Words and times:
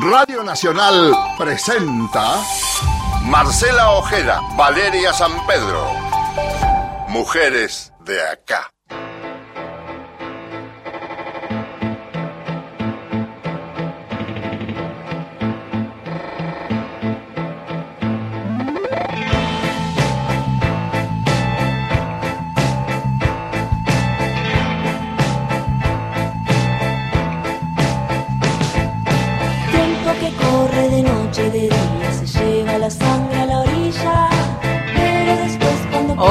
Radio 0.00 0.42
Nacional 0.42 1.14
presenta 1.36 2.40
Marcela 3.24 3.90
Ojeda, 3.90 4.40
Valeria 4.56 5.12
San 5.12 5.46
Pedro. 5.46 5.84
Mujeres 7.08 7.92
de 8.00 8.18
acá. 8.22 8.72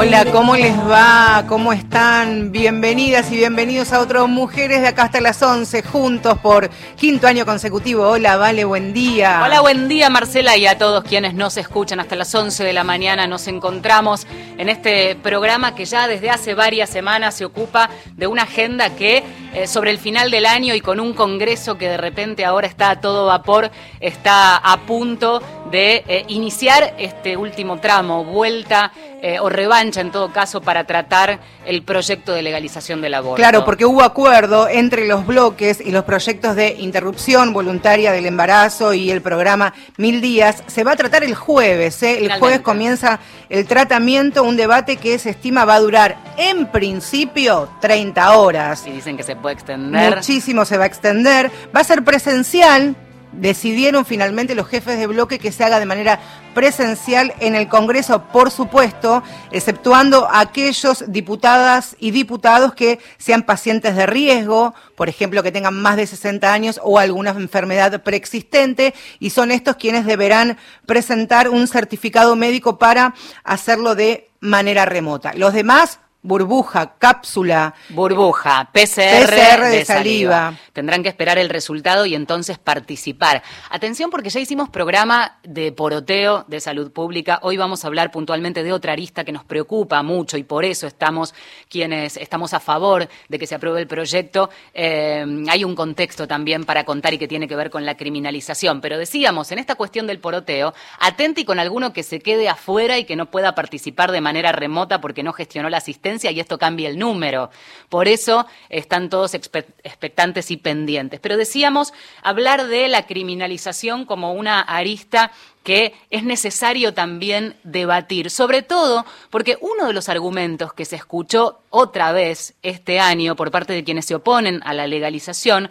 Hola, 0.01 0.25
¿cómo 0.31 0.55
les 0.55 0.75
va? 0.79 1.45
¿Cómo 1.47 1.71
están? 1.71 2.51
Bienvenidas 2.51 3.31
y 3.31 3.35
bienvenidos 3.35 3.93
a 3.93 3.99
otros 3.99 4.27
Mujeres 4.27 4.81
de 4.81 4.87
acá 4.87 5.03
hasta 5.03 5.21
las 5.21 5.39
11, 5.43 5.83
juntos 5.83 6.39
por 6.39 6.71
quinto 6.95 7.27
año 7.27 7.45
consecutivo. 7.45 8.09
Hola, 8.09 8.35
Vale, 8.35 8.65
buen 8.65 8.93
día. 8.93 9.43
Hola, 9.45 9.61
buen 9.61 9.87
día, 9.87 10.09
Marcela, 10.09 10.57
y 10.57 10.65
a 10.65 10.79
todos 10.79 11.03
quienes 11.03 11.35
nos 11.35 11.55
escuchan 11.55 11.99
hasta 11.99 12.15
las 12.15 12.33
11 12.33 12.63
de 12.63 12.73
la 12.73 12.83
mañana. 12.83 13.27
Nos 13.27 13.47
encontramos 13.47 14.25
en 14.57 14.69
este 14.69 15.15
programa 15.17 15.75
que 15.75 15.85
ya 15.85 16.07
desde 16.07 16.31
hace 16.31 16.55
varias 16.55 16.89
semanas 16.89 17.35
se 17.35 17.45
ocupa 17.45 17.91
de 18.17 18.25
una 18.25 18.41
agenda 18.41 18.95
que 18.95 19.23
eh, 19.53 19.67
sobre 19.67 19.91
el 19.91 19.99
final 19.99 20.31
del 20.31 20.47
año 20.47 20.73
y 20.73 20.81
con 20.81 20.99
un 20.99 21.13
congreso 21.13 21.77
que 21.77 21.89
de 21.89 21.97
repente 21.97 22.43
ahora 22.43 22.65
está 22.65 22.89
a 22.89 23.01
todo 23.01 23.27
vapor, 23.27 23.69
está 23.99 24.57
a 24.57 24.77
punto 24.87 25.43
de 25.69 26.03
eh, 26.07 26.25
iniciar 26.29 26.95
este 26.97 27.37
último 27.37 27.79
tramo, 27.79 28.23
vuelta 28.23 28.91
eh, 29.23 29.39
o 29.39 29.49
revancha 29.49 29.90
en 29.99 30.11
todo 30.11 30.31
caso 30.31 30.61
para 30.61 30.85
tratar 30.85 31.39
el 31.65 31.83
proyecto 31.83 32.33
de 32.33 32.41
legalización 32.41 33.01
del 33.01 33.13
aborto. 33.13 33.35
Claro, 33.35 33.65
porque 33.65 33.85
hubo 33.85 34.03
acuerdo 34.03 34.67
entre 34.67 35.07
los 35.07 35.25
bloques 35.25 35.81
y 35.81 35.91
los 35.91 36.03
proyectos 36.03 36.55
de 36.55 36.75
interrupción 36.79 37.53
voluntaria 37.53 38.11
del 38.11 38.25
embarazo 38.25 38.93
y 38.93 39.11
el 39.11 39.21
programa 39.21 39.73
Mil 39.97 40.21
Días. 40.21 40.63
Se 40.67 40.83
va 40.83 40.93
a 40.93 40.95
tratar 40.95 41.23
el 41.23 41.35
jueves, 41.35 42.01
¿eh? 42.03 42.25
el 42.25 42.39
jueves 42.39 42.61
comienza 42.61 43.19
el 43.49 43.65
tratamiento, 43.67 44.43
un 44.43 44.57
debate 44.57 44.97
que 44.97 45.19
se 45.19 45.31
estima 45.31 45.65
va 45.65 45.75
a 45.75 45.79
durar 45.79 46.17
en 46.37 46.67
principio 46.67 47.69
30 47.81 48.37
horas. 48.37 48.85
Y 48.87 48.91
dicen 48.91 49.17
que 49.17 49.23
se 49.23 49.35
puede 49.35 49.55
extender. 49.55 50.15
Muchísimo 50.15 50.65
se 50.65 50.77
va 50.77 50.85
a 50.85 50.87
extender. 50.87 51.51
Va 51.75 51.81
a 51.81 51.83
ser 51.83 52.03
presencial 52.03 52.95
decidieron 53.31 54.05
finalmente 54.05 54.55
los 54.55 54.67
jefes 54.67 54.97
de 54.97 55.07
bloque 55.07 55.39
que 55.39 55.51
se 55.51 55.63
haga 55.63 55.79
de 55.79 55.85
manera 55.85 56.19
presencial 56.53 57.33
en 57.39 57.55
el 57.55 57.67
Congreso, 57.67 58.23
por 58.27 58.51
supuesto, 58.51 59.23
exceptuando 59.51 60.27
aquellos 60.31 61.05
diputadas 61.07 61.95
y 61.99 62.11
diputados 62.11 62.73
que 62.73 62.99
sean 63.17 63.43
pacientes 63.43 63.95
de 63.95 64.05
riesgo, 64.05 64.73
por 64.95 65.09
ejemplo, 65.09 65.43
que 65.43 65.51
tengan 65.51 65.81
más 65.81 65.95
de 65.95 66.07
60 66.07 66.51
años 66.51 66.79
o 66.83 66.99
alguna 66.99 67.31
enfermedad 67.31 68.03
preexistente, 68.03 68.93
y 69.19 69.29
son 69.29 69.51
estos 69.51 69.77
quienes 69.77 70.05
deberán 70.05 70.57
presentar 70.85 71.49
un 71.49 71.67
certificado 71.67 72.35
médico 72.35 72.77
para 72.77 73.13
hacerlo 73.43 73.95
de 73.95 74.29
manera 74.41 74.85
remota. 74.85 75.33
Los 75.35 75.53
demás 75.53 75.99
burbuja, 76.23 76.97
cápsula. 76.97 77.73
Burbuja, 77.89 78.69
PCR, 78.71 79.69
de, 79.69 79.85
saliva. 79.85 80.53
Tendrán 80.73 81.01
que 81.01 81.09
esperar 81.09 81.37
el 81.37 81.49
resultado 81.49 82.05
y 82.05 82.15
entonces 82.15 82.59
participar. 82.59 83.41
Atención 83.69 84.11
porque 84.11 84.29
ya 84.29 84.39
hicimos 84.39 84.69
programa 84.69 85.39
de 85.43 85.71
poroteo 85.71 86.45
de 86.47 86.59
salud 86.59 86.91
pública. 86.91 87.39
Hoy 87.41 87.57
vamos 87.57 87.83
a 87.83 87.87
hablar 87.87 88.11
puntualmente 88.11 88.63
de 88.63 88.71
otra 88.71 88.93
arista 88.93 89.23
que 89.23 89.31
nos 89.31 89.43
preocupa 89.43 90.03
mucho 90.03 90.37
y 90.37 90.43
por 90.43 90.63
eso 90.63 90.85
estamos 90.85 91.33
quienes 91.69 92.17
estamos 92.17 92.53
a 92.53 92.59
favor 92.59 93.07
de 93.27 93.39
que 93.39 93.47
se 93.47 93.55
apruebe 93.55 93.81
el 93.81 93.87
proyecto. 93.87 94.49
Eh, 94.73 95.25
hay 95.49 95.63
un 95.63 95.75
contexto 95.75 96.27
también 96.27 96.65
para 96.65 96.83
contar 96.83 97.13
y 97.13 97.17
que 97.17 97.27
tiene 97.27 97.47
que 97.47 97.55
ver 97.55 97.71
con 97.71 97.85
la 97.85 97.97
criminalización. 97.97 98.79
Pero 98.79 98.97
decíamos, 98.97 99.51
en 99.51 99.59
esta 99.59 99.75
cuestión 99.75 100.05
del 100.05 100.19
poroteo, 100.19 100.73
atenti 100.99 101.45
con 101.45 101.59
alguno 101.59 101.93
que 101.93 102.03
se 102.03 102.19
quede 102.19 102.47
afuera 102.47 102.99
y 102.99 103.05
que 103.05 103.15
no 103.15 103.31
pueda 103.31 103.55
participar 103.55 104.11
de 104.11 104.21
manera 104.21 104.51
remota 104.51 105.01
porque 105.01 105.23
no 105.23 105.33
gestionó 105.33 105.69
la 105.69 105.77
asistencia 105.77 106.10
y 106.31 106.39
esto 106.39 106.57
cambia 106.57 106.89
el 106.89 106.99
número. 106.99 107.49
Por 107.89 108.07
eso 108.07 108.45
están 108.69 109.09
todos 109.09 109.33
expectantes 109.33 110.51
y 110.51 110.57
pendientes. 110.57 111.19
Pero 111.19 111.37
decíamos 111.37 111.93
hablar 112.21 112.67
de 112.67 112.87
la 112.87 113.07
criminalización 113.07 114.05
como 114.05 114.33
una 114.33 114.61
arista 114.61 115.31
que 115.63 115.93
es 116.09 116.23
necesario 116.23 116.93
también 116.93 117.55
debatir, 117.63 118.31
sobre 118.31 118.61
todo 118.63 119.05
porque 119.29 119.57
uno 119.61 119.87
de 119.87 119.93
los 119.93 120.09
argumentos 120.09 120.73
que 120.73 120.85
se 120.85 120.95
escuchó 120.95 121.59
otra 121.69 122.11
vez 122.11 122.55
este 122.63 122.99
año 122.99 123.35
por 123.35 123.51
parte 123.51 123.73
de 123.73 123.83
quienes 123.83 124.05
se 124.05 124.15
oponen 124.15 124.61
a 124.63 124.73
la 124.73 124.87
legalización 124.87 125.69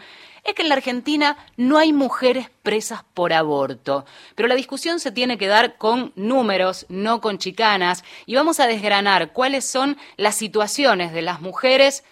es 0.50 0.56
que 0.56 0.62
en 0.62 0.68
la 0.68 0.74
Argentina 0.74 1.36
no 1.56 1.78
hay 1.78 1.92
mujeres 1.92 2.50
presas 2.62 3.02
por 3.14 3.32
aborto. 3.32 4.04
Pero 4.34 4.48
la 4.48 4.54
discusión 4.54 5.00
se 5.00 5.12
tiene 5.12 5.38
que 5.38 5.46
dar 5.46 5.78
con 5.78 6.12
números, 6.16 6.86
no 6.88 7.20
con 7.20 7.38
chicanas, 7.38 8.04
y 8.26 8.34
vamos 8.34 8.60
a 8.60 8.66
desgranar 8.66 9.32
cuáles 9.32 9.64
son 9.64 9.96
las 10.16 10.36
situaciones 10.36 11.12
de 11.12 11.22
las 11.22 11.40
mujeres 11.40 12.04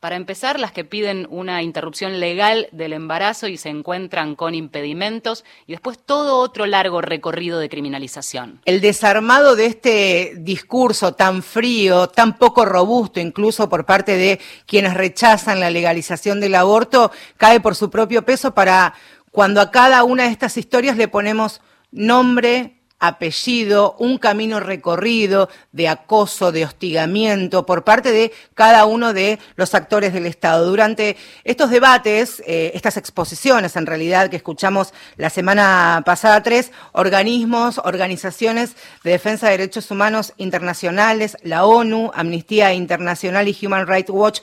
para 0.00 0.16
empezar, 0.16 0.60
las 0.60 0.72
que 0.72 0.84
piden 0.84 1.26
una 1.30 1.62
interrupción 1.62 2.20
legal 2.20 2.68
del 2.70 2.92
embarazo 2.92 3.48
y 3.48 3.56
se 3.56 3.70
encuentran 3.70 4.36
con 4.36 4.54
impedimentos 4.54 5.44
y 5.66 5.72
después 5.72 5.98
todo 5.98 6.38
otro 6.38 6.66
largo 6.66 7.00
recorrido 7.00 7.58
de 7.58 7.68
criminalización. 7.68 8.60
El 8.66 8.80
desarmado 8.80 9.56
de 9.56 9.66
este 9.66 10.34
discurso 10.36 11.14
tan 11.14 11.42
frío, 11.42 12.08
tan 12.08 12.36
poco 12.36 12.64
robusto, 12.64 13.20
incluso 13.20 13.68
por 13.68 13.86
parte 13.86 14.16
de 14.16 14.38
quienes 14.66 14.94
rechazan 14.94 15.60
la 15.60 15.70
legalización 15.70 16.40
del 16.40 16.56
aborto, 16.56 17.10
cae 17.38 17.60
por 17.60 17.74
su 17.74 17.90
propio 17.90 18.22
peso 18.24 18.54
para 18.54 18.94
cuando 19.30 19.60
a 19.60 19.70
cada 19.70 20.04
una 20.04 20.24
de 20.24 20.30
estas 20.30 20.56
historias 20.56 20.96
le 20.96 21.08
ponemos 21.08 21.60
nombre, 21.90 22.75
apellido, 22.98 23.94
un 23.98 24.18
camino 24.18 24.58
recorrido 24.60 25.48
de 25.72 25.88
acoso, 25.88 26.52
de 26.52 26.64
hostigamiento 26.64 27.66
por 27.66 27.84
parte 27.84 28.10
de 28.10 28.32
cada 28.54 28.86
uno 28.86 29.12
de 29.12 29.38
los 29.56 29.74
actores 29.74 30.12
del 30.12 30.26
Estado. 30.26 30.66
Durante 30.66 31.16
estos 31.44 31.70
debates, 31.70 32.42
eh, 32.46 32.72
estas 32.74 32.96
exposiciones 32.96 33.76
en 33.76 33.86
realidad 33.86 34.30
que 34.30 34.36
escuchamos 34.36 34.94
la 35.16 35.30
semana 35.30 36.02
pasada, 36.06 36.42
tres 36.42 36.72
organismos, 36.92 37.78
organizaciones 37.84 38.76
de 39.04 39.10
defensa 39.10 39.46
de 39.46 39.58
derechos 39.58 39.90
humanos 39.90 40.32
internacionales, 40.38 41.36
la 41.42 41.66
ONU, 41.66 42.10
Amnistía 42.14 42.72
Internacional 42.72 43.48
y 43.48 43.66
Human 43.66 43.86
Rights 43.86 44.10
Watch, 44.10 44.40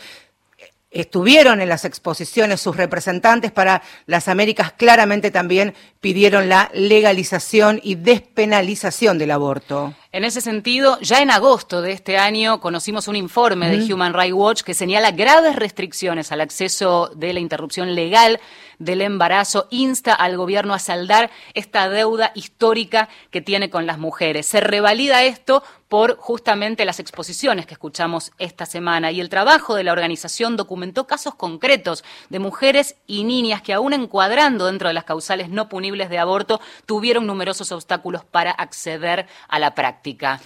estuvieron 0.93 1.59
en 1.59 1.69
las 1.69 1.85
exposiciones 1.85 2.61
sus 2.61 2.77
representantes 2.77 3.51
para 3.51 3.81
las 4.05 4.27
Américas 4.27 4.71
claramente 4.71 5.31
también 5.31 5.73
pidieron 5.99 6.47
la 6.47 6.69
legalización 6.73 7.79
y 7.83 7.95
despenalización 7.95 9.17
del 9.17 9.31
aborto. 9.31 9.93
En 10.11 10.23
ese 10.23 10.41
sentido, 10.41 10.99
ya 11.01 11.21
en 11.21 11.31
agosto 11.31 11.81
de 11.81 11.91
este 11.91 12.17
año 12.17 12.61
conocimos 12.61 13.07
un 13.07 13.15
informe 13.15 13.69
de 13.69 13.91
Human 13.91 14.13
Rights 14.13 14.33
Watch 14.33 14.61
que 14.61 14.75
señala 14.75 15.11
graves 15.11 15.55
restricciones 15.55 16.31
al 16.31 16.41
acceso 16.41 17.11
de 17.15 17.33
la 17.33 17.39
interrupción 17.39 17.95
legal 17.95 18.39
del 18.83 19.01
embarazo, 19.01 19.67
insta 19.69 20.13
al 20.13 20.37
gobierno 20.37 20.73
a 20.73 20.79
saldar 20.79 21.31
esta 21.53 21.89
deuda 21.89 22.31
histórica 22.35 23.09
que 23.31 23.41
tiene 23.41 23.69
con 23.69 23.85
las 23.85 23.97
mujeres. 23.97 24.45
Se 24.45 24.59
revalida 24.59 25.23
esto 25.23 25.63
por 25.87 26.17
justamente 26.17 26.85
las 26.85 26.99
exposiciones 26.99 27.65
que 27.65 27.75
escuchamos 27.75 28.31
esta 28.39 28.65
semana 28.65 29.11
y 29.11 29.21
el 29.21 29.29
trabajo 29.29 29.75
de 29.75 29.83
la 29.83 29.91
organización 29.91 30.57
documentó 30.57 31.05
casos 31.05 31.35
concretos 31.35 32.03
de 32.29 32.39
mujeres 32.39 32.95
y 33.05 33.23
niñas 33.23 33.61
que 33.61 33.73
aún 33.73 33.93
encuadrando 33.93 34.65
dentro 34.65 34.87
de 34.87 34.95
las 34.95 35.03
causales 35.03 35.49
no 35.49 35.69
punibles 35.69 36.09
de 36.09 36.17
aborto 36.17 36.59
tuvieron 36.85 37.27
numerosos 37.27 37.71
obstáculos 37.71 38.25
para 38.25 38.51
acceder 38.51 39.27
a 39.47 39.59
la 39.59 39.75
práctica. 39.75 40.41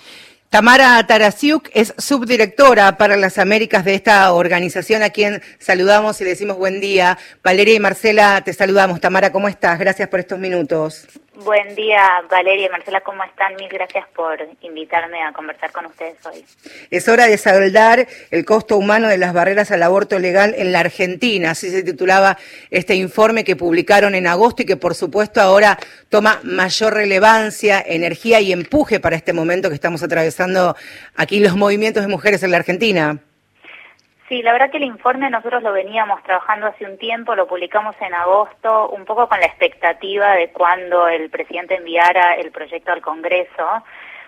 Tamara 0.50 1.06
Tarasiuk 1.06 1.70
es 1.74 1.94
subdirectora 1.98 2.98
para 2.98 3.18
las 3.18 3.38
Américas 3.38 3.84
de 3.84 3.96
esta 3.96 4.32
organización, 4.32 5.04
a 5.04 5.10
quien 5.10 5.42
saludamos 5.60 6.22
y 6.22 6.24
le 6.24 6.30
decimos 6.32 6.58
buen 6.58 6.80
día. 6.80 7.18
Valeria 7.44 7.76
y 7.76 7.80
Marcela, 7.82 8.42
te 8.46 8.54
saludamos. 8.54 9.02
Tamara, 9.02 9.34
¿cómo 9.34 9.50
estás? 9.50 9.78
Gracias 9.78 10.08
por 10.08 10.22
estos 10.22 10.40
minutos. 10.40 11.06
Buen 11.44 11.75
día, 11.75 12.01
Valeria 12.31 12.66
y 12.66 12.69
Marcela, 12.69 13.01
¿cómo 13.01 13.24
están? 13.24 13.56
Mil 13.57 13.69
gracias 13.69 14.07
por 14.16 14.39
invitarme 14.62 15.22
a 15.22 15.31
conversar 15.34 15.72
con 15.72 15.86
ustedes 15.86 16.18
hoy. 16.25 16.44
Es 16.89 17.07
hora 17.07 17.28
de 17.28 17.38
saldar 17.38 18.07
el 18.31 18.44
costo 18.44 18.75
humano 18.75 19.07
de 19.07 19.19
las 19.19 19.34
barreras 19.34 19.69
al 19.69 19.84
aborto 19.84 20.18
legal 20.18 20.56
en 20.57 20.72
la 20.72 20.80
Argentina, 20.80 21.51
así 21.51 21.69
se 21.69 21.84
titulaba 21.84 22.39
este 22.72 22.95
informe 22.95 23.44
que 23.44 23.56
publicaron 23.56 24.16
en 24.16 24.25
agosto 24.25 24.63
y 24.63 24.66
que 24.66 24.78
por 24.78 24.95
supuesto 24.95 25.39
ahora 25.39 25.78
toma 26.10 26.39
mayor 26.42 26.95
relevancia, 26.95 27.83
energía 27.86 28.42
y 28.42 28.51
empuje 28.51 29.00
para 29.00 29.16
este 29.16 29.31
momento 29.31 29.69
que 29.69 29.75
estamos 29.75 30.01
atravesando 30.01 30.75
aquí 31.16 31.40
los 31.40 31.56
movimientos 31.56 32.01
de 32.01 32.10
mujeres 32.10 32.42
en 32.42 32.50
la 32.50 32.57
Argentina. 32.57 33.19
Sí, 34.28 34.42
la 34.42 34.52
verdad 34.52 34.70
que 34.70 34.78
el 34.78 34.84
informe 34.84 35.30
nosotros 35.30 35.64
lo 35.64 35.72
veníamos 35.72 36.22
trabajando 36.24 36.68
hace 36.68 36.86
un 36.86 36.98
tiempo, 36.98 37.34
lo 37.34 37.48
publicamos 37.48 37.96
en 38.02 38.14
agosto, 38.14 38.90
un 38.90 39.06
poco 39.06 39.30
con 39.30 39.40
la 39.40 39.46
expectativa 39.46 40.34
de 40.34 40.50
cuando 40.50 41.08
el 41.08 41.30
presidente 41.30 41.76
enviara 41.76 42.34
el 42.36 42.52
proyecto 42.52 42.92
al 42.92 43.02
Congreso, 43.02 43.84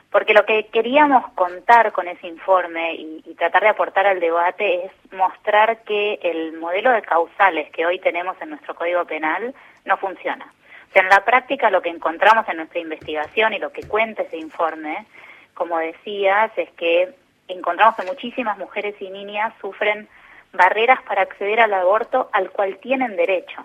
porque 0.09 0.33
lo 0.33 0.45
que 0.45 0.67
queríamos 0.67 1.29
contar 1.33 1.91
con 1.91 2.07
ese 2.07 2.27
informe 2.27 2.93
y, 2.95 3.35
tratar 3.37 3.63
de 3.63 3.69
aportar 3.69 4.07
al 4.07 4.21
debate 4.21 4.85
es 4.85 4.91
mostrar 5.13 5.83
que 5.83 6.19
el 6.23 6.53
modelo 6.53 6.91
de 6.91 7.01
causales 7.01 7.69
que 7.71 7.85
hoy 7.85 7.99
tenemos 7.99 8.41
en 8.41 8.51
nuestro 8.51 8.75
Código 8.75 9.03
Penal 9.05 9.53
no 9.83 9.97
funciona. 9.97 10.45
O 10.89 10.93
sea, 10.93 11.03
en 11.03 11.09
la 11.09 11.25
práctica 11.25 11.69
lo 11.69 11.81
que 11.81 11.89
encontramos 11.89 12.47
en 12.47 12.57
nuestra 12.57 12.79
investigación 12.79 13.53
y 13.53 13.59
lo 13.59 13.71
que 13.71 13.87
cuenta 13.87 14.23
ese 14.23 14.37
informe, 14.37 15.05
como 15.53 15.77
decías, 15.77 16.51
es 16.57 16.69
que 16.71 17.13
encontramos 17.49 17.95
que 17.95 18.05
muchísimas 18.05 18.57
mujeres 18.57 18.95
y 18.99 19.09
niñas 19.09 19.53
sufren 19.59 20.07
barreras 20.53 21.01
para 21.03 21.23
acceder 21.23 21.59
al 21.59 21.73
aborto 21.73 22.29
al 22.33 22.49
cual 22.51 22.77
tienen 22.77 23.15
derecho. 23.15 23.63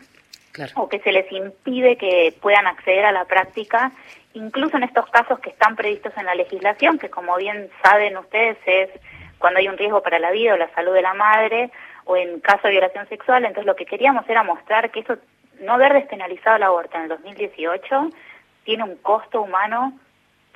O 0.77 0.89
que 0.89 1.01
se 1.01 1.11
les 1.11 1.31
impide 1.33 1.97
que 1.97 2.33
puedan 2.41 2.67
acceder 2.67 3.05
a 3.05 3.13
la 3.13 3.25
práctica, 3.25 3.91
incluso 4.35 4.77
en 4.77 4.85
estos 4.85 5.07
casos 5.11 5.41
que 5.41 5.51
están 5.51 5.75
previstos 5.75 6.13
en 6.17 6.27
la 6.27 6.35
legislación, 6.37 6.99
que 6.99 7.11
como 7.11 7.37
bien 7.37 7.71
saben 7.83 8.17
ustedes 8.17 8.57
es 8.67 8.91
cuando 9.39 9.59
hay 9.59 9.69
un 9.69 9.77
riesgo 9.77 10.01
para 10.03 10.21
la 10.21 10.31
vida 10.31 10.55
o 10.55 10.57
la 10.57 10.73
salud 10.75 10.95
de 10.95 11.03
la 11.03 11.15
madre, 11.15 11.71
o 12.05 12.17
en 12.17 12.41
caso 12.41 12.69
de 12.69 12.73
violación 12.73 13.09
sexual. 13.09 13.45
Entonces 13.45 13.67
lo 13.67 13.75
que 13.75 13.85
queríamos 13.85 14.29
era 14.29 14.43
mostrar 14.45 14.91
que 14.91 15.01
eso, 15.01 15.17
no 15.61 15.73
haber 15.73 15.93
despenalizado 15.93 16.57
el 16.57 16.63
aborto 16.63 16.97
en 16.97 17.05
el 17.05 17.09
2018, 17.09 18.11
tiene 18.65 18.85
un 18.85 18.97
costo 18.97 19.43
humano 19.43 19.99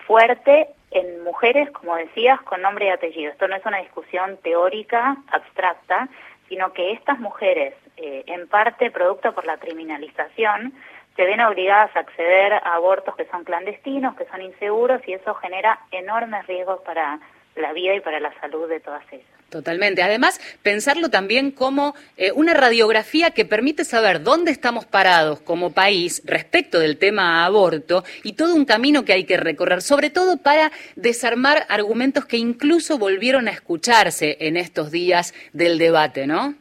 fuerte 0.06 0.68
en 0.90 1.22
mujeres, 1.22 1.70
como 1.70 1.96
decías, 1.96 2.40
con 2.42 2.62
nombre 2.62 2.86
y 2.86 2.90
apellido. 2.90 3.32
Esto 3.32 3.48
no 3.48 3.56
es 3.56 3.64
una 3.66 3.78
discusión 3.78 4.38
teórica, 4.38 5.16
abstracta, 5.30 6.08
sino 6.48 6.72
que 6.72 6.92
estas 6.92 7.18
mujeres, 7.18 7.74
eh, 7.96 8.24
en 8.26 8.48
parte 8.48 8.90
producto 8.90 9.34
por 9.34 9.44
la 9.46 9.58
criminalización, 9.58 10.72
se 11.16 11.24
ven 11.24 11.40
obligadas 11.40 11.94
a 11.96 12.00
acceder 12.00 12.52
a 12.52 12.74
abortos 12.74 13.16
que 13.16 13.26
son 13.26 13.44
clandestinos, 13.44 14.16
que 14.16 14.24
son 14.26 14.40
inseguros, 14.40 15.00
y 15.06 15.14
eso 15.14 15.34
genera 15.34 15.80
enormes 15.90 16.46
riesgos 16.46 16.80
para 16.82 17.18
la 17.56 17.72
vida 17.72 17.94
y 17.94 18.00
para 18.00 18.20
la 18.20 18.32
salud 18.40 18.68
de 18.68 18.80
todas 18.80 19.02
ellas. 19.12 19.37
Totalmente. 19.50 20.02
Además, 20.02 20.38
pensarlo 20.62 21.08
también 21.08 21.52
como 21.52 21.94
eh, 22.18 22.32
una 22.32 22.52
radiografía 22.52 23.30
que 23.30 23.46
permite 23.46 23.84
saber 23.84 24.22
dónde 24.22 24.50
estamos 24.50 24.84
parados 24.84 25.40
como 25.40 25.72
país 25.72 26.22
respecto 26.26 26.78
del 26.78 26.98
tema 26.98 27.46
aborto 27.46 28.04
y 28.24 28.34
todo 28.34 28.54
un 28.54 28.66
camino 28.66 29.06
que 29.06 29.14
hay 29.14 29.24
que 29.24 29.38
recorrer, 29.38 29.80
sobre 29.80 30.10
todo 30.10 30.36
para 30.36 30.70
desarmar 30.96 31.64
argumentos 31.70 32.26
que 32.26 32.36
incluso 32.36 32.98
volvieron 32.98 33.48
a 33.48 33.52
escucharse 33.52 34.36
en 34.40 34.58
estos 34.58 34.90
días 34.90 35.32
del 35.54 35.78
debate, 35.78 36.26
¿no? 36.26 36.52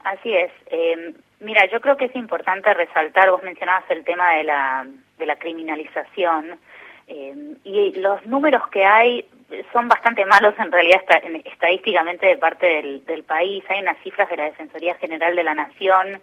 Así 0.00 0.34
es. 0.34 0.52
Eh, 0.66 1.14
mira, 1.40 1.66
yo 1.72 1.80
creo 1.80 1.96
que 1.96 2.04
es 2.04 2.16
importante 2.16 2.74
resaltar, 2.74 3.30
vos 3.30 3.42
mencionabas 3.42 3.90
el 3.90 4.04
tema 4.04 4.34
de 4.34 4.44
la, 4.44 4.86
de 5.16 5.24
la 5.24 5.36
criminalización. 5.36 6.58
Eh, 7.06 7.34
y 7.64 7.92
los 8.00 8.24
números 8.26 8.62
que 8.68 8.84
hay 8.84 9.26
son 9.72 9.88
bastante 9.88 10.24
malos 10.24 10.54
en 10.58 10.72
realidad 10.72 11.02
estadísticamente 11.44 12.26
de 12.26 12.36
parte 12.36 13.02
del, 13.06 13.24
país. 13.24 13.64
Hay 13.68 13.80
unas 13.80 13.98
cifras 14.02 14.28
de 14.28 14.36
la 14.36 14.44
Defensoría 14.44 14.94
General 14.96 15.34
de 15.34 15.44
la 15.44 15.54
Nación 15.54 16.20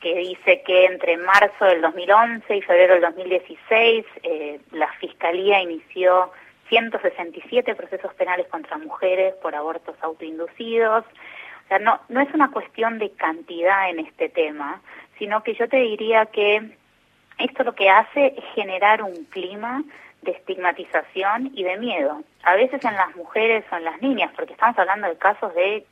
que 0.00 0.14
dice 0.14 0.62
que 0.66 0.86
entre 0.86 1.16
marzo 1.16 1.64
del 1.64 1.80
2011 1.80 2.56
y 2.56 2.62
febrero 2.62 2.94
del 2.94 3.02
2016 3.02 4.04
eh, 4.22 4.60
la 4.72 4.92
Fiscalía 4.94 5.60
inició 5.60 6.30
167 6.68 7.74
procesos 7.74 8.12
penales 8.14 8.46
contra 8.48 8.78
mujeres 8.78 9.34
por 9.42 9.54
abortos 9.54 9.96
autoinducidos. 10.02 11.04
O 11.04 11.68
sea, 11.68 11.78
no, 11.78 12.00
no 12.08 12.20
es 12.20 12.32
una 12.34 12.50
cuestión 12.50 12.98
de 12.98 13.10
cantidad 13.12 13.88
en 13.90 14.00
este 14.00 14.28
tema, 14.28 14.80
sino 15.18 15.42
que 15.42 15.54
yo 15.54 15.68
te 15.68 15.78
diría 15.78 16.26
que 16.26 16.76
esto 17.38 17.64
lo 17.64 17.74
que 17.74 17.90
hace 17.90 18.34
es 18.36 18.44
generar 18.54 19.02
un 19.02 19.24
clima 19.26 19.82
de 20.26 20.32
estigmatización 20.32 21.52
y 21.54 21.62
de 21.62 21.78
miedo. 21.78 22.22
A 22.42 22.54
veces 22.54 22.84
en 22.84 22.94
las 22.94 23.16
mujeres 23.16 23.64
o 23.72 23.76
en 23.76 23.84
las 23.84 24.02
niñas, 24.02 24.30
porque 24.36 24.52
estamos 24.52 24.78
hablando 24.78 25.08
de 25.08 25.16
casos 25.16 25.54
de 25.54 25.86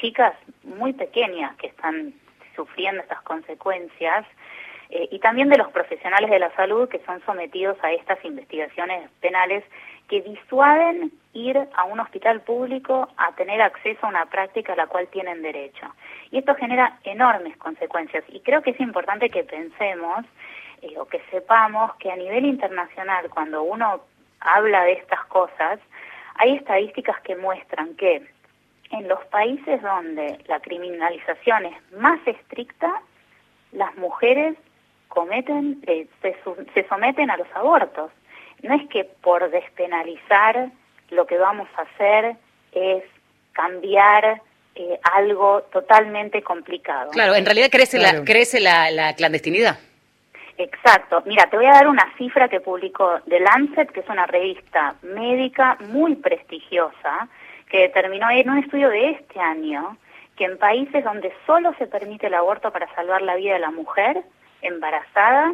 chicas 0.00 0.34
muy 0.64 0.92
pequeñas 0.92 1.54
que 1.56 1.68
están 1.68 2.14
sufriendo 2.56 3.02
estas 3.02 3.22
consecuencias, 3.22 4.26
eh, 4.90 5.08
y 5.10 5.18
también 5.18 5.50
de 5.50 5.58
los 5.58 5.70
profesionales 5.70 6.30
de 6.30 6.38
la 6.38 6.50
salud 6.56 6.88
que 6.88 7.00
son 7.00 7.20
sometidos 7.26 7.76
a 7.82 7.92
estas 7.92 8.24
investigaciones 8.24 9.10
penales 9.20 9.62
que 10.08 10.22
disuaden 10.22 11.12
ir 11.34 11.58
a 11.74 11.84
un 11.84 12.00
hospital 12.00 12.40
público 12.40 13.06
a 13.18 13.32
tener 13.32 13.60
acceso 13.60 14.06
a 14.06 14.08
una 14.08 14.24
práctica 14.26 14.72
a 14.72 14.76
la 14.76 14.86
cual 14.86 15.06
tienen 15.08 15.42
derecho. 15.42 15.94
Y 16.30 16.38
esto 16.38 16.54
genera 16.54 16.98
enormes 17.04 17.56
consecuencias 17.58 18.24
y 18.28 18.40
creo 18.40 18.62
que 18.62 18.70
es 18.70 18.80
importante 18.80 19.28
que 19.28 19.44
pensemos 19.44 20.24
eh, 20.82 20.98
o 20.98 21.06
que 21.06 21.20
sepamos 21.30 21.94
que 21.96 22.10
a 22.10 22.16
nivel 22.16 22.44
internacional, 22.44 23.28
cuando 23.30 23.62
uno 23.62 24.00
habla 24.40 24.84
de 24.84 24.92
estas 24.92 25.24
cosas, 25.26 25.80
hay 26.36 26.56
estadísticas 26.56 27.20
que 27.22 27.36
muestran 27.36 27.94
que 27.96 28.26
en 28.90 29.08
los 29.08 29.24
países 29.26 29.82
donde 29.82 30.38
la 30.46 30.60
criminalización 30.60 31.66
es 31.66 31.92
más 31.92 32.20
estricta, 32.26 33.02
las 33.72 33.94
mujeres 33.96 34.56
cometen, 35.08 35.82
eh, 35.86 36.06
se, 36.22 36.88
someten 36.88 37.30
a 37.30 37.36
los 37.36 37.48
abortos. 37.54 38.10
No 38.62 38.74
es 38.74 38.88
que 38.88 39.04
por 39.04 39.50
despenalizar 39.50 40.70
lo 41.10 41.26
que 41.26 41.38
vamos 41.38 41.68
a 41.76 41.82
hacer 41.82 42.36
es 42.72 43.04
cambiar 43.52 44.40
eh, 44.74 44.98
algo 45.14 45.62
totalmente 45.72 46.42
complicado. 46.42 47.10
Claro, 47.10 47.34
en 47.34 47.44
realidad 47.44 47.68
crece, 47.70 47.98
La, 47.98 48.24
crece 48.24 48.60
la 48.60 49.14
clandestinidad. 49.16 49.78
Exacto. 50.58 51.22
Mira, 51.24 51.48
te 51.48 51.56
voy 51.56 51.66
a 51.66 51.72
dar 51.72 51.86
una 51.86 52.12
cifra 52.18 52.48
que 52.48 52.60
publicó 52.60 53.20
The 53.28 53.38
Lancet, 53.38 53.92
que 53.92 54.00
es 54.00 54.08
una 54.08 54.26
revista 54.26 54.96
médica 55.02 55.78
muy 55.88 56.16
prestigiosa, 56.16 57.28
que 57.70 57.82
determinó 57.82 58.28
en 58.30 58.50
un 58.50 58.58
estudio 58.58 58.90
de 58.90 59.10
este 59.10 59.38
año 59.38 59.96
que 60.36 60.44
en 60.44 60.58
países 60.58 61.04
donde 61.04 61.32
solo 61.46 61.74
se 61.78 61.86
permite 61.86 62.26
el 62.26 62.34
aborto 62.34 62.72
para 62.72 62.92
salvar 62.94 63.22
la 63.22 63.36
vida 63.36 63.54
de 63.54 63.60
la 63.60 63.70
mujer 63.70 64.22
embarazada, 64.62 65.52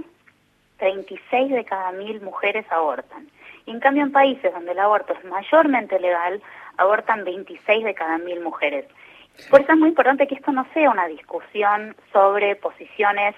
36 0.79 1.53
de 1.53 1.65
cada 1.65 1.93
mil 1.93 2.21
mujeres 2.23 2.65
abortan. 2.71 3.29
Y 3.67 3.73
en 3.73 3.81
cambio 3.81 4.03
en 4.05 4.13
países 4.13 4.53
donde 4.53 4.73
el 4.73 4.79
aborto 4.79 5.13
es 5.13 5.25
mayormente 5.25 5.99
legal, 6.01 6.41
abortan 6.79 7.25
26 7.25 7.85
de 7.85 7.95
cada 7.95 8.19
mil 8.19 8.41
mujeres. 8.41 8.87
Por 9.51 9.61
eso 9.61 9.73
es 9.73 9.79
muy 9.79 9.89
importante 9.89 10.27
que 10.27 10.35
esto 10.35 10.53
no 10.53 10.67
sea 10.73 10.91
una 10.91 11.07
discusión 11.09 11.95
sobre 12.13 12.57
posiciones 12.57 13.35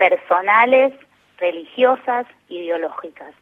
personales, 0.00 0.94
religiosas, 1.36 2.26
ideológicas. 2.48 3.34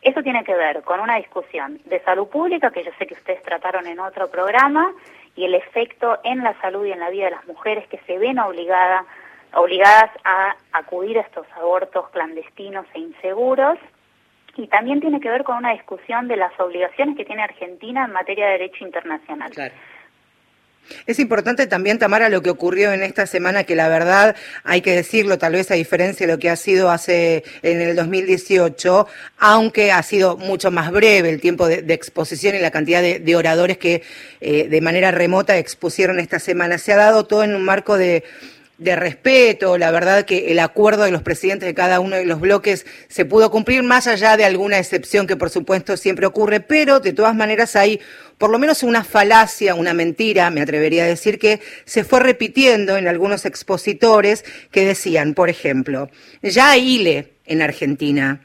Eso 0.00 0.22
tiene 0.22 0.44
que 0.44 0.54
ver 0.54 0.82
con 0.82 1.00
una 1.00 1.16
discusión 1.16 1.80
de 1.86 1.98
salud 2.04 2.28
pública, 2.28 2.70
que 2.70 2.84
yo 2.84 2.92
sé 2.98 3.06
que 3.08 3.14
ustedes 3.14 3.42
trataron 3.42 3.88
en 3.88 3.98
otro 3.98 4.30
programa, 4.30 4.92
y 5.34 5.44
el 5.44 5.54
efecto 5.56 6.20
en 6.22 6.44
la 6.44 6.54
salud 6.60 6.86
y 6.86 6.92
en 6.92 7.00
la 7.00 7.10
vida 7.10 7.24
de 7.24 7.32
las 7.32 7.46
mujeres 7.48 7.88
que 7.88 7.98
se 8.06 8.16
ven 8.18 8.38
obligadas 8.38 9.04
a 10.24 10.56
acudir 10.72 11.18
a 11.18 11.22
estos 11.22 11.46
abortos 11.56 12.08
clandestinos 12.10 12.86
e 12.94 13.00
inseguros. 13.00 13.76
Y 14.56 14.68
también 14.68 15.00
tiene 15.00 15.18
que 15.18 15.28
ver 15.28 15.42
con 15.42 15.56
una 15.56 15.72
discusión 15.72 16.28
de 16.28 16.36
las 16.36 16.52
obligaciones 16.60 17.16
que 17.16 17.24
tiene 17.24 17.42
Argentina 17.42 18.04
en 18.04 18.12
materia 18.12 18.46
de 18.46 18.52
derecho 18.52 18.84
internacional. 18.84 19.50
Es 21.06 21.18
importante 21.18 21.66
también, 21.66 21.98
Tamara, 21.98 22.28
lo 22.28 22.42
que 22.42 22.50
ocurrió 22.50 22.92
en 22.92 23.02
esta 23.02 23.26
semana, 23.26 23.64
que 23.64 23.74
la 23.74 23.88
verdad, 23.88 24.36
hay 24.62 24.80
que 24.80 24.94
decirlo, 24.94 25.38
tal 25.38 25.52
vez 25.52 25.70
a 25.70 25.74
diferencia 25.74 26.26
de 26.26 26.32
lo 26.32 26.38
que 26.38 26.50
ha 26.50 26.56
sido 26.56 26.90
hace 26.90 27.44
en 27.62 27.80
el 27.80 27.96
2018, 27.96 29.06
aunque 29.38 29.92
ha 29.92 30.02
sido 30.02 30.36
mucho 30.36 30.70
más 30.70 30.90
breve 30.90 31.30
el 31.30 31.40
tiempo 31.40 31.66
de, 31.66 31.84
exposición 31.94 32.54
y 32.54 32.58
la 32.58 32.70
cantidad 32.70 33.02
de, 33.02 33.36
oradores 33.36 33.78
que 33.78 34.02
eh, 34.40 34.68
de 34.68 34.80
manera 34.80 35.10
remota 35.10 35.56
expusieron 35.58 36.18
esta 36.18 36.38
semana. 36.38 36.78
Se 36.78 36.92
ha 36.92 36.96
dado 36.96 37.26
todo 37.26 37.44
en 37.44 37.54
un 37.54 37.64
marco 37.64 37.96
de 37.96 38.24
de 38.78 38.96
respeto, 38.96 39.78
la 39.78 39.90
verdad 39.92 40.24
que 40.24 40.50
el 40.50 40.58
acuerdo 40.58 41.04
de 41.04 41.12
los 41.12 41.22
presidentes 41.22 41.66
de 41.66 41.74
cada 41.74 42.00
uno 42.00 42.16
de 42.16 42.24
los 42.24 42.40
bloques 42.40 42.86
se 43.08 43.24
pudo 43.24 43.50
cumplir 43.50 43.82
más 43.84 44.06
allá 44.06 44.36
de 44.36 44.44
alguna 44.44 44.78
excepción 44.78 45.26
que 45.26 45.36
por 45.36 45.50
supuesto 45.50 45.96
siempre 45.96 46.26
ocurre, 46.26 46.60
pero 46.60 46.98
de 46.98 47.12
todas 47.12 47.36
maneras 47.36 47.76
hay 47.76 48.00
por 48.36 48.50
lo 48.50 48.58
menos 48.58 48.82
una 48.82 49.04
falacia, 49.04 49.76
una 49.76 49.94
mentira, 49.94 50.50
me 50.50 50.60
atrevería 50.60 51.04
a 51.04 51.06
decir 51.06 51.38
que 51.38 51.60
se 51.84 52.02
fue 52.02 52.18
repitiendo 52.18 52.96
en 52.96 53.06
algunos 53.06 53.44
expositores 53.44 54.44
que 54.72 54.84
decían, 54.84 55.34
por 55.34 55.48
ejemplo, 55.48 56.10
ya 56.42 56.70
hay 56.70 56.96
ILE 56.96 57.32
en 57.46 57.62
Argentina 57.62 58.42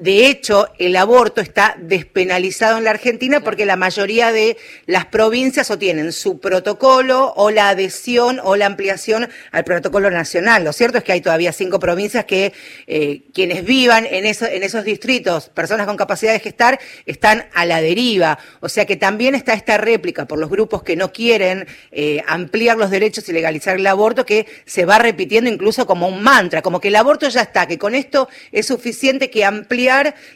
De 0.00 0.28
hecho, 0.28 0.68
el 0.78 0.96
aborto 0.96 1.42
está 1.42 1.76
despenalizado 1.78 2.78
en 2.78 2.84
la 2.84 2.90
Argentina 2.90 3.40
porque 3.40 3.66
la 3.66 3.76
mayoría 3.76 4.32
de 4.32 4.56
las 4.86 5.04
provincias 5.04 5.70
o 5.70 5.76
tienen 5.76 6.14
su 6.14 6.40
protocolo 6.40 7.34
o 7.36 7.50
la 7.50 7.68
adhesión 7.68 8.40
o 8.42 8.56
la 8.56 8.64
ampliación 8.64 9.28
al 9.52 9.64
protocolo 9.64 10.10
nacional. 10.10 10.64
Lo 10.64 10.72
cierto 10.72 10.96
es 10.96 11.04
que 11.04 11.12
hay 11.12 11.20
todavía 11.20 11.52
cinco 11.52 11.78
provincias 11.78 12.24
que 12.24 12.54
eh, 12.86 13.24
quienes 13.34 13.62
vivan 13.62 14.06
en, 14.06 14.24
en 14.24 14.62
esos 14.62 14.84
distritos, 14.84 15.50
personas 15.50 15.86
con 15.86 15.98
capacidad 15.98 16.32
de 16.32 16.40
gestar, 16.40 16.80
están 17.04 17.44
a 17.52 17.66
la 17.66 17.82
deriva. 17.82 18.38
O 18.60 18.70
sea 18.70 18.86
que 18.86 18.96
también 18.96 19.34
está 19.34 19.52
esta 19.52 19.76
réplica 19.76 20.24
por 20.24 20.38
los 20.38 20.48
grupos 20.48 20.82
que 20.82 20.96
no 20.96 21.12
quieren 21.12 21.66
eh, 21.92 22.24
ampliar 22.26 22.78
los 22.78 22.88
derechos 22.88 23.28
y 23.28 23.34
legalizar 23.34 23.76
el 23.76 23.86
aborto 23.86 24.24
que 24.24 24.46
se 24.64 24.86
va 24.86 24.98
repitiendo 24.98 25.50
incluso 25.50 25.86
como 25.86 26.08
un 26.08 26.22
mantra, 26.22 26.62
como 26.62 26.80
que 26.80 26.88
el 26.88 26.96
aborto 26.96 27.28
ya 27.28 27.42
está, 27.42 27.66
que 27.66 27.76
con 27.76 27.94
esto 27.94 28.30
es 28.50 28.66
suficiente 28.66 29.28
que 29.28 29.44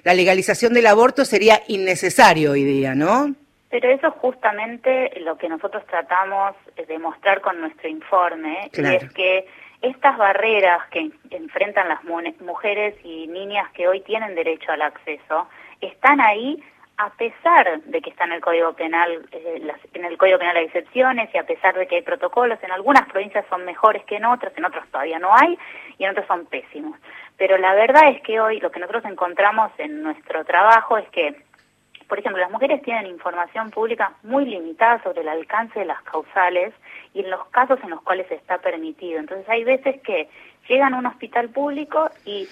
la 0.05 0.15
legalización 0.15 0.75
del 0.75 0.87
aborto 0.87 1.25
sería 1.25 1.61
innecesario 1.69 2.53
hoy 2.53 2.65
día, 2.65 2.95
¿no? 2.95 3.35
Pero 3.71 3.91
eso 3.91 4.09
es 4.09 4.15
justamente 4.15 5.19
lo 5.21 5.37
que 5.37 5.49
nosotros 5.49 5.85
tratamos 5.87 6.55
de 6.77 6.99
mostrar 6.99 7.41
con 7.41 7.61
nuestro 7.61 7.89
informe, 7.89 8.71
y 8.73 8.87
es 8.87 9.13
que 9.13 9.47
estas 9.83 10.17
barreras 10.17 10.81
que 10.91 11.11
enfrentan 11.31 11.89
las 11.89 12.05
mujeres 12.41 12.95
y 13.05 13.27
niñas 13.27 13.71
que 13.73 13.89
hoy 13.89 14.01
tienen 14.01 14.35
derecho 14.35 14.73
al 14.73 14.83
acceso 14.83 15.49
están 15.81 16.21
ahí 16.21 16.63
a 16.97 17.11
pesar 17.11 17.83
de 17.83 18.01
que 18.01 18.11
está 18.11 18.25
en 18.25 18.33
el 18.33 18.41
Código 18.41 18.73
Penal, 18.75 19.27
eh, 19.33 19.63
en 19.95 20.05
el 20.05 20.17
Código 20.17 20.39
Penal 20.39 20.57
hay 20.57 20.67
excepciones 20.67 21.29
y 21.35 21.39
a 21.39 21.45
pesar 21.45 21.75
de 21.75 21.89
que 21.89 21.97
hay 21.97 22.03
protocolos, 22.03 22.63
en 22.63 22.71
algunas 22.71 23.09
provincias 23.09 23.45
son 23.51 23.65
mejores 23.65 24.05
que 24.05 24.17
en 24.17 24.25
otras, 24.25 24.57
en 24.57 24.65
otras 24.65 24.87
todavía 24.89 25.19
no 25.19 25.35
hay 25.35 25.59
y 25.99 26.05
en 26.05 26.11
otras 26.11 26.27
son 26.29 26.47
pésimos. 26.47 26.99
Pero 27.37 27.59
la 27.59 27.75
verdad 27.75 28.11
es 28.11 28.23
que 28.23 28.41
hoy 28.41 28.61
lo 28.61 28.71
que 28.71 28.81
nosotros 28.81 29.05
encontramos 29.07 29.73
en 29.79 30.03
nuestro 30.03 30.45
trabajo 30.45 30.99
es 30.99 31.09
que, 31.11 31.35
por 32.09 32.19
ejemplo, 32.19 32.41
las 32.41 32.51
mujeres 32.51 32.83
tienen 32.83 33.07
información 33.07 33.71
pública 33.71 34.13
muy 34.23 34.45
limitada 34.45 35.03
sobre 35.03 35.23
el 35.23 35.29
alcance 35.29 35.81
de 35.81 35.87
las 35.87 36.01
causales 36.03 36.73
y 37.13 37.21
en 37.21 37.31
los 37.31 37.45
casos 37.49 37.79
en 37.83 37.91
los 37.91 38.03
cuales 38.03 38.31
está 38.31 38.59
permitido. 38.59 39.19
Entonces 39.19 39.49
hay 39.49 39.65
veces 39.65 40.01
que 40.03 40.29
llegan 40.69 40.95
a 40.95 40.99
un 40.99 41.07
hospital 41.07 41.49
público 41.49 42.09
y 42.25 42.49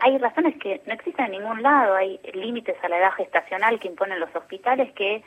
hay 0.00 0.18
razones 0.18 0.56
que 0.58 0.80
no 0.86 0.94
existen 0.94 1.26
en 1.26 1.32
ningún 1.32 1.62
lado, 1.62 1.94
hay 1.94 2.18
límites 2.32 2.76
a 2.82 2.88
la 2.88 2.98
edad 2.98 3.12
gestacional 3.12 3.78
que 3.78 3.88
imponen 3.88 4.18
los 4.18 4.34
hospitales 4.34 4.92
que 4.94 5.22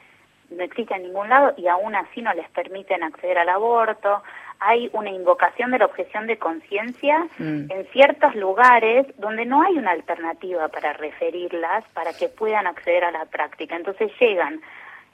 no 0.49 0.63
existen 0.63 0.97
en 0.97 1.03
ningún 1.03 1.29
lado 1.29 1.53
y 1.57 1.67
aún 1.67 1.95
así 1.95 2.21
no 2.21 2.33
les 2.33 2.49
permiten 2.49 3.03
acceder 3.03 3.37
al 3.37 3.49
aborto. 3.49 4.23
Hay 4.59 4.89
una 4.93 5.11
invocación 5.11 5.71
de 5.71 5.79
la 5.79 5.85
objeción 5.85 6.27
de 6.27 6.37
conciencia 6.37 7.27
mm. 7.37 7.71
en 7.71 7.87
ciertos 7.91 8.35
lugares 8.35 9.05
donde 9.17 9.45
no 9.45 9.61
hay 9.61 9.77
una 9.77 9.91
alternativa 9.91 10.67
para 10.69 10.93
referirlas 10.93 11.83
para 11.93 12.13
que 12.13 12.29
puedan 12.29 12.67
acceder 12.67 13.03
a 13.03 13.11
la 13.11 13.25
práctica. 13.25 13.75
Entonces 13.75 14.11
llegan 14.19 14.61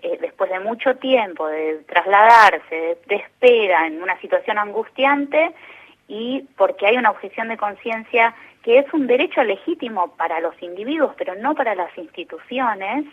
eh, 0.02 0.18
después 0.22 0.50
de 0.50 0.60
mucho 0.60 0.96
tiempo 0.96 1.48
de 1.48 1.84
trasladarse, 1.88 2.98
de 3.06 3.16
espera 3.16 3.88
en 3.88 4.02
una 4.02 4.20
situación 4.20 4.58
angustiante 4.58 5.52
y 6.08 6.48
porque 6.58 6.88
hay 6.88 6.98
una 6.98 7.12
objeción 7.12 7.50
de 7.50 7.58
conciencia 7.58 8.34
que 8.64 8.80
es 8.80 8.94
un 8.94 9.08
derecho 9.08 9.44
legítimo 9.44 10.16
para 10.16 10.40
los 10.40 10.62
individuos, 10.62 11.14
pero 11.18 11.36
no 11.36 11.54
para 11.54 11.76
las 11.76 11.96
instituciones, 11.98 13.06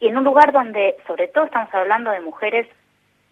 y 0.00 0.08
en 0.08 0.18
un 0.18 0.24
lugar 0.24 0.52
donde, 0.52 0.96
sobre 1.06 1.28
todo 1.28 1.44
estamos 1.44 1.72
hablando 1.72 2.10
de 2.10 2.20
mujeres 2.20 2.66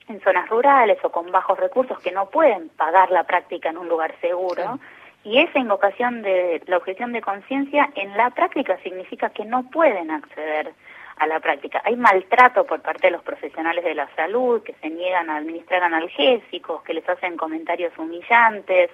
en 0.09 0.21
zonas 0.21 0.49
rurales 0.49 0.99
o 1.05 1.11
con 1.11 1.31
bajos 1.31 1.59
recursos 1.59 1.99
que 2.01 2.13
no 2.13 2.31
pueden 2.31 2.69
pagar 2.71 3.11
la 3.11 3.25
práctica 3.25 3.71
en 3.71 3.79
un 3.79 3.89
lugar 3.89 4.15
seguro, 4.21 4.79
y 5.25 5.39
esa 5.39 5.59
invocación 5.59 6.23
de 6.23 6.63
la 6.67 6.79
objeción 6.79 7.13
de 7.13 7.21
conciencia 7.21 7.91
en 7.95 8.17
la 8.17 8.31
práctica 8.31 8.77
significa 8.83 9.31
que 9.31 9.45
no 9.45 9.71
pueden 9.71 10.11
acceder 10.11 10.73
a 11.17 11.27
la 11.27 11.39
práctica. 11.39 11.81
Hay 11.85 11.95
maltrato 11.95 12.67
por 12.67 12.81
parte 12.83 13.07
de 13.07 13.13
los 13.13 13.23
profesionales 13.23 13.85
de 13.85 13.95
la 13.95 14.09
salud 14.17 14.63
que 14.63 14.75
se 14.75 14.91
niegan 14.91 15.31
a 15.31 15.37
administrar 15.37 15.83
analgésicos, 15.85 16.83
que 16.83 16.95
les 16.95 17.09
hacen 17.09 17.37
comentarios 17.37 17.97
humillantes. 17.97 18.91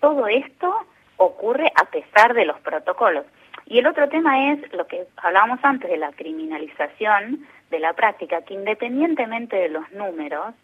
Todo 0.00 0.26
esto 0.26 0.84
ocurre 1.16 1.72
a 1.74 1.84
pesar 1.86 2.34
de 2.34 2.44
los 2.44 2.60
protocolos. 2.60 3.24
Y 3.66 3.78
el 3.78 3.86
otro 3.86 4.08
tema 4.10 4.52
es 4.52 4.72
lo 4.74 4.86
que 4.86 5.06
hablábamos 5.16 5.60
antes 5.62 5.90
de 5.90 5.96
la 5.96 6.12
criminalización 6.12 7.46
de 7.70 7.78
la 7.78 7.92
práctica, 7.92 8.42
que 8.42 8.54
independientemente 8.54 9.56
de 9.56 9.68
los 9.68 9.90
números, 9.92 10.54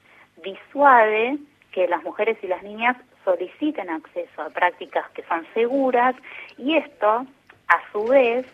disuade 0.42 1.38
que 1.73 1.87
las 1.88 2.02
mujeres 2.02 2.38
y 2.42 2.47
las 2.47 2.62
niñas 2.62 2.97
soliciten 3.25 3.90
acceso 3.90 4.42
a 4.42 4.50
prácticas 4.50 5.09
que 5.11 5.23
son 5.25 5.47
seguras 5.54 6.14
y 6.59 6.76
esto, 6.76 7.26
a 7.69 7.92
su 7.92 8.04
vez, 8.04 8.47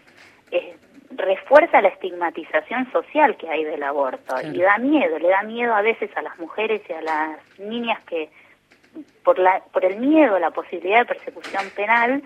refuerza 1.10 1.80
la 1.80 1.88
estigmatización 1.88 2.90
social 2.92 3.36
que 3.36 3.48
hay 3.48 3.64
del 3.64 3.82
aborto 3.82 4.36
y 4.42 4.58
da 4.58 4.78
miedo, 4.78 5.18
le 5.18 5.28
da 5.28 5.42
miedo 5.42 5.74
a 5.74 5.82
veces 5.82 6.10
a 6.16 6.22
las 6.22 6.38
mujeres 6.38 6.82
y 6.88 6.92
a 6.92 7.00
las 7.00 7.58
niñas 7.58 8.02
que 8.04 8.28
por, 9.24 9.38
la, 9.38 9.62
por 9.72 9.84
el 9.84 9.98
miedo 9.98 10.36
a 10.36 10.40
la 10.40 10.50
posibilidad 10.50 11.00
de 11.00 11.14
persecución 11.14 11.70
penal 11.70 12.22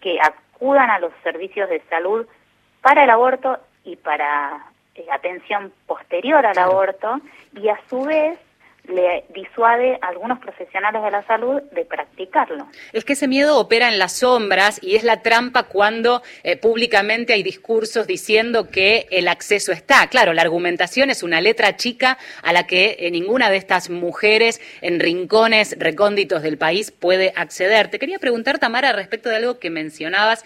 que 0.00 0.18
acudan 0.20 0.90
a 0.90 0.98
los 0.98 1.12
servicios 1.22 1.68
de 1.68 1.80
salud 1.88 2.26
para 2.80 3.04
el 3.04 3.10
aborto 3.10 3.58
y 3.84 3.96
para 3.96 4.71
eh, 4.94 5.06
atención 5.10 5.72
posterior 5.86 6.44
al 6.44 6.58
aborto 6.58 7.20
y 7.54 7.68
a 7.68 7.78
su 7.88 8.02
vez 8.02 8.38
le 8.88 9.24
disuade 9.32 9.98
a 10.02 10.08
algunos 10.08 10.40
profesionales 10.40 11.02
de 11.02 11.10
la 11.10 11.22
salud 11.24 11.62
de 11.72 11.84
practicarlo. 11.84 12.66
Es 12.92 13.04
que 13.04 13.12
ese 13.12 13.28
miedo 13.28 13.58
opera 13.58 13.88
en 13.88 13.98
las 13.98 14.18
sombras 14.18 14.82
y 14.82 14.96
es 14.96 15.04
la 15.04 15.22
trampa 15.22 15.64
cuando 15.64 16.22
eh, 16.42 16.56
públicamente 16.56 17.32
hay 17.32 17.42
discursos 17.42 18.06
diciendo 18.06 18.68
que 18.70 19.06
el 19.10 19.28
acceso 19.28 19.70
está. 19.70 20.08
Claro, 20.08 20.32
la 20.32 20.42
argumentación 20.42 21.10
es 21.10 21.22
una 21.22 21.40
letra 21.40 21.76
chica 21.76 22.18
a 22.42 22.52
la 22.52 22.66
que 22.66 22.96
eh, 22.98 23.10
ninguna 23.10 23.50
de 23.50 23.56
estas 23.56 23.88
mujeres 23.88 24.60
en 24.80 24.98
rincones 24.98 25.76
recónditos 25.78 26.42
del 26.42 26.58
país 26.58 26.90
puede 26.90 27.32
acceder. 27.36 27.88
Te 27.88 28.00
quería 28.00 28.18
preguntar, 28.18 28.58
Tamara, 28.58 28.92
respecto 28.92 29.28
de 29.28 29.36
algo 29.36 29.60
que 29.60 29.70
mencionabas 29.70 30.44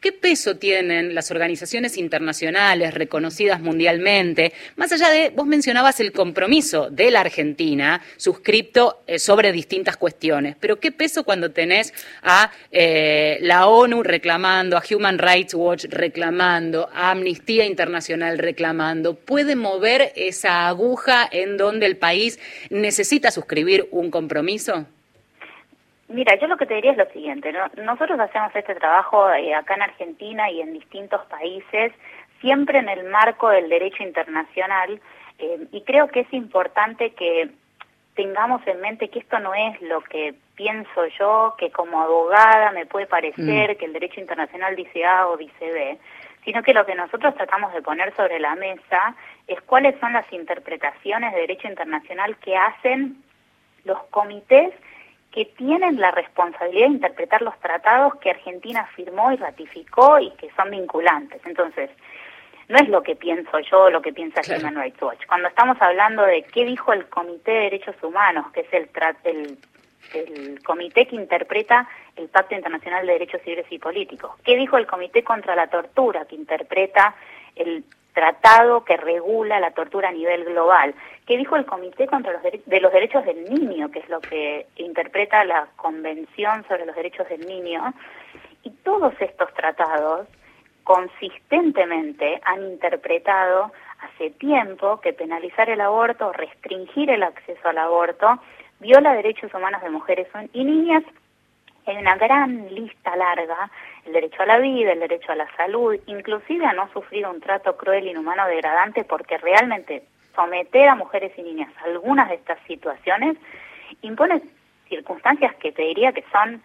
¿Qué 0.00 0.12
peso 0.12 0.56
tienen 0.56 1.12
las 1.12 1.32
organizaciones 1.32 1.96
internacionales 1.96 2.94
reconocidas 2.94 3.60
mundialmente? 3.60 4.52
Más 4.76 4.92
allá 4.92 5.10
de, 5.10 5.30
vos 5.30 5.44
mencionabas 5.44 5.98
el 5.98 6.12
compromiso 6.12 6.88
de 6.88 7.10
la 7.10 7.22
Argentina 7.22 8.00
suscripto 8.16 9.02
eh, 9.08 9.18
sobre 9.18 9.50
distintas 9.50 9.96
cuestiones, 9.96 10.54
pero 10.60 10.78
¿qué 10.78 10.92
peso 10.92 11.24
cuando 11.24 11.50
tenés 11.50 11.92
a 12.22 12.52
eh, 12.70 13.38
la 13.40 13.66
ONU 13.66 14.04
reclamando, 14.04 14.76
a 14.76 14.84
Human 14.88 15.18
Rights 15.18 15.54
Watch 15.54 15.86
reclamando, 15.88 16.88
a 16.94 17.10
Amnistía 17.10 17.66
Internacional 17.66 18.38
reclamando? 18.38 19.14
¿Puede 19.14 19.56
mover 19.56 20.12
esa 20.14 20.68
aguja 20.68 21.28
en 21.28 21.56
donde 21.56 21.86
el 21.86 21.96
país 21.96 22.38
necesita 22.70 23.32
suscribir 23.32 23.88
un 23.90 24.12
compromiso? 24.12 24.86
Mira, 26.08 26.36
yo 26.36 26.46
lo 26.46 26.56
que 26.56 26.64
te 26.64 26.74
diría 26.74 26.92
es 26.92 26.98
lo 26.98 27.06
siguiente, 27.10 27.52
nosotros 27.76 28.18
hacemos 28.18 28.54
este 28.54 28.74
trabajo 28.74 29.30
eh, 29.32 29.54
acá 29.54 29.74
en 29.74 29.82
Argentina 29.82 30.50
y 30.50 30.62
en 30.62 30.72
distintos 30.72 31.24
países, 31.26 31.92
siempre 32.40 32.78
en 32.78 32.88
el 32.88 33.04
marco 33.10 33.50
del 33.50 33.68
derecho 33.68 34.02
internacional, 34.02 35.00
eh, 35.38 35.66
y 35.70 35.82
creo 35.82 36.08
que 36.08 36.20
es 36.20 36.32
importante 36.32 37.10
que 37.10 37.50
tengamos 38.14 38.66
en 38.66 38.80
mente 38.80 39.10
que 39.10 39.18
esto 39.18 39.38
no 39.38 39.54
es 39.54 39.80
lo 39.82 40.00
que 40.00 40.34
pienso 40.56 41.06
yo, 41.18 41.54
que 41.58 41.70
como 41.70 42.00
abogada 42.00 42.72
me 42.72 42.86
puede 42.86 43.06
parecer 43.06 43.74
mm. 43.74 43.78
que 43.78 43.84
el 43.84 43.92
derecho 43.92 44.20
internacional 44.20 44.74
dice 44.74 45.04
A 45.04 45.28
o 45.28 45.36
dice 45.36 45.70
B, 45.70 45.98
sino 46.44 46.62
que 46.62 46.72
lo 46.72 46.86
que 46.86 46.94
nosotros 46.94 47.34
tratamos 47.36 47.72
de 47.74 47.82
poner 47.82 48.16
sobre 48.16 48.40
la 48.40 48.54
mesa 48.54 49.14
es 49.46 49.60
cuáles 49.62 49.98
son 50.00 50.14
las 50.14 50.30
interpretaciones 50.32 51.32
de 51.32 51.40
derecho 51.40 51.68
internacional 51.68 52.36
que 52.38 52.56
hacen 52.56 53.22
los 53.84 54.02
comités 54.04 54.72
que 55.30 55.44
tienen 55.44 56.00
la 56.00 56.10
responsabilidad 56.10 56.86
de 56.86 56.94
interpretar 56.94 57.42
los 57.42 57.58
tratados 57.60 58.16
que 58.16 58.30
Argentina 58.30 58.88
firmó 58.94 59.30
y 59.32 59.36
ratificó 59.36 60.18
y 60.18 60.30
que 60.32 60.50
son 60.52 60.70
vinculantes. 60.70 61.40
Entonces, 61.44 61.90
no 62.68 62.78
es 62.78 62.88
lo 62.88 63.02
que 63.02 63.16
pienso 63.16 63.58
yo, 63.60 63.90
lo 63.90 64.02
que 64.02 64.12
piensa 64.12 64.40
Human 64.46 64.76
Rights 64.76 65.00
Watch. 65.00 65.26
Cuando 65.26 65.48
estamos 65.48 65.76
hablando 65.80 66.22
de 66.22 66.42
qué 66.42 66.64
dijo 66.64 66.92
el 66.92 67.06
Comité 67.08 67.52
de 67.52 67.60
Derechos 67.60 67.96
Humanos, 68.02 68.46
que 68.52 68.60
es 68.60 68.72
el, 68.72 68.90
el, 69.24 69.58
el 70.14 70.62
comité 70.62 71.06
que 71.06 71.16
interpreta 71.16 71.88
el 72.16 72.28
Pacto 72.28 72.54
Internacional 72.54 73.06
de 73.06 73.14
Derechos 73.14 73.40
Civiles 73.42 73.66
y 73.70 73.78
Políticos, 73.78 74.32
qué 74.44 74.56
dijo 74.56 74.76
el 74.76 74.86
Comité 74.86 75.24
contra 75.24 75.54
la 75.56 75.68
Tortura, 75.68 76.26
que 76.26 76.36
interpreta 76.36 77.14
el 77.56 77.84
tratado 78.18 78.84
que 78.84 78.96
regula 78.96 79.60
la 79.60 79.70
tortura 79.70 80.08
a 80.08 80.12
nivel 80.12 80.44
global. 80.44 80.92
¿Qué 81.24 81.36
dijo 81.36 81.54
el 81.54 81.64
Comité 81.64 82.08
contra 82.08 82.32
los 82.32 82.42
de 82.42 82.80
los 82.80 82.92
Derechos 82.92 83.24
del 83.24 83.44
Niño, 83.44 83.92
que 83.92 84.00
es 84.00 84.08
lo 84.08 84.20
que 84.20 84.66
interpreta 84.74 85.44
la 85.44 85.68
Convención 85.76 86.66
sobre 86.66 86.84
los 86.84 86.96
Derechos 86.96 87.28
del 87.28 87.46
Niño? 87.46 87.94
Y 88.64 88.70
todos 88.82 89.14
estos 89.20 89.54
tratados 89.54 90.26
consistentemente 90.82 92.40
han 92.44 92.64
interpretado 92.64 93.70
hace 94.00 94.30
tiempo 94.30 95.00
que 95.00 95.12
penalizar 95.12 95.70
el 95.70 95.80
aborto, 95.80 96.32
restringir 96.32 97.10
el 97.10 97.22
acceso 97.22 97.68
al 97.68 97.78
aborto, 97.78 98.40
viola 98.80 99.12
derechos 99.12 99.54
humanos 99.54 99.80
de 99.80 99.90
mujeres 99.90 100.26
y 100.52 100.64
niñas 100.64 101.04
hay 101.90 101.98
una 101.98 102.16
gran 102.16 102.74
lista 102.74 103.16
larga, 103.16 103.70
el 104.04 104.12
derecho 104.12 104.42
a 104.42 104.46
la 104.46 104.58
vida, 104.58 104.92
el 104.92 105.00
derecho 105.00 105.32
a 105.32 105.36
la 105.36 105.48
salud, 105.56 105.96
inclusive 106.06 106.64
a 106.64 106.72
no 106.72 106.90
sufrir 106.92 107.26
un 107.26 107.40
trato 107.40 107.76
cruel, 107.76 108.06
inhumano, 108.06 108.46
degradante, 108.46 109.04
porque 109.04 109.38
realmente 109.38 110.02
someter 110.34 110.88
a 110.88 110.94
mujeres 110.94 111.32
y 111.36 111.42
niñas 111.42 111.70
a 111.80 111.84
algunas 111.86 112.28
de 112.28 112.36
estas 112.36 112.58
situaciones 112.66 113.36
impone 114.02 114.40
circunstancias 114.88 115.54
que 115.56 115.72
te 115.72 115.82
diría 115.82 116.12
que 116.12 116.24
son 116.32 116.62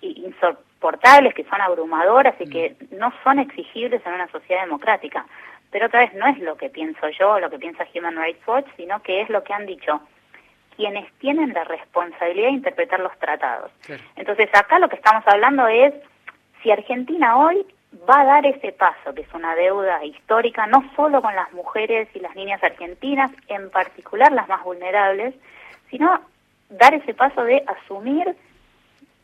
insoportables, 0.00 1.34
que 1.34 1.44
son 1.44 1.60
abrumadoras 1.60 2.34
y 2.40 2.48
que 2.48 2.76
mm. 2.90 2.96
no 2.98 3.12
son 3.22 3.38
exigibles 3.38 4.04
en 4.06 4.14
una 4.14 4.28
sociedad 4.28 4.64
democrática. 4.64 5.26
Pero 5.70 5.86
otra 5.86 6.00
vez 6.00 6.14
no 6.14 6.26
es 6.26 6.38
lo 6.38 6.56
que 6.56 6.68
pienso 6.68 7.08
yo, 7.08 7.40
lo 7.40 7.50
que 7.50 7.58
piensa 7.58 7.86
Human 7.94 8.16
Rights 8.16 8.46
Watch, 8.46 8.66
sino 8.76 9.02
que 9.02 9.22
es 9.22 9.30
lo 9.30 9.42
que 9.42 9.54
han 9.54 9.66
dicho 9.66 10.00
quienes 10.76 11.10
tienen 11.18 11.52
la 11.52 11.64
responsabilidad 11.64 12.48
de 12.48 12.54
interpretar 12.54 13.00
los 13.00 13.16
tratados. 13.18 13.70
Entonces 14.16 14.48
acá 14.54 14.78
lo 14.78 14.88
que 14.88 14.96
estamos 14.96 15.24
hablando 15.26 15.66
es 15.68 15.92
si 16.62 16.70
Argentina 16.70 17.36
hoy 17.36 17.66
va 18.08 18.20
a 18.20 18.24
dar 18.24 18.46
ese 18.46 18.72
paso, 18.72 19.14
que 19.14 19.22
es 19.22 19.34
una 19.34 19.54
deuda 19.54 20.04
histórica, 20.04 20.66
no 20.66 20.84
solo 20.96 21.20
con 21.20 21.34
las 21.34 21.52
mujeres 21.52 22.08
y 22.14 22.20
las 22.20 22.34
niñas 22.34 22.62
argentinas, 22.62 23.30
en 23.48 23.70
particular 23.70 24.32
las 24.32 24.48
más 24.48 24.62
vulnerables, 24.64 25.34
sino 25.90 26.20
dar 26.70 26.94
ese 26.94 27.14
paso 27.14 27.44
de 27.44 27.62
asumir 27.66 28.34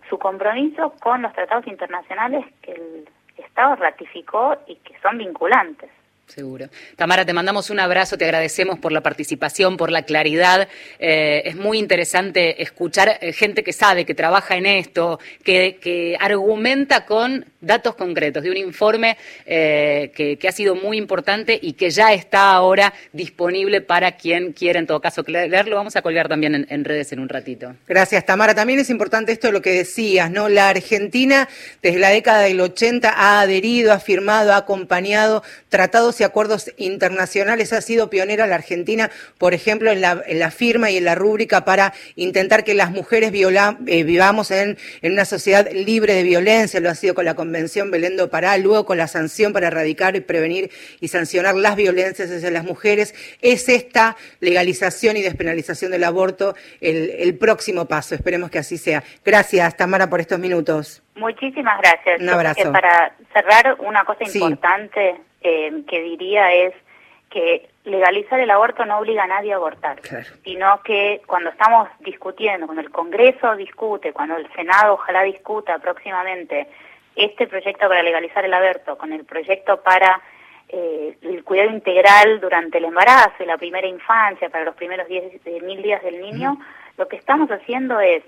su 0.09 0.19
compromiso 0.19 0.95
con 1.01 1.23
los 1.23 1.33
tratados 1.33 1.67
internacionales 1.67 2.45
que 2.63 2.73
el 2.73 3.09
Estado 3.37 3.77
ratificó 3.77 4.57
y 4.67 4.77
que 4.77 4.99
son 5.01 5.19
vinculantes. 5.19 5.91
Seguro. 6.29 6.69
Tamara, 6.97 7.25
te 7.25 7.33
mandamos 7.33 7.71
un 7.71 7.81
abrazo, 7.81 8.19
te 8.19 8.27
agradecemos 8.27 8.79
por 8.79 8.93
la 8.93 9.01
participación, 9.01 9.79
por 9.79 9.91
la 9.91 10.03
claridad. 10.03 10.69
Eh, 10.99 11.43
es 11.47 11.57
muy 11.57 11.79
interesante 11.79 12.63
escuchar 12.63 13.19
eh, 13.21 13.33
gente 13.33 13.65
que 13.65 13.73
sabe, 13.73 14.05
que 14.05 14.15
trabaja 14.15 14.57
en 14.57 14.67
esto, 14.67 15.19
que, 15.43 16.17
argumenta 16.21 17.07
con 17.07 17.47
datos 17.61 17.95
concretos 17.95 18.43
de 18.43 18.51
un 18.51 18.57
informe 18.57 19.17
eh, 19.47 20.13
que, 20.15 20.49
ha 20.49 20.53
sido 20.53 20.75
muy 20.75 20.99
importante 20.99 21.59
y 21.61 21.73
que 21.73 21.91
ya 21.91 22.13
está 22.13 22.53
ahora 22.53 22.93
disponible 23.13 23.81
para 23.81 24.13
quien 24.13 24.53
quiera 24.53 24.79
en 24.79 24.87
todo 24.87 25.01
caso 25.01 25.23
leerlo. 25.27 25.77
Vamos 25.77 25.97
a 25.97 26.03
colgar 26.03 26.29
también 26.29 26.67
en, 26.69 26.85
redes 26.85 27.11
en 27.13 27.21
un 27.21 27.29
ratito. 27.29 27.75
Gracias, 27.87 28.25
Tamara. 28.27 28.55
También 28.55 28.79
es 28.79 28.91
importante 28.91 29.33
esto 29.33 29.47
de 29.47 29.55
lo 29.55 29.63
que 29.63 29.73
decías, 29.73 30.31
¿no? 30.31 30.49
La 30.49 30.69
Argentina 30.69 31.49
desde 31.83 31.99
la 31.99 32.11
década 32.11 32.43
del 32.43 32.61
80 32.61 33.11
ha 33.11 33.41
adherido, 33.41 33.93
ha 33.93 33.99
firmado, 33.99 34.53
ha 34.53 34.59
acompañado 34.59 35.43
tratados 35.69 36.18
y 36.21 36.25
acuerdos 36.25 36.73
internacionales, 36.77 37.73
ha 37.73 37.81
sido 37.81 38.11
pionera 38.11 38.47
la 38.47 38.57
Argentina, 38.57 39.11
por 39.39 39.55
ejemplo, 39.55 39.91
en 39.91 40.01
la, 40.01 40.51
firma 40.51 40.91
y 40.91 40.97
en 40.97 41.05
la 41.05 41.15
rúbrica 41.15 41.65
para 41.65 41.93
intentar 42.17 42.65
que 42.65 42.75
las 42.75 42.91
mujeres 42.91 43.33
eh, 43.33 44.03
vivamos 44.05 44.51
en, 44.51 44.79
en 45.03 45.13
una 45.13 45.25
sociedad 45.25 45.71
libre 45.71 46.15
de 46.15 46.23
violencia, 46.23 46.81
lo 46.81 46.91
ha 46.91 46.95
sido 46.95 47.15
con 47.15 47.25
la 47.25 47.35
Convención 47.35 47.91
Belén 47.91 48.17
do 48.17 48.31
Pará, 48.31 48.57
luego 48.59 48.85
con 48.85 48.99
la 48.99 49.09
sanción 49.09 49.53
para 49.53 49.69
erradicar 49.69 50.17
y 50.17 50.21
prevenir 50.21 50.71
y 51.01 51.09
sancionar 51.09 51.55
las 51.55 51.77
violencias 51.77 52.31
hacia 52.31 52.51
las 52.51 52.65
mujeres, 52.65 53.15
es 53.41 53.69
esta 53.69 54.17
legalización 54.41 55.17
y 55.17 55.23
despenalización 55.23 55.91
del 55.91 56.05
aborto 56.05 56.55
el, 56.81 57.37
próximo 57.39 57.87
paso. 57.87 58.15
Esperemos 58.15 58.51
que 58.51 58.59
así 58.59 58.79
sea. 58.79 59.03
Gracias, 59.25 59.77
Tamara, 59.77 60.09
por 60.09 60.21
estos 60.21 60.39
minutos. 60.39 61.03
Muchísimas 61.15 61.79
gracias. 61.81 62.21
Un 62.21 62.29
abrazo. 62.29 62.73
para 62.73 63.15
cerrar, 63.33 63.77
una 63.81 64.05
cosa 64.05 64.25
importante 64.25 65.21
eh, 65.41 65.83
que 65.89 66.03
diría 66.03 66.53
es 66.53 66.75
que 67.31 67.69
legalizar 67.85 68.41
el 68.41 68.51
aborto 68.51 68.85
no 68.85 68.99
obliga 68.99 69.25
a 69.25 69.27
nadie 69.27 69.53
a 69.53 69.57
abortar, 69.57 70.01
sino 70.45 70.83
que 70.83 71.21
cuando 71.27 71.51
estamos 71.51 71.89
discutiendo, 72.01 72.67
cuando 72.67 72.83
el 72.83 72.91
Congreso 72.91 73.55
discute, 73.57 74.13
cuando 74.13 74.37
el 74.37 74.51
Senado 74.53 74.95
ojalá 74.95 75.23
discuta 75.23 75.79
próximamente 75.79 76.69
este 77.17 77.47
proyecto 77.47 77.89
para 77.89 78.03
legalizar 78.03 78.45
el 78.45 78.55
aborto 78.55 78.97
con 78.97 79.13
el 79.13 79.25
proyecto 79.25 79.83
para 79.83 80.21
eh, 80.69 81.17
el 81.23 81.45
cuidado 81.45 81.71
integral 81.71 82.41
durante 82.41 82.79
el 82.79 82.85
embarazo 82.85 83.43
y 83.43 83.47
la 83.47 83.59
primera 83.59 83.87
infancia, 83.87 84.49
para 84.49 84.65
los 84.65 84.75
primeros 84.75 85.09
diez, 85.09 85.35
eh, 85.45 85.61
mil 85.63 85.83
días 85.83 86.03
del 86.03 86.21
niño, 86.21 86.59
lo 86.97 87.09
que 87.09 87.17
estamos 87.17 87.51
haciendo 87.51 88.01
es 88.01 88.23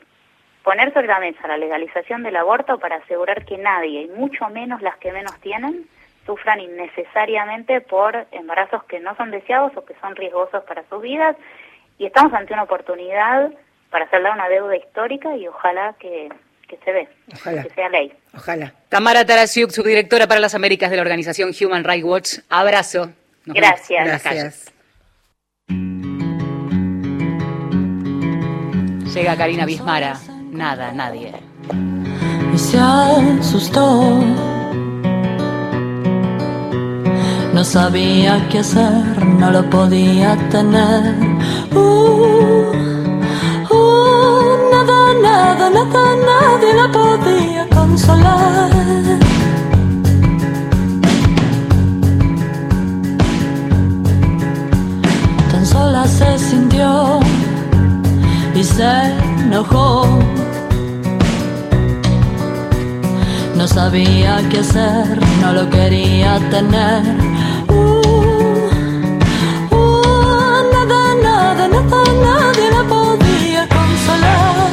poner 0.63 0.93
sobre 0.93 1.07
la 1.07 1.21
mesa 1.21 1.49
la 1.49 1.57
legalización 1.57 2.23
del 2.23 2.37
aborto 2.37 2.79
para 2.79 2.97
asegurar 2.97 3.45
que 3.45 3.59
nadie, 3.59 4.03
y 4.03 4.09
mucho 4.09 4.49
menos 4.49 4.83
las 4.83 4.97
que 4.99 5.13
menos 5.13 5.39
tienen, 5.41 5.87
sufran 6.31 6.61
innecesariamente 6.61 7.81
por 7.81 8.15
embarazos 8.31 8.85
que 8.85 9.01
no 9.01 9.17
son 9.17 9.33
deseados 9.33 9.73
o 9.77 9.85
que 9.85 9.95
son 10.01 10.15
riesgosos 10.15 10.63
para 10.63 10.85
sus 10.89 11.03
vidas. 11.03 11.35
Y 11.99 12.07
estamos 12.07 12.33
ante 12.33 12.53
una 12.53 12.63
oportunidad 12.63 13.51
para 13.91 14.05
hacerle 14.05 14.31
una 14.31 14.49
deuda 14.49 14.77
histórica 14.77 15.37
y 15.37 15.49
ojalá 15.49 15.97
que 15.99 16.29
que 16.69 16.79
se 16.85 16.93
ve, 16.93 17.09
Ojalá. 17.35 17.65
que 17.65 17.71
sea 17.71 17.89
ley. 17.89 18.13
Ojalá. 18.33 18.73
Tamara 18.89 19.27
Tarasiuk, 19.27 19.73
subdirectora 19.73 20.29
para 20.29 20.39
las 20.39 20.55
Américas 20.55 20.89
de 20.89 20.95
la 20.95 21.03
organización 21.03 21.51
Human 21.61 21.83
Rights 21.83 22.05
Watch. 22.05 22.39
Abrazo. 22.49 23.11
Gracias. 23.45 24.07
Gracias. 24.07 24.73
Llega 29.13 29.37
Karina 29.37 29.67
Bismara. 29.67 30.15
Nada, 30.53 30.93
nadie. 30.93 31.33
Y 32.55 32.59
se 32.59 32.79
asustó. 32.79 34.21
No 37.61 37.65
sabía 37.65 38.49
qué 38.49 38.61
hacer, 38.61 39.27
no 39.39 39.51
lo 39.51 39.69
podía 39.69 40.35
tener. 40.49 41.15
Uh, 41.75 42.73
nada, 44.73 45.13
nada, 45.23 45.69
nadie 45.69 46.73
la 46.73 46.91
podía 46.91 47.69
consolar. 47.69 48.71
Tan 55.53 55.67
sola 55.67 56.09
se 56.09 56.39
sintió 56.39 57.21
y 58.55 58.65
se 58.65 58.91
enojó. 59.45 60.07
No 63.55 63.69
sabía 63.69 64.41
qué 64.51 64.61
hacer, 64.61 65.21
no 65.43 65.53
lo 65.53 65.69
quería 65.69 66.39
tener. 66.49 67.30
Nada, 71.69 71.83
nada, 71.83 72.13
nadie 72.23 72.71
la 72.71 72.83
podía 72.85 73.69
consolar. 73.69 74.71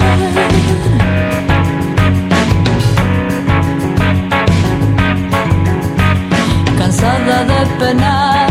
Cansada 6.77 7.43
de 7.43 7.65
penar, 7.79 8.49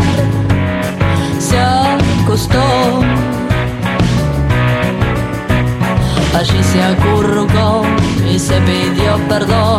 se 1.39 1.59
acostó. 1.59 3.01
Allí 6.37 6.63
se 6.63 6.83
acurrucó 6.83 7.83
y 8.31 8.37
se 8.37 8.61
pidió 8.61 9.17
perdón. 9.27 9.76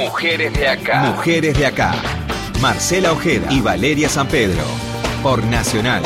Mujeres 0.00 0.54
de 0.54 0.66
acá. 0.66 1.02
Mujeres 1.02 1.58
de 1.58 1.66
acá. 1.66 1.92
Marcela 2.58 3.12
Ojeda 3.12 3.52
y 3.52 3.60
Valeria 3.60 4.08
San 4.08 4.26
Pedro. 4.28 4.62
Por 5.22 5.44
Nacional. 5.44 6.02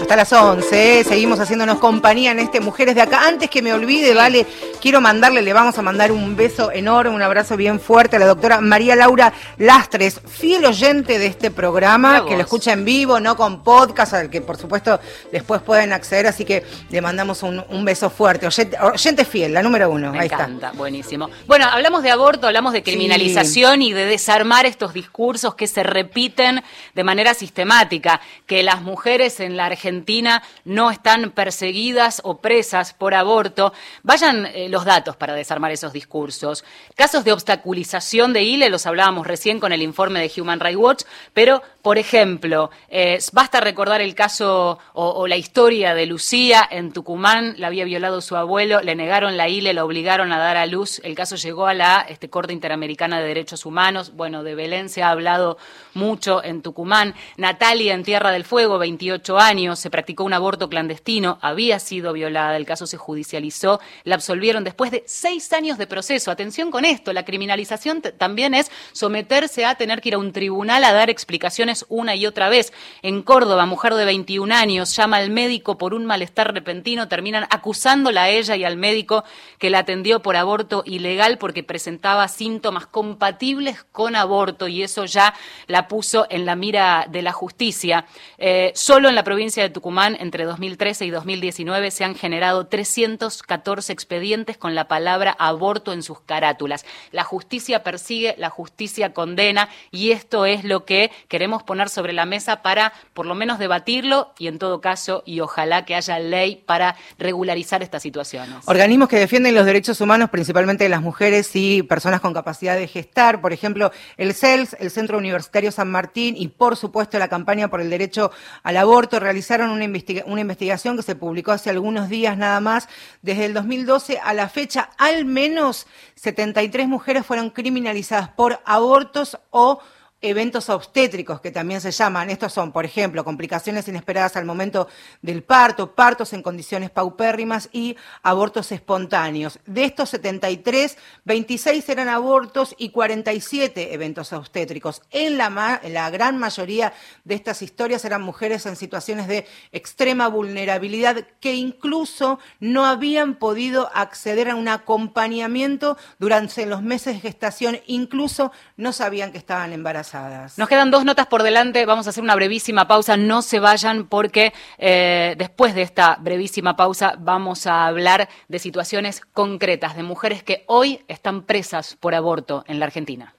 Hasta 0.00 0.16
las 0.16 0.32
11, 0.32 1.00
¿eh? 1.00 1.04
seguimos 1.04 1.38
haciéndonos 1.38 1.78
compañía 1.78 2.30
en 2.30 2.38
este 2.38 2.60
Mujeres 2.60 2.94
de 2.94 3.02
acá. 3.02 3.26
Antes 3.28 3.50
que 3.50 3.60
me 3.60 3.74
olvide, 3.74 4.14
vale, 4.14 4.46
quiero 4.80 5.00
mandarle, 5.00 5.42
le 5.42 5.52
vamos 5.52 5.78
a 5.78 5.82
mandar 5.82 6.10
un 6.10 6.34
beso 6.34 6.72
enorme, 6.72 7.14
un 7.14 7.22
abrazo 7.22 7.56
bien 7.56 7.78
fuerte 7.78 8.16
a 8.16 8.18
la 8.18 8.26
doctora 8.26 8.60
María 8.60 8.96
Laura 8.96 9.32
Lastres, 9.58 10.20
fiel 10.26 10.64
oyente 10.64 11.18
de 11.18 11.26
este 11.26 11.50
programa, 11.50 12.24
que 12.26 12.34
lo 12.34 12.42
escucha 12.42 12.72
en 12.72 12.84
vivo, 12.84 13.20
no 13.20 13.36
con 13.36 13.62
podcast, 13.62 14.14
al 14.14 14.30
que 14.30 14.40
por 14.40 14.56
supuesto 14.56 14.98
después 15.30 15.60
pueden 15.60 15.92
acceder, 15.92 16.26
así 16.26 16.44
que 16.44 16.64
le 16.90 17.00
mandamos 17.00 17.42
un, 17.42 17.84
beso 17.84 18.10
fuerte. 18.10 18.46
Oyente, 18.46 19.24
fiel, 19.24 19.54
la 19.54 19.62
número 19.62 19.90
uno. 19.90 20.12
Me 20.12 20.20
Ahí 20.20 20.26
encanta, 20.26 20.72
buenísimo. 20.72 21.28
Bueno, 21.46 21.66
hablamos 21.66 22.02
de 22.02 22.10
aborto, 22.10 22.46
hablamos 22.46 22.72
de 22.72 22.82
criminalización 22.82 23.82
y 23.82 23.92
de 23.92 24.06
desarmar 24.06 24.66
estos 24.66 24.94
discursos 24.94 25.54
que 25.54 25.66
se 25.66 25.82
repiten 25.82 26.62
de 26.94 27.04
manera 27.04 27.34
sistemática, 27.34 28.20
que 28.46 28.62
las 28.62 28.82
mujeres 28.82 29.40
en 29.40 29.56
la 29.56 29.66
Argentina 29.66 30.42
no 30.64 30.90
están 30.90 31.30
perseguidas 31.32 32.20
o 32.24 32.40
presas 32.40 32.94
por 32.94 33.14
aborto. 33.14 33.72
Vayan 34.02 34.46
eh, 34.46 34.68
los 34.70 34.84
datos 34.84 35.16
para 35.16 35.34
desarmar 35.34 35.70
esos 35.70 35.92
discursos. 35.92 36.64
Casos 36.94 37.24
de 37.24 37.32
obstaculización 37.32 38.32
de 38.32 38.42
ILE, 38.42 38.70
los 38.70 38.86
hablábamos 38.86 39.26
recién 39.26 39.60
con 39.60 39.72
el 39.72 39.82
informe 39.82 40.20
de 40.20 40.40
Human 40.40 40.60
Rights 40.60 40.78
Watch, 40.78 41.02
pero, 41.34 41.62
por 41.82 41.96
ejemplo, 41.96 42.70
eh, 42.88 43.18
basta 43.32 43.60
recordar 43.60 44.00
el 44.02 44.14
caso 44.14 44.78
o, 44.92 45.26
la 45.26 45.36
historia 45.36 45.94
de 45.94 46.06
Lucía 46.06 46.66
en 46.70 46.92
Tucumán, 46.92 47.54
la 47.56 47.68
había 47.68 47.84
violado 47.84 48.20
su 48.20 48.36
abuelo, 48.36 48.80
le 48.82 48.94
negaron 48.94 49.36
la 49.36 49.48
ILE, 49.48 49.72
la 49.72 49.84
obligaron 49.84 50.32
a 50.32 50.38
dar 50.38 50.56
a 50.56 50.66
luz, 50.66 51.00
el 51.04 51.14
caso 51.14 51.36
llegó 51.36 51.66
a 51.66 51.74
la 51.74 52.04
este, 52.08 52.28
Corte 52.28 52.52
Interamericana 52.52 53.20
de 53.20 53.28
Derechos 53.28 53.64
Humanos, 53.64 54.12
bueno, 54.14 54.42
de 54.42 54.54
Belén 54.54 54.88
se 54.88 55.02
ha 55.02 55.10
hablado 55.10 55.56
mucho 55.94 56.44
en 56.44 56.60
Tucumán, 56.60 57.14
Natalia 57.36 57.94
en 57.94 58.04
Tierra 58.04 58.30
del 58.30 58.44
Fuego, 58.44 58.78
28 58.78 59.38
años, 59.38 59.78
se 59.78 59.90
practicó 59.90 60.24
un 60.24 60.34
aborto 60.34 60.68
clandestino, 60.68 61.38
había 61.40 61.78
sido 61.78 62.12
violada, 62.12 62.56
el 62.56 62.66
caso 62.66 62.86
se 62.86 62.98
judicializó, 62.98 63.80
la 64.04 64.16
absolvieron 64.16 64.64
después 64.64 64.90
de 64.90 65.02
seis 65.06 65.52
años 65.52 65.78
de 65.78 65.86
proceso. 65.86 66.30
Atención 66.30 66.70
con 66.70 66.84
esto, 66.84 67.12
la 67.12 67.24
criminalización 67.24 68.02
también 68.02 68.54
es 68.54 68.70
someterse 68.92 69.64
a 69.64 69.76
tener 69.76 70.00
que 70.00 70.10
ir 70.10 70.14
a 70.14 70.18
un 70.18 70.32
tribunal 70.32 70.84
a 70.84 70.92
dar 70.92 71.08
explicaciones 71.08 71.69
una 71.88 72.14
y 72.14 72.26
otra 72.26 72.48
vez. 72.48 72.72
En 73.02 73.22
Córdoba, 73.22 73.66
mujer 73.66 73.94
de 73.94 74.04
21 74.04 74.54
años 74.54 74.94
llama 74.96 75.18
al 75.18 75.30
médico 75.30 75.78
por 75.78 75.94
un 75.94 76.06
malestar 76.06 76.52
repentino, 76.52 77.08
terminan 77.08 77.46
acusándola 77.50 78.24
a 78.24 78.28
ella 78.28 78.56
y 78.56 78.64
al 78.64 78.76
médico 78.76 79.24
que 79.58 79.70
la 79.70 79.80
atendió 79.80 80.20
por 80.20 80.36
aborto 80.36 80.82
ilegal 80.86 81.38
porque 81.38 81.62
presentaba 81.62 82.28
síntomas 82.28 82.86
compatibles 82.86 83.84
con 83.92 84.16
aborto 84.16 84.68
y 84.68 84.82
eso 84.82 85.04
ya 85.04 85.34
la 85.66 85.88
puso 85.88 86.26
en 86.30 86.46
la 86.46 86.56
mira 86.56 87.06
de 87.08 87.22
la 87.22 87.32
justicia. 87.32 88.06
Eh, 88.38 88.72
solo 88.74 89.08
en 89.08 89.14
la 89.14 89.24
provincia 89.24 89.62
de 89.62 89.70
Tucumán, 89.70 90.16
entre 90.20 90.44
2013 90.44 91.06
y 91.06 91.10
2019 91.10 91.90
se 91.90 92.04
han 92.04 92.14
generado 92.14 92.66
314 92.66 93.92
expedientes 93.92 94.56
con 94.56 94.74
la 94.74 94.88
palabra 94.88 95.34
aborto 95.38 95.92
en 95.92 96.02
sus 96.02 96.20
carátulas. 96.20 96.84
La 97.12 97.24
justicia 97.24 97.82
persigue, 97.82 98.34
la 98.38 98.50
justicia 98.50 99.12
condena 99.12 99.68
y 99.90 100.12
esto 100.12 100.46
es 100.46 100.64
lo 100.64 100.84
que 100.84 101.10
queremos 101.28 101.59
poner 101.62 101.88
sobre 101.88 102.12
la 102.12 102.26
mesa 102.26 102.62
para 102.62 102.92
por 103.14 103.26
lo 103.26 103.34
menos 103.34 103.58
debatirlo 103.58 104.32
y 104.38 104.46
en 104.46 104.58
todo 104.58 104.80
caso 104.80 105.22
y 105.26 105.40
ojalá 105.40 105.84
que 105.84 105.94
haya 105.94 106.18
ley 106.18 106.62
para 106.66 106.96
regularizar 107.18 107.82
estas 107.82 108.02
situaciones. 108.02 108.56
Organismos 108.66 109.08
que 109.08 109.18
defienden 109.18 109.54
los 109.54 109.66
derechos 109.66 110.00
humanos, 110.00 110.30
principalmente 110.30 110.84
de 110.84 110.90
las 110.90 111.02
mujeres 111.02 111.50
y 111.54 111.82
personas 111.82 112.20
con 112.20 112.34
capacidad 112.34 112.76
de 112.76 112.88
gestar, 112.88 113.40
por 113.40 113.52
ejemplo, 113.52 113.92
el 114.16 114.34
CELS, 114.34 114.76
el 114.78 114.90
Centro 114.90 115.18
Universitario 115.18 115.72
San 115.72 115.90
Martín 115.90 116.34
y 116.36 116.48
por 116.48 116.76
supuesto 116.76 117.18
la 117.18 117.28
campaña 117.28 117.68
por 117.68 117.80
el 117.80 117.90
derecho 117.90 118.30
al 118.62 118.76
aborto 118.76 119.20
realizaron 119.20 119.70
una, 119.70 119.86
una 120.26 120.40
investigación 120.40 120.96
que 120.96 121.02
se 121.02 121.14
publicó 121.14 121.52
hace 121.52 121.70
algunos 121.70 122.08
días 122.08 122.36
nada 122.36 122.60
más. 122.60 122.88
Desde 123.22 123.46
el 123.46 123.54
2012 123.54 124.20
a 124.22 124.34
la 124.34 124.48
fecha, 124.48 124.90
al 124.98 125.24
menos 125.24 125.86
73 126.16 126.88
mujeres 126.88 127.26
fueron 127.26 127.50
criminalizadas 127.50 128.28
por 128.28 128.60
abortos 128.64 129.38
o 129.50 129.80
eventos 130.22 130.68
obstétricos 130.68 131.40
que 131.40 131.50
también 131.50 131.80
se 131.80 131.90
llaman. 131.90 132.30
Estos 132.30 132.52
son, 132.52 132.72
por 132.72 132.84
ejemplo, 132.84 133.24
complicaciones 133.24 133.88
inesperadas 133.88 134.36
al 134.36 134.44
momento 134.44 134.88
del 135.22 135.42
parto, 135.42 135.94
partos 135.94 136.32
en 136.32 136.42
condiciones 136.42 136.90
paupérrimas 136.90 137.68
y 137.72 137.96
abortos 138.22 138.70
espontáneos. 138.72 139.58
De 139.66 139.84
estos 139.84 140.10
73, 140.10 140.98
26 141.24 141.88
eran 141.88 142.08
abortos 142.08 142.74
y 142.76 142.90
47 142.90 143.94
eventos 143.94 144.32
obstétricos. 144.32 145.02
En 145.10 145.38
la, 145.38 145.80
la 145.88 146.10
gran 146.10 146.38
mayoría 146.38 146.92
de 147.24 147.34
estas 147.34 147.62
historias 147.62 148.04
eran 148.04 148.22
mujeres 148.22 148.66
en 148.66 148.76
situaciones 148.76 149.26
de 149.26 149.46
extrema 149.72 150.28
vulnerabilidad 150.28 151.26
que 151.40 151.54
incluso 151.54 152.38
no 152.58 152.84
habían 152.84 153.36
podido 153.36 153.90
acceder 153.94 154.50
a 154.50 154.54
un 154.54 154.68
acompañamiento 154.68 155.96
durante 156.18 156.66
los 156.66 156.82
meses 156.82 157.14
de 157.14 157.20
gestación, 157.20 157.80
incluso 157.86 158.52
no 158.76 158.92
sabían 158.92 159.32
que 159.32 159.38
estaban 159.38 159.72
embarazadas. 159.72 160.09
Nos 160.56 160.68
quedan 160.68 160.90
dos 160.90 161.04
notas 161.04 161.26
por 161.26 161.42
delante, 161.42 161.86
vamos 161.86 162.06
a 162.06 162.10
hacer 162.10 162.22
una 162.22 162.34
brevísima 162.34 162.88
pausa, 162.88 163.16
no 163.16 163.42
se 163.42 163.60
vayan 163.60 164.06
porque 164.06 164.52
eh, 164.78 165.34
después 165.38 165.74
de 165.74 165.82
esta 165.82 166.16
brevísima 166.20 166.76
pausa 166.76 167.14
vamos 167.18 167.66
a 167.66 167.86
hablar 167.86 168.28
de 168.48 168.58
situaciones 168.58 169.20
concretas 169.32 169.96
de 169.96 170.02
mujeres 170.02 170.42
que 170.42 170.64
hoy 170.66 171.04
están 171.08 171.42
presas 171.42 171.96
por 172.00 172.14
aborto 172.14 172.64
en 172.66 172.80
la 172.80 172.86
Argentina. 172.86 173.34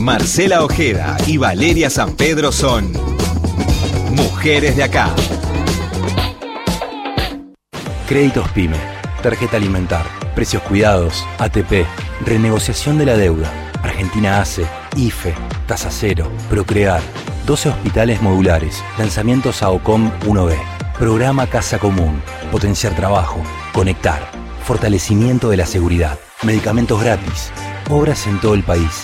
Marcela 0.00 0.64
Ojeda 0.64 1.16
y 1.26 1.36
Valeria 1.36 1.90
San 1.90 2.16
Pedro 2.16 2.50
son 2.50 2.92
mujeres 4.10 4.76
de 4.76 4.82
acá. 4.82 5.14
Créditos 8.08 8.48
PYME, 8.50 8.76
tarjeta 9.22 9.56
alimentar, 9.56 10.06
precios 10.34 10.62
cuidados, 10.62 11.24
ATP, 11.38 11.86
renegociación 12.26 12.98
de 12.98 13.06
la 13.06 13.16
deuda, 13.16 13.50
Argentina 13.82 14.40
hace 14.40 14.66
IFE, 14.96 15.34
Tasa 15.66 15.90
Cero, 15.90 16.30
Procrear, 16.50 17.00
12 17.46 17.70
hospitales 17.70 18.20
modulares, 18.20 18.82
lanzamientos 18.98 19.62
a 19.62 19.70
OCOM 19.70 20.10
1B, 20.26 20.56
programa 20.98 21.46
Casa 21.46 21.78
Común, 21.78 22.22
potenciar 22.50 22.94
trabajo, 22.94 23.40
conectar, 23.72 24.30
fortalecimiento 24.64 25.48
de 25.48 25.56
la 25.56 25.66
seguridad, 25.66 26.18
medicamentos 26.42 27.00
gratis, 27.00 27.50
obras 27.90 28.26
en 28.26 28.38
todo 28.40 28.54
el 28.54 28.62
país, 28.62 29.02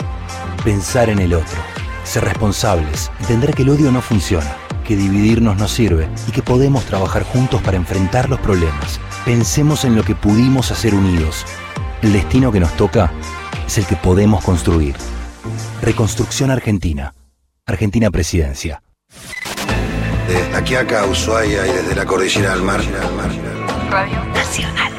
pensar 0.64 1.08
en 1.08 1.20
el 1.20 1.34
otro, 1.34 1.58
ser 2.04 2.24
responsables, 2.24 3.10
entender 3.20 3.54
que 3.54 3.62
el 3.62 3.70
odio 3.70 3.90
no 3.90 4.02
funciona, 4.02 4.56
que 4.84 4.96
dividirnos 4.96 5.56
no 5.56 5.68
sirve 5.68 6.08
y 6.28 6.32
que 6.32 6.42
podemos 6.42 6.84
trabajar 6.84 7.22
juntos 7.22 7.62
para 7.62 7.76
enfrentar 7.76 8.28
los 8.28 8.40
problemas. 8.40 9.00
Pensemos 9.24 9.84
en 9.84 9.96
lo 9.96 10.04
que 10.04 10.14
pudimos 10.14 10.70
hacer 10.70 10.94
unidos. 10.94 11.44
El 12.02 12.12
destino 12.12 12.52
que 12.52 12.60
nos 12.60 12.72
toca 12.76 13.10
es 13.66 13.78
el 13.78 13.86
que 13.86 13.96
podemos 13.96 14.44
construir. 14.44 14.94
Reconstrucción 15.82 16.50
Argentina. 16.50 17.14
Argentina 17.66 18.10
Presidencia. 18.10 18.82
Desde 20.26 20.56
aquí 20.56 20.74
acá, 20.74 21.06
Ushuaia 21.06 21.66
y 21.66 21.72
desde 21.72 21.94
la 21.94 22.04
cordillera 22.04 22.52
al 22.52 22.62
mar. 22.62 22.80
Radio 23.90 24.24
Nacional. 24.26 24.92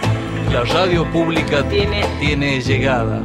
La 0.51 0.63
radio 0.63 1.11
pública 1.11 1.67
tiene, 1.67 2.03
tiene 2.19 2.61
llegada. 2.61 3.21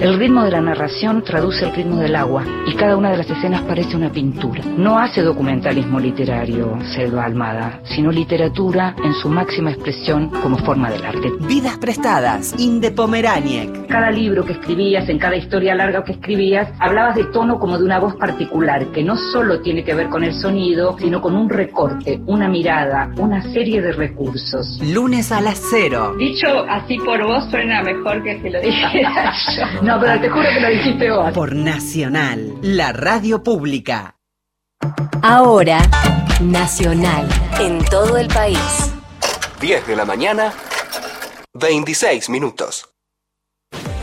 El 0.00 0.18
ritmo 0.18 0.42
de 0.44 0.50
la 0.50 0.62
narración 0.62 1.22
traduce 1.22 1.66
el 1.66 1.74
ritmo 1.74 1.96
del 1.96 2.16
agua 2.16 2.42
y 2.66 2.74
cada 2.74 2.96
una 2.96 3.10
de 3.10 3.18
las 3.18 3.28
escenas 3.28 3.60
parece 3.64 3.96
una 3.96 4.10
pintura. 4.10 4.62
No 4.64 4.98
hace 4.98 5.20
documentalismo 5.20 6.00
literario 6.00 6.78
Selva 6.94 7.26
Almada, 7.26 7.82
sino 7.84 8.10
literatura 8.10 8.96
en 9.04 9.12
su 9.12 9.28
máxima 9.28 9.72
expresión 9.72 10.30
como 10.30 10.56
forma 10.56 10.90
del 10.90 11.04
arte. 11.04 11.30
Vidas 11.40 11.76
prestadas, 11.76 12.54
Inde 12.58 12.92
Pomeraniec. 12.92 13.88
Cada 13.88 14.10
libro 14.10 14.42
que 14.42 14.52
escribías, 14.52 15.06
en 15.10 15.18
cada 15.18 15.36
historia 15.36 15.74
larga 15.74 16.02
que 16.02 16.12
escribías, 16.12 16.70
hablabas 16.78 17.16
de 17.16 17.24
tono 17.24 17.58
como 17.58 17.76
de 17.76 17.84
una 17.84 17.98
voz 17.98 18.16
particular, 18.16 18.86
que 18.92 19.04
no 19.04 19.18
solo 19.18 19.60
tiene 19.60 19.84
que 19.84 19.92
ver 19.94 20.08
con 20.08 20.24
el 20.24 20.32
sonido, 20.32 20.96
sino 20.98 21.20
con 21.20 21.36
un 21.36 21.50
recorte, 21.50 22.22
una 22.26 22.48
mirada, 22.48 23.10
una 23.18 23.42
serie 23.52 23.82
de 23.82 23.92
recursos. 23.92 24.80
Lunes 24.82 25.30
a 25.30 25.42
las 25.42 25.60
cero. 25.70 26.14
Dicho 26.18 26.64
así 26.70 26.96
por 27.04 27.22
vos 27.22 27.44
suena 27.50 27.82
mejor 27.82 28.22
que 28.22 28.40
si 28.40 28.48
lo 28.48 28.62
dijera 28.62 29.30
yo. 29.82 29.89
No, 29.90 29.98
pero 29.98 30.20
te 30.20 30.30
juro 30.30 30.44
que 30.54 30.60
lo 30.60 30.68
dijiste 30.68 31.10
vos. 31.10 31.32
Por 31.32 31.52
Nacional, 31.52 32.54
la 32.62 32.92
radio 32.92 33.42
pública. 33.42 34.14
Ahora, 35.20 35.80
Nacional, 36.40 37.26
en 37.58 37.84
todo 37.86 38.16
el 38.16 38.28
país. 38.28 38.94
10 39.60 39.88
de 39.88 39.96
la 39.96 40.04
mañana, 40.04 40.52
26 41.54 42.30
minutos. 42.30 42.88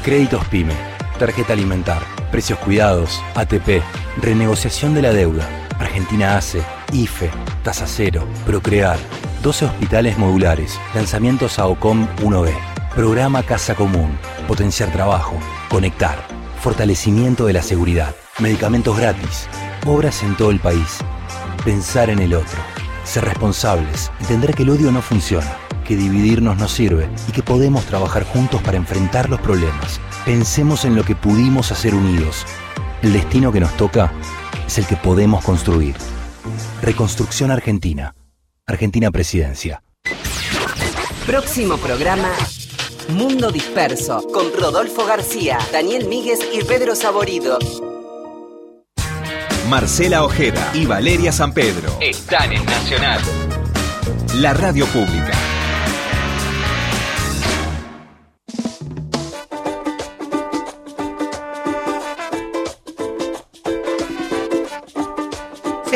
Créditos 0.03 0.43
PYME, 0.47 0.73
tarjeta 1.19 1.53
alimentar, 1.53 2.01
precios 2.31 2.59
cuidados, 2.59 3.23
ATP, 3.35 3.81
renegociación 4.21 4.93
de 4.93 5.03
la 5.03 5.13
deuda, 5.13 5.47
Argentina 5.79 6.35
hace 6.35 6.63
IFE, 6.91 7.31
Tasa 7.63 7.87
Cero, 7.87 8.27
Procrear, 8.45 8.97
12 9.41 9.63
hospitales 9.63 10.17
modulares, 10.17 10.81
lanzamientos 10.93 11.59
a 11.59 11.65
OCOM 11.67 12.09
1B, 12.17 12.53
programa 12.93 13.41
Casa 13.41 13.73
Común, 13.73 14.19
potenciar 14.49 14.91
trabajo, 14.91 15.39
conectar, 15.69 16.25
fortalecimiento 16.61 17.45
de 17.45 17.53
la 17.53 17.61
seguridad, 17.61 18.15
medicamentos 18.39 18.97
gratis, 18.97 19.47
obras 19.85 20.23
en 20.23 20.35
todo 20.35 20.51
el 20.51 20.59
país, 20.59 20.99
pensar 21.65 22.09
en 22.09 22.19
el 22.19 22.33
otro, 22.33 22.59
ser 23.03 23.25
responsables, 23.25 24.11
entender 24.21 24.53
que 24.53 24.63
el 24.63 24.69
odio 24.69 24.91
no 24.91 25.01
funciona, 25.01 25.57
que 25.85 25.95
dividirnos 25.95 26.57
no 26.57 26.67
sirve 26.67 27.09
y 27.27 27.31
que 27.31 27.43
podemos 27.43 27.85
trabajar 27.85 28.23
juntos 28.23 28.61
para 28.61 28.77
enfrentar 28.77 29.29
los 29.29 29.41
problemas. 29.41 29.99
Pensemos 30.25 30.85
en 30.85 30.95
lo 30.95 31.03
que 31.03 31.15
pudimos 31.15 31.71
hacer 31.71 31.95
unidos. 31.95 32.45
El 33.01 33.13
destino 33.13 33.51
que 33.51 33.59
nos 33.59 33.75
toca 33.77 34.11
es 34.65 34.77
el 34.77 34.85
que 34.85 34.95
podemos 34.95 35.43
construir. 35.43 35.95
Reconstrucción 36.81 37.51
Argentina. 37.51 38.15
Argentina 38.65 39.11
Presidencia. 39.11 39.81
Próximo 41.25 41.77
programa. 41.77 42.29
Mundo 43.09 43.51
Disperso, 43.51 44.27
con 44.33 44.51
Rodolfo 44.53 45.05
García, 45.05 45.57
Daniel 45.71 46.07
Míguez 46.07 46.39
y 46.53 46.61
Pedro 46.63 46.93
Saborido. 46.93 47.57
Marcela 49.69 50.23
Ojeda 50.23 50.71
y 50.73 50.85
Valeria 50.85 51.31
San 51.31 51.53
Pedro 51.53 51.89
están 52.01 52.51
en 52.51 52.65
Nacional. 52.65 53.21
La 54.35 54.53
radio 54.53 54.85
pública. 54.87 55.46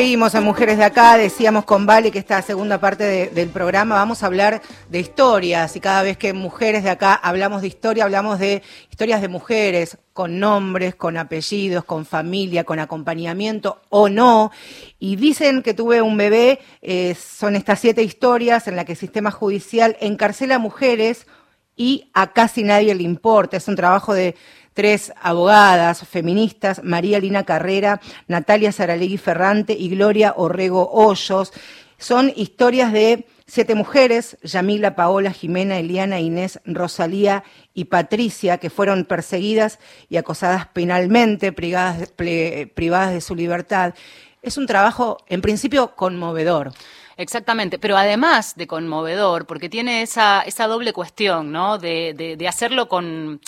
Seguimos 0.02 0.34
a 0.34 0.42
Mujeres 0.42 0.80
de 0.80 0.84
Acá, 0.84 1.16
decíamos 1.16 1.64
con 1.64 1.86
Vale 1.86 2.10
que 2.10 2.18
esta 2.18 2.42
segunda 2.42 2.80
parte 2.80 3.30
del 3.30 3.50
programa 3.50 3.94
vamos 3.94 4.24
a 4.24 4.26
hablar 4.26 4.64
de 4.90 5.00
historias 5.00 5.76
y 5.76 5.80
cada 5.80 6.02
vez 6.02 6.18
que 6.18 6.34
Mujeres 6.34 6.84
de 6.84 6.90
Acá 6.90 7.14
hablamos 7.14 7.62
de 7.62 7.68
historia, 7.68 8.06
hablamos 8.06 8.40
de 8.40 8.64
historias 8.90 9.22
de 9.22 9.28
mujeres 9.28 10.00
con 10.14 10.40
nombres, 10.40 10.96
con 10.96 11.18
apellidos, 11.18 11.84
con 11.84 12.08
familia, 12.08 12.64
con 12.64 12.80
acompañamiento 12.80 13.80
o 13.90 14.10
no. 14.10 14.50
Y 14.98 15.18
dicen 15.18 15.62
que 15.62 15.76
tuve 15.76 16.02
un 16.02 16.18
bebé, 16.18 16.62
eh, 16.82 17.14
son 17.14 17.56
estas 17.56 17.80
siete 17.80 18.02
historias 18.02 18.68
en 18.68 18.78
las 18.78 18.86
que 18.86 18.94
el 18.94 18.98
sistema 18.98 19.30
judicial 19.30 19.98
encarcela 20.00 20.56
a 20.56 20.58
mujeres 20.58 21.28
y 21.76 22.10
a 22.16 22.34
casi 22.34 22.64
nadie 22.64 22.96
le 22.96 23.04
importa. 23.04 23.58
Es 23.58 23.68
un 23.68 23.76
trabajo 23.76 24.16
de 24.16 24.36
tres 24.82 25.14
abogadas 25.22 26.08
feministas, 26.08 26.82
María 26.84 27.20
Lina 27.20 27.44
Carrera, 27.44 28.02
Natalia 28.28 28.72
Saralegui 28.72 29.20
Ferrante 29.20 29.74
y 29.74 29.90
Gloria 29.90 30.34
Orrego 30.36 30.90
Hoyos. 30.92 31.54
Son 32.00 32.34
historias 32.36 32.92
de 32.92 33.28
siete 33.46 33.76
mujeres, 33.76 34.40
Yamila, 34.42 34.96
Paola, 34.96 35.34
Jimena, 35.34 35.78
Eliana, 35.78 36.20
Inés, 36.20 36.60
Rosalía 36.66 37.44
y 37.76 37.86
Patricia, 37.86 38.58
que 38.58 38.72
fueron 38.72 39.06
perseguidas 39.06 39.78
y 40.10 40.18
acosadas 40.18 40.66
penalmente, 40.66 41.52
privadas, 41.52 42.10
de 42.18 43.22
su 43.22 43.36
libertad. 43.36 43.94
Es 44.42 44.58
un 44.58 44.66
trabajo, 44.66 45.18
en 45.28 45.42
principio, 45.42 45.96
conmovedor. 45.96 46.72
Exactamente, 47.18 47.78
pero 47.78 47.98
además 47.98 48.56
de 48.56 48.66
conmovedor, 48.66 49.46
porque 49.46 49.70
tiene 49.70 50.02
esa, 50.02 50.44
doble 50.68 50.92
cuestión, 50.92 51.52
¿no? 51.52 51.78
de 51.78 52.48
hacerlo 52.50 52.90
con 52.90 53.42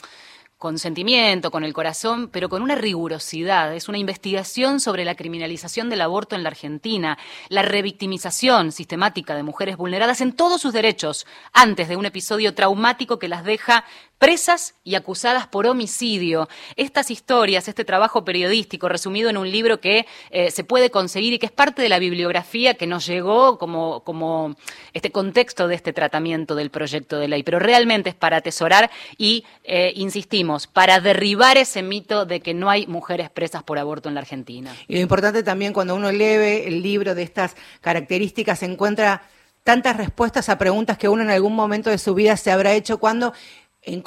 con 0.64 0.80
sentimiento, 0.80 1.52
con 1.52 1.66
el 1.66 1.74
corazón, 1.74 2.30
pero 2.30 2.48
con 2.48 2.62
una 2.62 2.76
rigurosidad. 2.76 3.76
Es 3.76 3.90
una 3.90 3.98
investigación 3.98 4.80
sobre 4.80 5.04
la 5.04 5.16
criminalización 5.16 5.90
del 5.90 6.00
aborto 6.00 6.38
en 6.38 6.44
la 6.44 6.48
Argentina, 6.48 7.18
la 7.50 7.64
revictimización 7.64 8.72
sistemática 8.72 9.36
de 9.36 9.44
mujeres 9.44 9.76
vulneradas 9.76 10.22
en 10.22 10.32
todos 10.32 10.62
sus 10.62 10.72
derechos 10.72 11.28
antes 11.52 11.90
de 11.90 11.98
un 11.98 12.06
episodio 12.06 12.56
traumático 12.56 13.20
que 13.20 13.28
las 13.28 13.44
deja 13.44 13.84
presas 14.24 14.76
y 14.86 14.96
acusadas 14.96 15.48
por 15.48 15.68
homicidio. 15.68 16.48
Estas 16.78 17.12
historias, 17.12 17.68
este 17.68 17.84
trabajo 17.84 18.24
periodístico 18.24 18.88
resumido 18.88 19.30
en 19.30 19.36
un 19.36 19.52
libro 19.52 19.82
que 19.82 20.06
eh, 20.30 20.50
se 20.50 20.64
puede 20.64 20.92
conseguir 20.92 21.34
y 21.34 21.40
que 21.40 21.48
es 21.48 21.52
parte 21.52 21.82
de 21.82 21.90
la 21.90 22.00
bibliografía 22.00 22.76
que 22.76 22.88
nos 22.88 23.06
llegó 23.06 23.58
como, 23.58 24.02
como 24.06 24.56
este 24.94 25.12
contexto 25.12 25.68
de 25.68 25.76
este 25.76 25.92
tratamiento 25.92 26.56
del 26.56 26.72
proyecto 26.72 27.20
de 27.20 27.28
ley, 27.28 27.44
pero 27.44 27.60
realmente 27.60 28.12
es 28.12 28.16
para 28.16 28.38
atesorar 28.38 28.90
y, 29.18 29.44
eh, 29.66 29.92
insistimos, 29.98 30.68
para 30.68 31.02
derribar 31.02 31.58
ese 31.58 31.84
mito 31.84 32.26
de 32.26 32.40
que 32.40 32.54
no 32.54 32.70
hay 32.70 32.88
mujeres 32.88 33.30
presas 33.30 33.64
por 33.64 33.78
aborto 33.78 34.08
en 34.08 34.16
la 34.16 34.22
Argentina. 34.22 34.74
Y 34.88 34.94
lo 34.94 35.02
importante 35.02 35.44
también 35.44 35.74
cuando 35.74 35.96
uno 35.96 36.14
lee 36.14 36.64
el 36.64 36.82
libro 36.82 37.14
de 37.14 37.24
estas 37.24 37.58
características 37.82 38.64
encuentra 38.64 39.24
tantas 39.64 39.96
respuestas 39.96 40.50
a 40.50 40.58
preguntas 40.58 40.98
que 40.98 41.08
uno 41.08 41.24
en 41.24 41.30
algún 41.30 41.56
momento 41.56 41.90
de 41.90 41.98
su 41.98 42.14
vida 42.14 42.36
se 42.38 42.52
habrá 42.52 42.74
hecho 42.74 43.00
cuando 43.00 43.34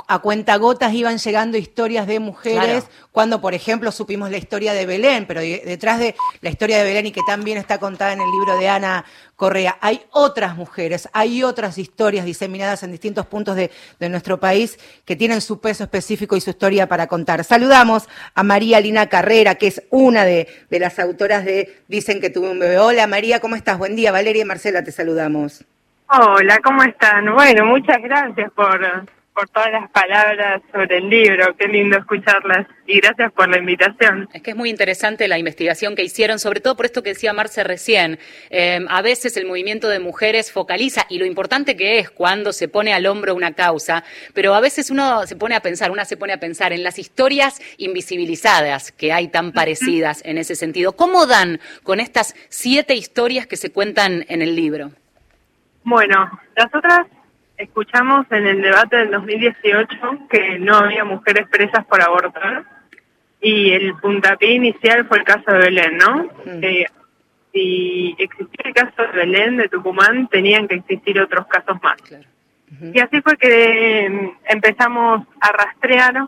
a 0.08 0.18
cuentagotas 0.20 0.92
iban 0.94 1.18
llegando 1.18 1.58
historias 1.58 2.06
de 2.06 2.18
mujeres, 2.18 2.88
cuando 3.12 3.40
por 3.40 3.52
ejemplo 3.54 3.92
supimos 3.92 4.30
la 4.30 4.38
historia 4.38 4.72
de 4.72 4.86
Belén, 4.86 5.26
pero 5.26 5.40
detrás 5.40 5.98
de 5.98 6.14
la 6.40 6.50
historia 6.50 6.78
de 6.78 6.84
Belén 6.84 7.06
y 7.06 7.12
que 7.12 7.20
también 7.26 7.58
está 7.58 7.78
contada 7.78 8.12
en 8.12 8.20
el 8.20 8.30
libro 8.30 8.58
de 8.58 8.68
Ana 8.68 9.04
Correa, 9.34 9.76
hay 9.82 10.02
otras 10.12 10.56
mujeres, 10.56 11.08
hay 11.12 11.42
otras 11.42 11.76
historias 11.76 12.24
diseminadas 12.24 12.82
en 12.82 12.92
distintos 12.92 13.26
puntos 13.26 13.54
de, 13.56 13.70
nuestro 14.08 14.38
país 14.40 14.78
que 15.04 15.16
tienen 15.16 15.40
su 15.40 15.60
peso 15.60 15.84
específico 15.84 16.36
y 16.36 16.40
su 16.40 16.50
historia 16.50 16.88
para 16.88 17.06
contar. 17.06 17.44
Saludamos 17.44 18.08
a 18.34 18.42
María 18.42 18.80
Lina 18.80 19.08
Carrera, 19.08 19.56
que 19.56 19.66
es 19.66 19.82
una 19.90 20.24
de, 20.24 20.48
de 20.70 20.78
las 20.78 20.98
autoras 20.98 21.44
de 21.44 21.82
Dicen 21.88 22.20
que 22.20 22.30
tuve 22.30 22.50
un 22.50 22.58
bebé. 22.58 22.78
Hola 22.78 23.06
María, 23.06 23.40
¿cómo 23.40 23.56
estás? 23.56 23.78
Buen 23.78 23.94
día. 23.96 24.12
Valeria 24.12 24.42
y 24.42 24.44
Marcela, 24.44 24.82
te 24.82 24.92
saludamos. 24.92 25.64
Hola, 26.08 26.58
¿cómo 26.62 26.82
están? 26.84 27.34
Bueno, 27.34 27.66
muchas 27.66 28.00
gracias 28.00 28.50
por 28.52 29.06
por 29.36 29.50
todas 29.50 29.70
las 29.70 29.90
palabras 29.90 30.62
sobre 30.72 30.96
el 30.96 31.10
libro, 31.10 31.54
qué 31.58 31.68
lindo 31.68 31.98
escucharlas 31.98 32.66
y 32.86 33.00
gracias 33.00 33.30
por 33.32 33.50
la 33.50 33.58
invitación. 33.58 34.30
Es 34.32 34.40
que 34.40 34.52
es 34.52 34.56
muy 34.56 34.70
interesante 34.70 35.28
la 35.28 35.36
investigación 35.36 35.94
que 35.94 36.02
hicieron, 36.02 36.38
sobre 36.38 36.60
todo 36.60 36.74
por 36.74 36.86
esto 36.86 37.02
que 37.02 37.10
decía 37.10 37.34
Marce 37.34 37.62
recién. 37.62 38.18
Eh, 38.48 38.80
a 38.88 39.02
veces 39.02 39.36
el 39.36 39.46
movimiento 39.46 39.90
de 39.90 40.00
mujeres 40.00 40.50
focaliza 40.50 41.04
y 41.10 41.18
lo 41.18 41.26
importante 41.26 41.76
que 41.76 41.98
es 41.98 42.08
cuando 42.08 42.54
se 42.54 42.68
pone 42.68 42.94
al 42.94 43.04
hombro 43.04 43.34
una 43.34 43.52
causa, 43.52 44.04
pero 44.32 44.54
a 44.54 44.60
veces 44.60 44.88
uno 44.88 45.26
se 45.26 45.36
pone 45.36 45.54
a 45.54 45.60
pensar, 45.60 45.90
una 45.90 46.06
se 46.06 46.16
pone 46.16 46.32
a 46.32 46.40
pensar 46.40 46.72
en 46.72 46.82
las 46.82 46.98
historias 46.98 47.60
invisibilizadas 47.76 48.90
que 48.90 49.12
hay 49.12 49.28
tan 49.28 49.52
parecidas 49.52 50.22
en 50.24 50.38
ese 50.38 50.54
sentido. 50.54 50.92
¿Cómo 50.92 51.26
dan 51.26 51.60
con 51.82 52.00
estas 52.00 52.34
siete 52.48 52.94
historias 52.94 53.46
que 53.46 53.58
se 53.58 53.70
cuentan 53.70 54.24
en 54.28 54.40
el 54.40 54.56
libro? 54.56 54.92
Bueno, 55.84 56.30
las 56.56 56.74
otras 56.74 57.06
escuchamos 57.56 58.26
en 58.30 58.46
el 58.46 58.62
debate 58.62 58.96
del 58.96 59.10
2018 59.10 59.96
que 60.28 60.58
no 60.58 60.76
había 60.76 61.04
mujeres 61.04 61.48
presas 61.48 61.84
por 61.86 62.02
abortar 62.02 62.64
y 63.40 63.72
el 63.72 63.94
puntapié 63.96 64.52
inicial 64.52 65.06
fue 65.06 65.18
el 65.18 65.24
caso 65.24 65.52
de 65.52 65.58
Belén, 65.58 65.96
¿no? 65.98 66.24
Mm. 66.44 66.62
Eh, 66.62 66.86
si 67.52 68.14
existía 68.18 68.64
el 68.64 68.74
caso 68.74 69.02
de 69.02 69.18
Belén, 69.18 69.56
de 69.56 69.68
Tucumán, 69.68 70.28
tenían 70.28 70.68
que 70.68 70.76
existir 70.76 71.20
otros 71.20 71.46
casos 71.46 71.76
más. 71.82 71.96
Y 72.92 72.98
así 72.98 73.20
fue 73.22 73.36
que 73.36 74.08
mm, 74.10 74.52
empezamos 74.52 75.26
a 75.40 75.52
rastrear 75.52 76.26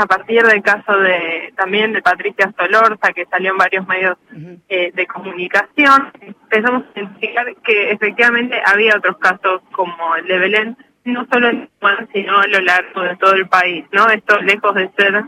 a 0.00 0.06
partir 0.06 0.42
del 0.42 0.62
caso 0.62 0.96
de 0.98 1.52
también 1.56 1.92
de 1.92 2.00
Patricia 2.00 2.50
Solorza, 2.56 3.12
que 3.12 3.26
salió 3.26 3.50
en 3.50 3.58
varios 3.58 3.86
medios 3.86 4.16
eh, 4.70 4.90
de 4.94 5.06
comunicación, 5.06 6.10
empezamos 6.22 6.84
a 6.84 6.98
identificar 6.98 7.54
que 7.56 7.90
efectivamente 7.90 8.58
había 8.64 8.96
otros 8.96 9.18
casos 9.18 9.60
como 9.72 10.16
el 10.16 10.26
de 10.26 10.38
Belén, 10.38 10.76
no 11.04 11.26
solo 11.30 11.48
en 11.50 11.66
Tucumán, 11.66 12.08
sino 12.14 12.38
a 12.38 12.46
lo 12.46 12.60
largo 12.60 13.02
de 13.02 13.16
todo 13.16 13.34
el 13.34 13.46
país, 13.48 13.84
¿no? 13.92 14.08
Esto 14.08 14.40
lejos 14.40 14.74
de 14.74 14.90
ser 14.96 15.22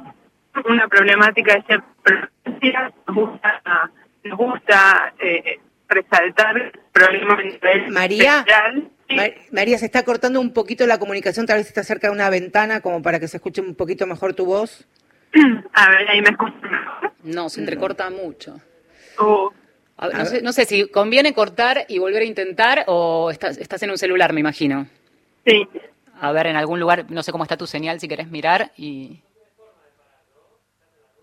una 0.64 0.88
problemática 0.88 1.54
de 1.54 1.62
ser 1.64 1.82
nos 3.06 3.14
gusta, 3.14 3.90
nos 4.24 4.38
gusta 4.38 5.12
eh, 5.18 5.60
resaltar 5.88 6.56
el 6.56 6.72
problema 6.92 7.34
a 7.34 7.42
nivel 7.42 7.90
María, 7.90 8.44
María, 9.50 9.78
se 9.78 9.86
está 9.86 10.02
cortando 10.04 10.40
un 10.40 10.52
poquito 10.52 10.86
la 10.86 10.98
comunicación, 10.98 11.46
tal 11.46 11.58
vez 11.58 11.66
está 11.66 11.82
cerca 11.84 12.08
de 12.08 12.12
una 12.12 12.30
ventana 12.30 12.80
como 12.80 13.02
para 13.02 13.20
que 13.20 13.28
se 13.28 13.38
escuche 13.38 13.60
un 13.60 13.74
poquito 13.74 14.06
mejor 14.06 14.34
tu 14.34 14.44
voz. 14.46 14.86
A 15.72 15.90
ver, 15.90 16.08
ahí 16.10 16.20
me 16.20 16.30
escucho 16.30 16.56
No, 17.22 17.48
se 17.48 17.60
entrecorta 17.60 18.10
mucho. 18.10 18.60
Oh. 19.18 19.52
no, 20.42 20.52
sé, 20.52 20.64
si 20.64 20.88
conviene 20.88 21.34
cortar 21.34 21.84
y 21.88 21.98
volver 21.98 22.22
a 22.22 22.24
intentar 22.24 22.84
o 22.86 23.30
estás, 23.30 23.58
estás 23.58 23.82
en 23.82 23.90
un 23.90 23.98
celular, 23.98 24.32
me 24.32 24.40
imagino. 24.40 24.86
Sí. 25.46 25.68
A 26.20 26.32
ver, 26.32 26.46
en 26.46 26.56
algún 26.56 26.80
lugar, 26.80 27.06
no 27.10 27.22
sé 27.22 27.32
cómo 27.32 27.44
está 27.44 27.56
tu 27.56 27.66
señal, 27.66 28.00
si 28.00 28.08
querés 28.08 28.28
mirar 28.28 28.72
y... 28.76 29.20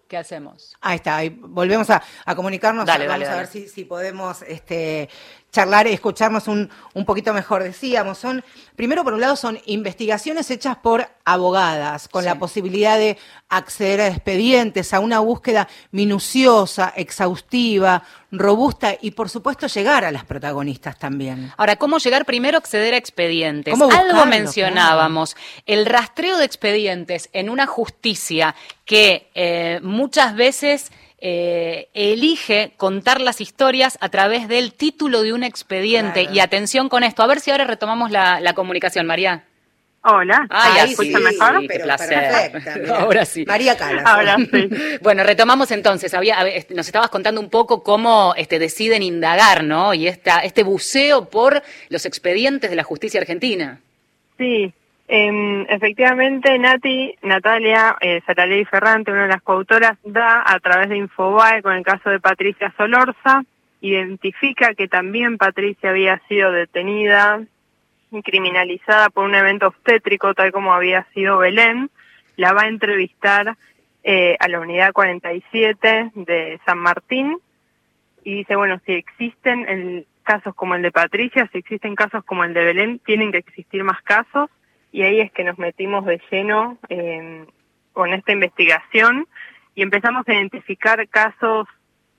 ¿Qué 0.10 0.18
hacemos? 0.18 0.76
Ahí 0.82 0.96
está, 0.96 1.18
ahí 1.18 1.30
volvemos 1.30 1.88
a, 1.92 2.02
comunicarnos. 2.36 2.86
Vamos 2.86 3.28
a 3.28 3.36
ver 3.38 3.46
si, 3.46 3.68
si 3.68 3.86
podemos 3.86 4.42
este, 4.42 5.08
charlar 5.52 5.88
y 5.88 5.94
escucharnos 5.94 6.48
un, 6.48 6.70
un 6.94 7.06
poquito 7.06 7.34
mejor. 7.34 7.64
Decíamos, 7.64 8.18
son, 8.18 8.44
primero 8.76 9.04
por 9.04 9.14
un 9.14 9.22
lado, 9.22 9.36
son 9.36 9.60
investigaciones 9.66 10.50
hechas 10.52 10.78
por 10.78 11.08
abogadas, 11.26 12.08
con 12.08 12.26
la 12.26 12.40
posibilidad 12.40 12.98
de 12.98 13.18
acceder 13.50 14.02
a 14.02 14.08
expedientes, 14.08 14.94
a 14.94 15.00
una 15.00 15.20
búsqueda 15.20 15.68
minuciosa, 15.92 16.94
exhaustiva, 16.96 18.04
robusta 18.32 18.96
y, 19.00 19.12
por 19.12 19.30
supuesto, 19.30 19.68
llegar 19.68 20.06
a 20.06 20.12
las 20.12 20.26
protagonistas 20.26 20.98
también. 20.98 21.52
Ahora, 21.58 21.76
¿cómo 21.78 21.98
llegar 21.98 22.26
primero 22.26 22.58
a 22.58 22.60
acceder 22.60 22.94
a 22.94 22.98
expedientes? 22.98 23.74
Algo 23.80 24.26
mencionábamos, 24.26 25.36
el 25.66 25.86
rastreo 25.86 26.38
de 26.38 26.46
expedientes 26.46 27.30
en 27.34 27.50
una 27.50 27.66
justicia 27.66 28.56
que 28.86 29.30
eh, 29.36 29.80
muchas 29.84 30.36
veces 30.36 30.92
eh, 31.22 31.90
elige 31.94 32.74
contar 32.78 33.22
las 33.22 33.42
historias 33.42 33.98
a 34.02 34.10
través 34.10 34.48
del 34.48 34.74
título 34.74 35.22
de 35.22 35.34
un 35.34 35.44
expediente. 35.44 36.28
Y 36.32 36.40
atención 36.40 36.90
con 36.90 37.04
esto, 37.04 37.24
a 37.24 37.28
ver 37.28 37.40
si 37.40 37.52
ahora 37.52 37.66
retomamos 37.66 38.12
la, 38.12 38.54
comunicación, 38.54 39.06
María. 39.06 39.44
Hola. 40.02 40.48
Ay, 40.50 40.96
mejor? 40.98 41.68
qué 41.68 41.80
placer. 41.80 42.90
ahora 42.98 43.26
sí. 43.26 43.44
María 43.46 43.76
Calas. 43.76 44.06
Ahora 44.06 44.38
sí. 44.38 44.70
bueno, 45.02 45.24
retomamos 45.24 45.72
entonces. 45.72 46.14
Había, 46.14 46.38
nos 46.70 46.88
estabas 46.88 47.10
contando 47.10 47.42
un 47.42 47.50
poco 47.50 47.84
cómo 47.84 48.34
este, 48.38 48.60
deciden 48.60 49.04
indagar, 49.04 49.64
¿no? 49.66 49.94
Y 49.94 50.08
esta, 50.08 50.40
este 50.40 50.64
buceo 50.64 51.30
por 51.30 51.62
los 51.90 52.06
expedientes 52.06 52.70
de 52.70 52.78
la 52.78 52.84
justicia 52.84 53.20
argentina. 53.20 53.82
Sí, 54.38 54.74
eh, 55.12 55.66
efectivamente, 55.70 56.60
Nati, 56.60 57.16
Natalia 57.24 57.98
eh, 58.00 58.22
Ferrante, 58.70 59.12
una 59.12 59.24
de 59.24 59.30
las 59.30 59.42
coautoras, 59.42 59.98
da 60.04 60.44
a 60.46 60.60
través 60.60 60.90
de 60.90 60.98
Infobae 60.98 61.64
con 61.64 61.74
el 61.74 61.84
caso 61.84 62.12
de 62.12 62.20
Patricia 62.20 62.72
Solorza, 62.78 63.44
identifica 63.82 64.76
que 64.76 64.88
también 64.88 65.40
Patricia 65.40 65.90
había 65.90 66.22
sido 66.28 66.52
detenida 66.52 67.42
y 68.12 68.22
criminalizada 68.22 69.10
por 69.10 69.26
un 69.26 69.34
evento 69.34 69.68
obstétrico, 69.68 70.36
tal 70.36 70.52
como 70.52 70.76
había 70.76 71.08
sido 71.16 71.40
Belén, 71.40 71.90
la 72.36 72.54
va 72.54 72.64
a 72.64 72.68
entrevistar 72.68 73.58
eh, 74.04 74.38
a 74.40 74.48
la 74.48 74.60
unidad 74.60 74.92
47 74.94 76.12
de 76.14 76.60
San 76.68 76.78
Martín 76.78 77.36
y 78.24 78.36
dice, 78.36 78.56
bueno, 78.56 78.80
si 78.86 78.92
existen 78.92 80.06
casos 80.22 80.54
como 80.54 80.76
el 80.76 80.84
de 80.84 80.92
Patricia, 80.92 81.50
si 81.52 81.58
existen 81.58 81.96
casos 81.96 82.24
como 82.26 82.44
el 82.44 82.54
de 82.54 82.64
Belén, 82.64 83.00
tienen 83.00 83.32
que 83.32 83.40
existir 83.40 83.84
más 83.84 84.04
casos 84.04 84.52
y 84.92 85.04
ahí 85.04 85.22
es 85.22 85.32
que 85.32 85.44
nos 85.44 85.58
metimos 85.58 86.06
de 86.06 86.22
lleno 86.32 86.78
con 87.94 88.14
esta 88.14 88.32
investigación 88.32 89.28
y 89.76 89.82
empezamos 89.82 90.28
a 90.28 90.34
identificar 90.34 91.08
casos 91.08 91.68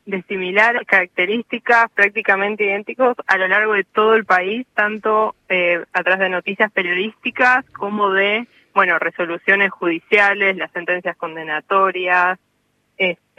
de 0.06 0.22
similares 0.22 0.82
características 0.86 1.90
prácticamente 1.92 2.64
idénticos 2.64 3.16
a 3.26 3.36
lo 3.36 3.48
largo 3.48 3.74
de 3.74 3.84
todo 3.84 4.14
el 4.14 4.24
país, 4.24 4.66
tanto 4.74 5.34
eh, 5.48 5.84
a 5.92 6.02
través 6.02 6.20
de 6.20 6.30
noticias 6.30 6.70
periodísticas 6.72 7.64
como 7.70 8.10
de, 8.10 8.46
bueno, 8.74 8.98
resoluciones 8.98 9.70
judiciales, 9.70 10.56
las 10.56 10.72
sentencias 10.72 11.16
condenatorias, 11.16 12.38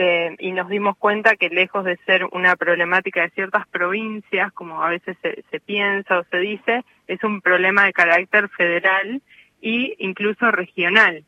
este, 0.01 0.35
y 0.39 0.51
nos 0.51 0.69
dimos 0.69 0.97
cuenta 0.97 1.35
que 1.35 1.49
lejos 1.49 1.85
de 1.85 1.97
ser 2.05 2.25
una 2.31 2.55
problemática 2.55 3.21
de 3.21 3.29
ciertas 3.31 3.67
provincias, 3.67 4.51
como 4.53 4.83
a 4.83 4.89
veces 4.89 5.17
se, 5.21 5.59
piensa 5.59 6.19
o 6.19 6.23
se 6.25 6.37
dice, 6.37 6.83
es 7.07 7.23
un 7.23 7.41
problema 7.41 7.85
de 7.85 7.93
carácter 7.93 8.49
federal 8.49 9.21
e 9.61 9.95
incluso 9.99 10.51
regional. 10.51 11.23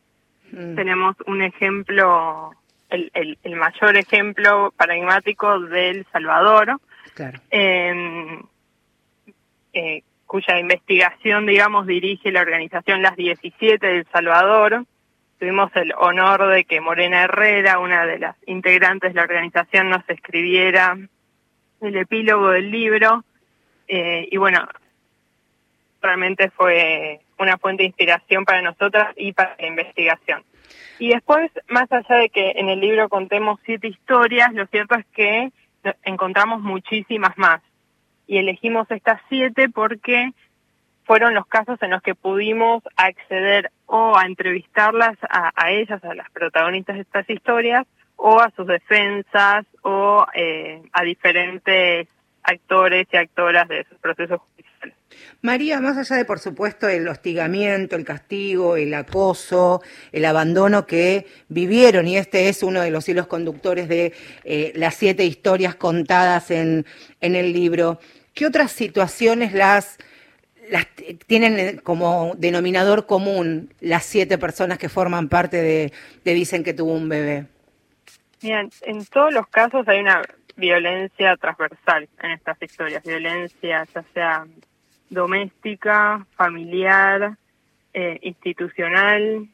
Mm. 0.51 0.75
Tenemos 0.75 1.15
un 1.27 1.41
ejemplo, 1.43 2.51
el, 2.89 3.11
el, 3.43 3.55
mayor 3.55 3.95
ejemplo 3.95 4.73
paradigmático 4.75 5.59
del 5.59 6.05
Salvador, 6.11 6.79
em, 7.51 8.41
eh, 9.73 10.01
cuya 10.25 10.57
investigación, 10.57 11.45
digamos, 11.45 11.85
dirige 11.85 12.31
la 12.31 12.41
organización 12.41 13.03
Las 13.03 13.15
17 13.15 13.85
del 13.85 14.07
Salvador, 14.11 14.85
tuvimos 15.43 15.75
el 15.75 15.93
honor 15.97 16.47
de 16.47 16.63
que 16.63 16.79
Morena 16.79 17.23
Herrera, 17.23 17.79
una 17.79 18.05
de 18.05 18.17
las 18.17 18.37
integrantes 18.45 19.11
de 19.11 19.15
la 19.17 19.23
organización, 19.23 19.89
nos 19.89 20.07
escribiera 20.07 20.97
el 21.81 21.97
epílogo 21.97 22.51
del 22.51 22.71
libro. 22.71 23.25
Eh, 23.89 24.25
y 24.31 24.37
bueno, 24.37 24.65
realmente 26.01 26.49
fue 26.51 27.19
una 27.37 27.57
fuente 27.57 27.83
de 27.83 27.87
inspiración 27.87 28.45
para 28.45 28.61
nosotras 28.61 29.13
y 29.17 29.33
para 29.33 29.57
la 29.59 29.67
investigación. 29.67 30.43
Y 30.97 31.09
después, 31.09 31.51
más 31.67 31.91
allá 31.91 32.15
de 32.15 32.29
que 32.29 32.51
en 32.51 32.69
el 32.69 32.79
libro 32.79 33.09
contemos 33.09 33.59
siete 33.65 33.89
historias, 33.89 34.53
lo 34.53 34.65
cierto 34.67 34.95
es 34.95 35.05
que 35.07 35.51
encontramos 36.03 36.61
muchísimas 36.61 37.37
más. 37.37 37.61
Y 38.27 38.37
elegimos 38.37 38.89
estas 38.89 39.19
siete 39.27 39.67
porque 39.67 40.31
fueron 41.05 41.33
los 41.33 41.45
casos 41.47 41.81
en 41.81 41.91
los 41.91 42.01
que 42.01 42.15
pudimos 42.15 42.83
acceder 42.95 43.71
o 43.85 44.17
a 44.17 44.25
entrevistarlas 44.25 45.17
a, 45.29 45.71
ellas, 45.71 46.03
a 46.03 46.13
las 46.13 46.29
protagonistas 46.31 46.95
de 46.95 47.01
estas 47.01 47.29
historias, 47.29 47.85
o 48.15 48.39
a 48.39 48.51
sus 48.55 48.67
defensas, 48.67 49.65
o 49.81 50.25
eh, 50.33 50.81
a 50.93 51.03
diferentes 51.03 52.07
actores 52.43 53.07
y 53.11 53.17
actoras 53.17 53.67
de 53.67 53.81
esos 53.81 53.97
procesos 53.99 54.39
judiciales. 54.39 54.95
María, 55.41 55.79
más 55.79 55.97
allá 55.97 56.15
de, 56.15 56.25
por 56.25 56.39
supuesto, 56.39 56.87
el 56.87 57.07
hostigamiento, 57.07 57.95
el 57.95 58.05
castigo, 58.05 58.77
el 58.77 58.93
acoso, 58.93 59.81
el 60.11 60.25
abandono 60.25 60.85
que 60.85 61.27
vivieron, 61.49 62.07
y 62.07 62.17
este 62.17 62.49
es 62.49 62.63
uno 62.63 62.81
de 62.81 62.91
los 62.91 63.07
hilos 63.09 63.27
conductores 63.27 63.87
de 63.87 64.13
eh, 64.43 64.71
las 64.75 64.95
siete 64.95 65.25
historias 65.25 65.75
contadas 65.75 66.51
en, 66.51 66.85
en 67.21 67.35
el 67.35 67.53
libro, 67.53 67.99
¿qué 68.33 68.45
otras 68.45 68.71
situaciones 68.71 69.53
las 69.53 69.97
las, 70.73 70.87
tienen 71.27 71.59
eh, 71.59 71.79
como 71.83 72.33
denominador 72.35 73.05
común 73.05 73.71
las 73.79 74.03
siete 74.05 74.39
personas 74.39 74.79
que 74.79 74.89
forman 74.89 75.29
parte 75.29 75.57
de, 75.61 75.93
Dicen 76.33 76.63
que 76.63 76.73
tuvo 76.73 76.93
un 76.93 77.09
bebé? 77.09 77.45
Bien, 78.41 78.71
en 78.81 79.05
todos 79.05 79.31
los 79.31 79.47
casos 79.47 79.87
hay 79.87 79.99
una 79.99 80.23
violencia 80.55 81.37
transversal 81.37 82.09
en 82.23 82.31
estas 82.31 82.59
historias, 82.59 83.03
violencia 83.03 83.85
ya 83.93 84.03
sea 84.15 84.47
doméstica, 85.09 86.25
familiar, 86.35 87.37
eh, 87.93 88.17
institucional, 88.23 89.47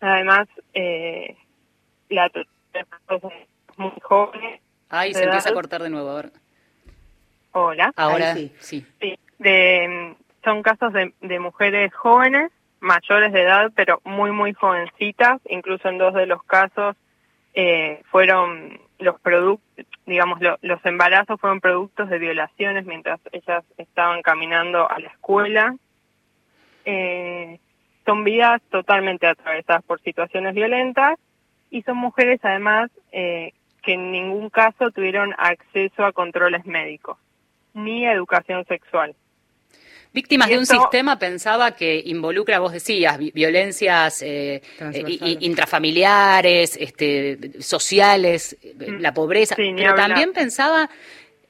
además 0.00 0.46
eh, 0.74 1.36
la 2.08 2.30
muy 3.76 3.92
jóvenes. 4.00 4.60
Ay, 4.88 5.12
se 5.12 5.24
empieza 5.24 5.50
a 5.50 5.54
cortar 5.54 5.82
de 5.82 5.90
nuevo, 5.90 6.08
a 6.08 6.14
ver. 6.14 6.32
Hola. 7.50 7.92
Ahora 7.96 8.34
sí. 8.34 8.52
sí. 8.60 8.86
De, 9.38 10.14
son 10.46 10.62
casos 10.62 10.92
de, 10.92 11.12
de 11.22 11.40
mujeres 11.40 11.92
jóvenes, 11.92 12.52
mayores 12.78 13.32
de 13.32 13.42
edad, 13.42 13.72
pero 13.74 14.00
muy, 14.04 14.30
muy 14.30 14.52
jovencitas. 14.52 15.40
Incluso 15.48 15.88
en 15.88 15.98
dos 15.98 16.14
de 16.14 16.26
los 16.26 16.40
casos 16.44 16.94
eh, 17.52 18.00
fueron 18.12 18.78
los 19.00 19.20
productos, 19.20 19.84
digamos, 20.06 20.38
los 20.62 20.86
embarazos 20.86 21.40
fueron 21.40 21.60
productos 21.60 22.08
de 22.08 22.20
violaciones 22.20 22.86
mientras 22.86 23.18
ellas 23.32 23.64
estaban 23.76 24.22
caminando 24.22 24.88
a 24.88 25.00
la 25.00 25.08
escuela. 25.08 25.74
Eh, 26.84 27.58
son 28.04 28.22
vidas 28.22 28.62
totalmente 28.70 29.26
atravesadas 29.26 29.82
por 29.82 30.00
situaciones 30.00 30.54
violentas 30.54 31.18
y 31.70 31.82
son 31.82 31.96
mujeres 31.96 32.38
además 32.44 32.92
eh, 33.10 33.52
que 33.82 33.94
en 33.94 34.12
ningún 34.12 34.48
caso 34.48 34.92
tuvieron 34.92 35.34
acceso 35.38 36.04
a 36.04 36.12
controles 36.12 36.64
médicos 36.66 37.18
ni 37.74 38.06
a 38.06 38.12
educación 38.12 38.64
sexual. 38.66 39.16
Víctimas 40.16 40.48
de 40.48 40.56
un 40.56 40.64
sistema 40.64 41.18
pensaba 41.18 41.72
que 41.72 42.02
involucra, 42.06 42.58
vos 42.58 42.72
decías, 42.72 43.18
violencias 43.18 44.22
eh, 44.22 44.62
eh 44.80 45.36
intrafamiliares, 45.40 46.78
este, 46.80 47.50
sociales, 47.60 48.56
eh, 48.62 48.92
mm. 48.92 49.00
la 49.02 49.12
pobreza, 49.12 49.54
pero 49.54 49.94
también 49.94 50.32
pensaba 50.32 50.88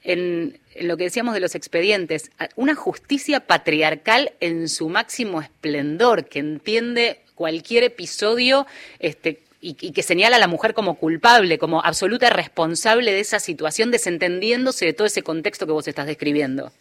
en, 0.03 0.59
lo 0.81 0.97
que 0.97 1.05
decíamos 1.05 1.35
de 1.35 1.39
los 1.39 1.55
expedientes, 1.55 2.33
una 2.57 2.75
justicia 2.75 3.39
patriarcal 3.39 4.33
en 4.41 4.69
su 4.69 4.89
máximo 4.89 5.41
esplendor, 5.41 6.25
que 6.25 6.41
entiende 6.41 7.21
cualquier 7.37 7.85
episodio 7.85 8.67
este, 8.99 9.45
y, 9.61 9.77
y, 9.81 9.93
que 9.93 10.03
señala 10.03 10.39
a 10.39 10.41
la 10.41 10.49
mujer 10.49 10.75
como 10.75 10.97
culpable, 10.97 11.59
como 11.59 11.85
absoluta 11.85 12.31
responsable 12.31 13.13
de 13.13 13.21
esa 13.21 13.39
situación, 13.39 13.93
desentendiéndose 13.93 14.87
de 14.87 14.93
todo 14.93 15.07
ese 15.07 15.23
contexto 15.23 15.67
que 15.67 15.73
vos 15.73 15.87
estás 15.87 16.09
describiendo. 16.09 16.73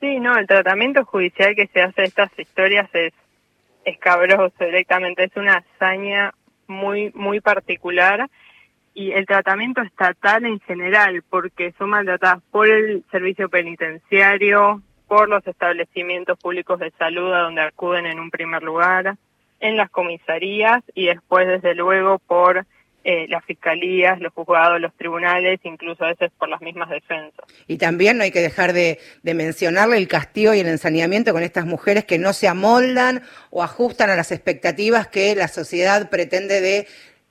Sí, 0.00 0.20
no, 0.20 0.36
el 0.36 0.46
tratamiento 0.46 1.04
judicial 1.04 1.54
que 1.54 1.66
se 1.68 1.82
hace 1.82 2.02
de 2.02 2.08
estas 2.08 2.38
historias 2.38 2.88
es 2.92 3.12
escabroso 3.84 4.52
directamente, 4.58 5.24
es 5.24 5.36
una 5.36 5.64
hazaña 5.76 6.32
muy, 6.66 7.10
muy 7.14 7.40
particular 7.40 8.28
y 8.94 9.12
el 9.12 9.26
tratamiento 9.26 9.82
estatal 9.82 10.44
en 10.44 10.60
general, 10.60 11.22
porque 11.28 11.72
son 11.78 11.90
maltratadas 11.90 12.42
por 12.50 12.68
el 12.68 13.04
servicio 13.10 13.48
penitenciario, 13.48 14.82
por 15.08 15.28
los 15.28 15.46
establecimientos 15.46 16.38
públicos 16.38 16.78
de 16.78 16.92
salud 16.92 17.32
a 17.32 17.40
donde 17.40 17.62
acuden 17.62 18.06
en 18.06 18.20
un 18.20 18.30
primer 18.30 18.62
lugar, 18.62 19.16
en 19.60 19.76
las 19.76 19.90
comisarías 19.90 20.82
y 20.94 21.06
después, 21.06 21.46
desde 21.46 21.74
luego, 21.74 22.18
por 22.20 22.66
eh, 23.04 23.26
las 23.28 23.44
fiscalías, 23.44 24.18
los 24.18 24.32
juzgados, 24.32 24.80
los 24.80 24.94
tribunales, 24.94 25.60
incluso 25.62 26.04
a 26.04 26.08
veces 26.08 26.30
por 26.38 26.48
las 26.48 26.62
mismas 26.62 26.88
defensas. 26.88 27.44
Y 27.66 27.76
también 27.76 28.16
no 28.16 28.24
hay 28.24 28.30
que 28.30 28.40
dejar 28.40 28.72
de, 28.72 28.98
mencionarle 29.22 29.98
el 29.98 30.08
castigo 30.08 30.54
y 30.54 30.60
el 30.60 30.68
ensañamiento 30.68 31.32
con 31.32 31.42
estas 31.42 31.66
mujeres 31.66 32.04
que 32.04 32.18
no 32.18 32.32
se 32.32 32.48
amoldan 32.48 33.22
o 33.50 33.62
ajustan 33.62 34.08
a 34.08 34.16
las 34.16 34.32
expectativas 34.32 35.06
que 35.06 35.34
la 35.34 35.48
sociedad 35.48 36.08
pretende 36.08 36.62
de 36.62 36.86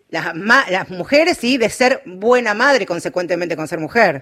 las, 0.09 0.35
las 0.35 0.89
mujeres 0.91 1.43
y 1.43 1.57
de 1.57 1.69
ser 1.69 2.03
buena 2.05 2.53
madre, 2.53 2.85
consecuentemente 2.85 3.55
con 3.55 3.67
ser 3.67 3.79
mujer. 3.79 4.21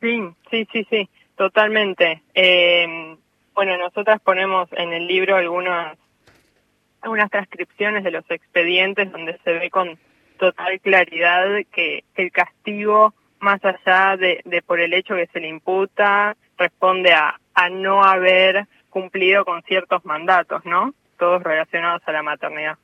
Sí, 0.00 0.20
sí, 0.50 0.68
sí, 0.72 0.86
sí, 0.90 1.08
totalmente. 1.36 2.22
Eh, 2.34 3.16
bueno, 3.54 3.78
nosotras 3.78 4.20
ponemos 4.20 4.68
en 4.72 4.92
el 4.92 5.06
libro 5.06 5.36
algunas 5.36 5.96
algunas 7.02 7.30
transcripciones 7.30 8.04
de 8.04 8.10
los 8.10 8.30
expedientes 8.30 9.10
donde 9.10 9.38
se 9.42 9.52
ve 9.54 9.70
con 9.70 9.98
total 10.40 10.80
claridad 10.80 11.44
que, 11.70 12.02
el 12.16 12.32
castigo, 12.32 13.14
más 13.38 13.60
allá 13.64 14.16
de, 14.16 14.62
por 14.66 14.80
el 14.80 14.94
hecho 14.94 15.14
que 15.14 15.28
se 15.28 15.38
le 15.38 15.48
imputa, 15.48 16.34
responde 16.56 17.12
a, 17.12 17.38
a 17.54 17.68
no 17.68 18.02
haber 18.02 18.66
cumplido 18.88 19.44
con 19.44 19.62
ciertos 19.62 20.04
mandatos, 20.04 20.64
¿no? 20.64 20.94
Todos 21.18 21.42
relacionados 21.42 22.02
a 22.06 22.12
la 22.12 22.22
maternidad. 22.22 22.78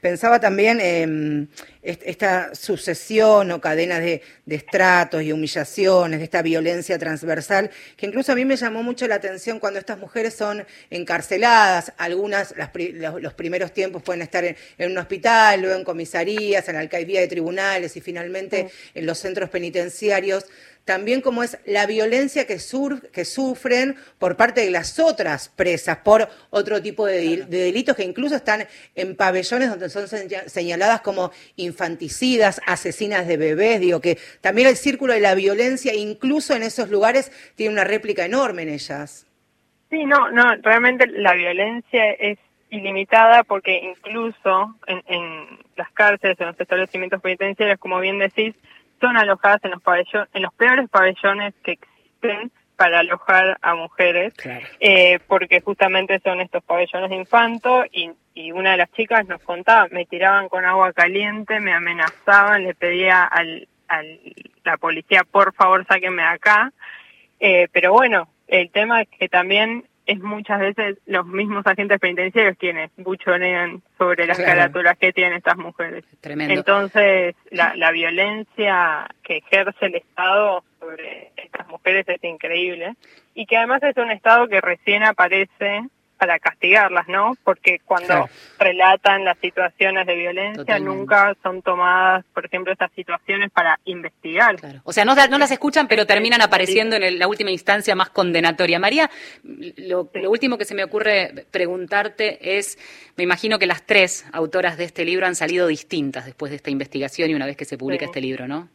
Pensaba 0.00 0.40
también 0.40 0.80
en 0.80 1.50
esta 1.82 2.54
sucesión 2.54 3.50
o 3.50 3.60
cadena 3.60 4.00
de, 4.00 4.22
estratos 4.46 5.22
y 5.22 5.32
humillaciones, 5.32 6.18
de 6.18 6.24
esta 6.24 6.42
violencia 6.42 6.98
transversal, 6.98 7.70
que 7.96 8.06
incluso 8.06 8.32
a 8.32 8.34
mí 8.34 8.44
me 8.44 8.56
llamó 8.56 8.82
mucho 8.82 9.06
la 9.06 9.14
atención 9.16 9.60
cuando 9.60 9.78
estas 9.78 9.98
mujeres 9.98 10.34
son 10.34 10.66
encarceladas, 10.90 11.92
algunas 11.98 12.54
los, 12.56 13.34
primeros 13.34 13.72
tiempos 13.72 14.02
pueden 14.02 14.22
estar 14.22 14.44
en, 14.44 14.56
un 14.78 14.98
hospital, 14.98 15.60
luego 15.60 15.76
en 15.76 15.84
comisarías, 15.84 16.68
en 16.68 16.76
alcaidía 16.76 17.20
de 17.20 17.28
tribunales 17.28 17.96
y 17.96 18.00
finalmente 18.00 18.70
en 18.94 19.06
los 19.06 19.18
centros 19.18 19.50
penitenciarios 19.50 20.46
también 20.84 21.20
como 21.20 21.42
es 21.42 21.58
la 21.66 21.86
violencia 21.86 22.46
que, 22.46 22.58
que 23.12 23.24
sufren 23.24 23.96
por 24.18 24.36
parte 24.36 24.62
de 24.62 24.70
las 24.70 24.98
otras 24.98 25.48
presas 25.48 25.98
por 25.98 26.28
otro 26.50 26.82
tipo 26.82 27.06
de, 27.06 27.44
delitos 27.48 27.96
que 27.96 28.04
incluso 28.04 28.34
están 28.34 28.66
en 28.94 29.16
pabellones 29.16 29.70
donde 29.70 29.88
son 29.88 30.06
señaladas 30.08 31.00
como 31.00 31.30
infanticidas, 31.56 32.60
asesinas 32.66 33.26
de 33.26 33.36
bebés, 33.36 33.80
digo 33.80 34.00
que 34.00 34.18
también 34.40 34.68
el 34.68 34.76
círculo 34.76 35.12
de 35.12 35.20
la 35.20 35.34
violencia 35.34 35.94
incluso 35.94 36.54
en 36.54 36.62
esos 36.62 36.90
lugares 36.90 37.30
tiene 37.54 37.72
una 37.72 37.84
réplica 37.84 38.24
enorme 38.24 38.62
en 38.62 38.70
ellas. 38.70 39.26
Sí, 39.90 40.04
no, 40.04 40.30
no, 40.30 40.54
realmente 40.62 41.06
la 41.08 41.34
violencia 41.34 42.12
es 42.12 42.38
ilimitada 42.70 43.42
porque 43.42 43.78
incluso 43.78 44.76
en, 44.86 45.02
en 45.08 45.58
las 45.76 45.90
cárceles, 45.90 46.40
en 46.40 46.46
los 46.46 46.60
establecimientos 46.60 47.20
penitenciarios, 47.20 47.78
como 47.78 47.98
bien 47.98 48.18
decís, 48.18 48.54
son 49.00 49.16
alojadas 49.16 49.64
en 49.64 49.72
los 49.72 49.82
pabellones, 49.82 50.28
en 50.34 50.42
los 50.42 50.54
peores 50.54 50.88
pabellones 50.88 51.54
que 51.62 51.72
existen 51.72 52.52
para 52.76 53.00
alojar 53.00 53.58
a 53.60 53.74
mujeres, 53.74 54.32
eh, 54.80 55.18
porque 55.26 55.60
justamente 55.60 56.18
son 56.20 56.40
estos 56.40 56.64
pabellones 56.64 57.10
de 57.10 57.16
infanto 57.16 57.84
y, 57.92 58.10
y, 58.34 58.52
una 58.52 58.70
de 58.70 58.78
las 58.78 58.90
chicas 58.92 59.26
nos 59.28 59.42
contaba, 59.42 59.86
me 59.90 60.06
tiraban 60.06 60.48
con 60.48 60.64
agua 60.64 60.94
caliente, 60.94 61.60
me 61.60 61.74
amenazaban, 61.74 62.64
le 62.64 62.74
pedía 62.74 63.24
al, 63.24 63.68
al 63.86 64.18
la 64.64 64.78
policía, 64.78 65.24
por 65.30 65.52
favor, 65.52 65.84
sáquenme 65.86 66.22
de 66.22 66.28
acá. 66.28 66.72
Eh, 67.38 67.68
pero 67.70 67.92
bueno, 67.92 68.28
el 68.46 68.70
tema 68.70 69.02
es 69.02 69.08
que 69.08 69.28
también 69.28 69.84
es 70.10 70.18
muchas 70.18 70.58
veces 70.58 70.98
los 71.06 71.24
mismos 71.24 71.64
agentes 71.64 72.00
penitenciarios 72.00 72.56
quienes 72.58 72.90
buchonean 72.96 73.80
sobre 73.96 74.26
las 74.26 74.38
caraturas 74.38 74.98
que 74.98 75.12
tienen 75.12 75.34
estas 75.34 75.56
mujeres. 75.56 76.04
Tremendo. 76.20 76.52
Entonces, 76.52 77.36
la, 77.50 77.76
la 77.76 77.92
violencia 77.92 79.08
que 79.22 79.36
ejerce 79.36 79.86
el 79.86 79.94
Estado 79.94 80.64
sobre 80.80 81.30
estas 81.36 81.68
mujeres 81.68 82.08
es 82.08 82.24
increíble 82.24 82.96
y 83.34 83.46
que 83.46 83.56
además 83.56 83.84
es 83.84 83.96
un 83.98 84.10
Estado 84.10 84.48
que 84.48 84.60
recién 84.60 85.04
aparece 85.04 85.82
para 86.20 86.38
castigarlas, 86.38 87.08
¿no? 87.08 87.34
Porque 87.44 87.80
cuando 87.82 88.28
relatan 88.58 89.24
las 89.24 89.38
situaciones 89.38 90.06
de 90.06 90.14
violencia 90.14 90.78
nunca 90.78 91.34
son 91.42 91.62
tomadas, 91.62 92.26
por 92.34 92.44
ejemplo, 92.44 92.70
estas 92.70 92.92
situaciones 92.92 93.50
para 93.50 93.80
investigar. 93.86 94.56
O 94.84 94.92
sea, 94.92 95.06
no, 95.06 95.14
no, 95.14 95.38
las 95.38 95.50
escuchan, 95.50 95.88
pero 95.88 96.06
terminan 96.06 96.42
apareciendo 96.42 96.96
en 96.96 97.18
la 97.18 97.26
última 97.26 97.50
instancia 97.50 97.94
más 97.94 98.10
condenatoria. 98.10 98.78
María, 98.78 99.10
lo, 99.78 100.10
último 100.28 100.58
que 100.58 100.66
se 100.66 100.74
me 100.74 100.84
ocurre 100.84 101.46
preguntarte 101.50 102.58
es, 102.58 102.78
me 103.16 103.24
imagino 103.24 103.58
que 103.58 103.66
las 103.66 103.86
tres 103.86 104.26
autoras 104.30 104.76
de 104.76 104.84
este 104.84 105.06
libro 105.06 105.26
han 105.26 105.34
salido 105.34 105.68
distintas 105.68 106.26
después 106.26 106.50
de 106.50 106.56
esta 106.56 106.68
investigación 106.68 107.30
y 107.30 107.34
una 107.34 107.46
vez 107.46 107.56
que 107.56 107.64
se 107.64 107.78
publica 107.78 108.04
este 108.04 108.20
libro, 108.20 108.46
¿no? 108.46 108.68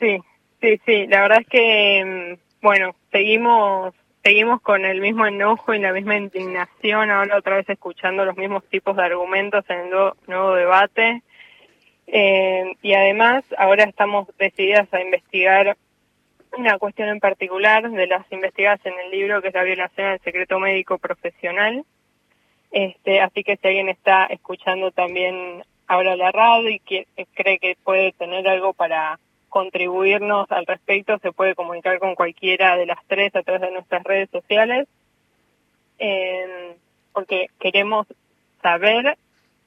Sí, 0.00 0.18
sí, 0.60 0.80
sí. 0.84 1.06
La 1.06 1.22
verdad 1.22 1.42
es 1.42 1.46
que, 1.46 2.04
mm, 2.04 2.60
bueno, 2.60 2.96
seguimos 3.12 3.94
seguimos 4.28 4.60
con 4.60 4.84
el 4.84 5.00
mismo 5.00 5.26
enojo 5.26 5.72
y 5.72 5.78
la 5.78 5.94
misma 5.94 6.18
indignación, 6.18 7.10
ahora 7.10 7.38
otra 7.38 7.56
vez 7.56 7.68
escuchando 7.70 8.26
los 8.26 8.36
mismos 8.36 8.62
tipos 8.68 8.94
de 8.94 9.02
argumentos 9.02 9.64
en 9.70 9.78
el 9.78 9.90
nuevo, 10.26 10.54
debate. 10.54 11.22
Eh, 12.06 12.74
y 12.82 12.92
además, 12.92 13.42
ahora 13.56 13.84
estamos 13.84 14.28
decididas 14.36 14.92
a 14.92 15.00
investigar 15.00 15.78
una 16.58 16.76
cuestión 16.76 17.08
en 17.08 17.20
particular 17.20 17.90
de 17.90 18.06
las 18.06 18.30
investigadas 18.30 18.84
en 18.84 18.92
el 19.02 19.10
libro, 19.10 19.40
que 19.40 19.48
es 19.48 19.54
la 19.54 19.62
violación 19.62 20.10
del 20.10 20.20
secreto 20.20 20.58
médico 20.60 20.98
profesional. 20.98 21.86
Este, 22.70 23.22
así 23.22 23.42
que 23.42 23.56
si 23.56 23.66
alguien 23.66 23.88
está 23.88 24.26
escuchando 24.26 24.90
también 24.90 25.64
ahora 25.86 26.16
la 26.16 26.32
radio 26.32 26.68
y 26.68 26.80
cree 26.80 27.58
que 27.58 27.78
puede 27.82 28.12
tener 28.12 28.46
algo 28.46 28.74
para 28.74 29.18
contribuirnos 29.48 30.50
al 30.50 30.66
respecto, 30.66 31.18
se 31.18 31.32
puede 31.32 31.54
comunicar 31.54 31.98
con 31.98 32.14
cualquiera 32.14 32.76
de 32.76 32.86
las 32.86 32.98
tres 33.06 33.34
a 33.34 33.42
través 33.42 33.62
de 33.62 33.70
nuestras 33.70 34.02
redes 34.04 34.28
sociales, 34.30 34.86
porque 37.12 37.48
queremos 37.58 38.06
saber 38.62 39.16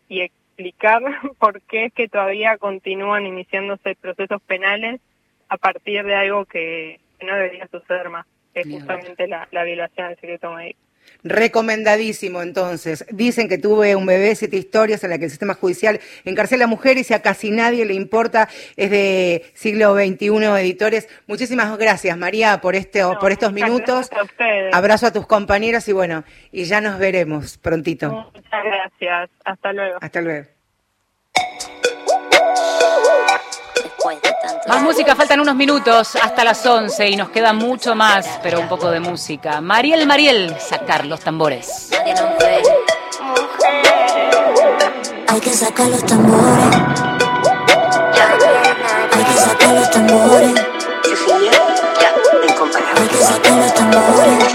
y 0.08 0.22
explicar 0.22 1.02
por 1.40 1.62
qué 1.62 1.86
es 1.86 1.94
que 1.94 2.08
todavía 2.08 2.58
continúan 2.58 3.26
iniciándose 3.26 3.96
procesos 3.96 4.42
penales 4.44 5.02
a 5.50 5.58
partir 5.58 6.06
de 6.06 6.16
algo 6.16 6.46
que 6.46 7.00
no 7.22 7.36
debería 7.36 7.68
suceder 7.68 8.10
más, 8.10 8.26
que 8.54 8.62
es 8.62 8.68
justamente 8.70 9.28
la, 9.28 9.48
la 9.52 9.64
violación 9.64 10.08
del 10.08 10.18
secreto 10.18 10.52
médico. 10.54 10.80
Recomendadísimo, 11.24 12.42
entonces. 12.42 13.06
Dicen 13.12 13.48
que 13.48 13.58
tuve 13.58 13.96
un 13.96 14.06
bebé, 14.06 14.36
siete 14.36 14.58
historias 14.58 15.04
en 15.04 15.12
la 15.12 15.20
que 15.20 15.26
el 15.26 15.32
sistema 15.32 15.54
judicial 15.54 16.00
encarcela 16.26 16.66
a 16.66 16.68
mujeres 16.68 17.12
y 17.12 17.14
a 17.14 17.22
casi 17.22 17.52
nadie 17.52 17.86
le 17.86 17.94
importa. 17.94 18.50
Es 18.76 18.90
de 18.90 19.46
siglo 19.54 19.94
XXI 19.96 20.28
editores. 20.60 21.08
Muchísimas 21.28 21.78
gracias, 21.78 22.18
María, 22.18 22.60
por, 22.62 22.76
este, 22.76 23.02
por 23.20 23.32
estos 23.32 23.54
minutos. 23.54 24.10
Abrazo 24.72 25.08
a 25.08 25.14
tus 25.14 25.28
compañeras 25.28 25.88
y 25.88 25.94
bueno, 25.94 26.24
y 26.52 26.64
ya 26.64 26.82
nos 26.82 26.98
veremos 26.98 27.58
prontito. 27.58 28.32
Muchas 28.34 28.64
gracias. 28.64 29.30
Hasta 29.46 29.74
luego. 29.74 29.98
Hasta 30.02 30.22
luego. 30.22 30.61
Más 34.68 34.82
música, 34.84 35.16
faltan 35.16 35.40
unos 35.40 35.56
minutos 35.56 36.16
hasta 36.16 36.44
las 36.44 36.64
11 36.64 37.10
y 37.10 37.16
nos 37.16 37.30
queda 37.30 37.52
mucho 37.52 37.96
más, 37.96 38.28
pero 38.44 38.60
un 38.60 38.68
poco 38.68 38.92
de 38.92 39.00
música. 39.00 39.60
Mariel, 39.60 40.06
Mariel, 40.06 40.56
sacar 40.60 41.06
los 41.06 41.20
tambores. 41.20 41.90
Hay 45.28 45.40
que 45.40 45.50
sacar 45.50 45.88
los 45.88 46.06
tambores. 46.06 46.76
Hay 49.14 49.24
que 49.24 49.34
sacar 49.34 49.74
los 49.74 49.90
tambores. 49.90 50.54
Hay 52.98 53.08
que 53.08 53.18
sacar 53.18 53.58
los 53.58 53.74
tambores. 53.74 54.46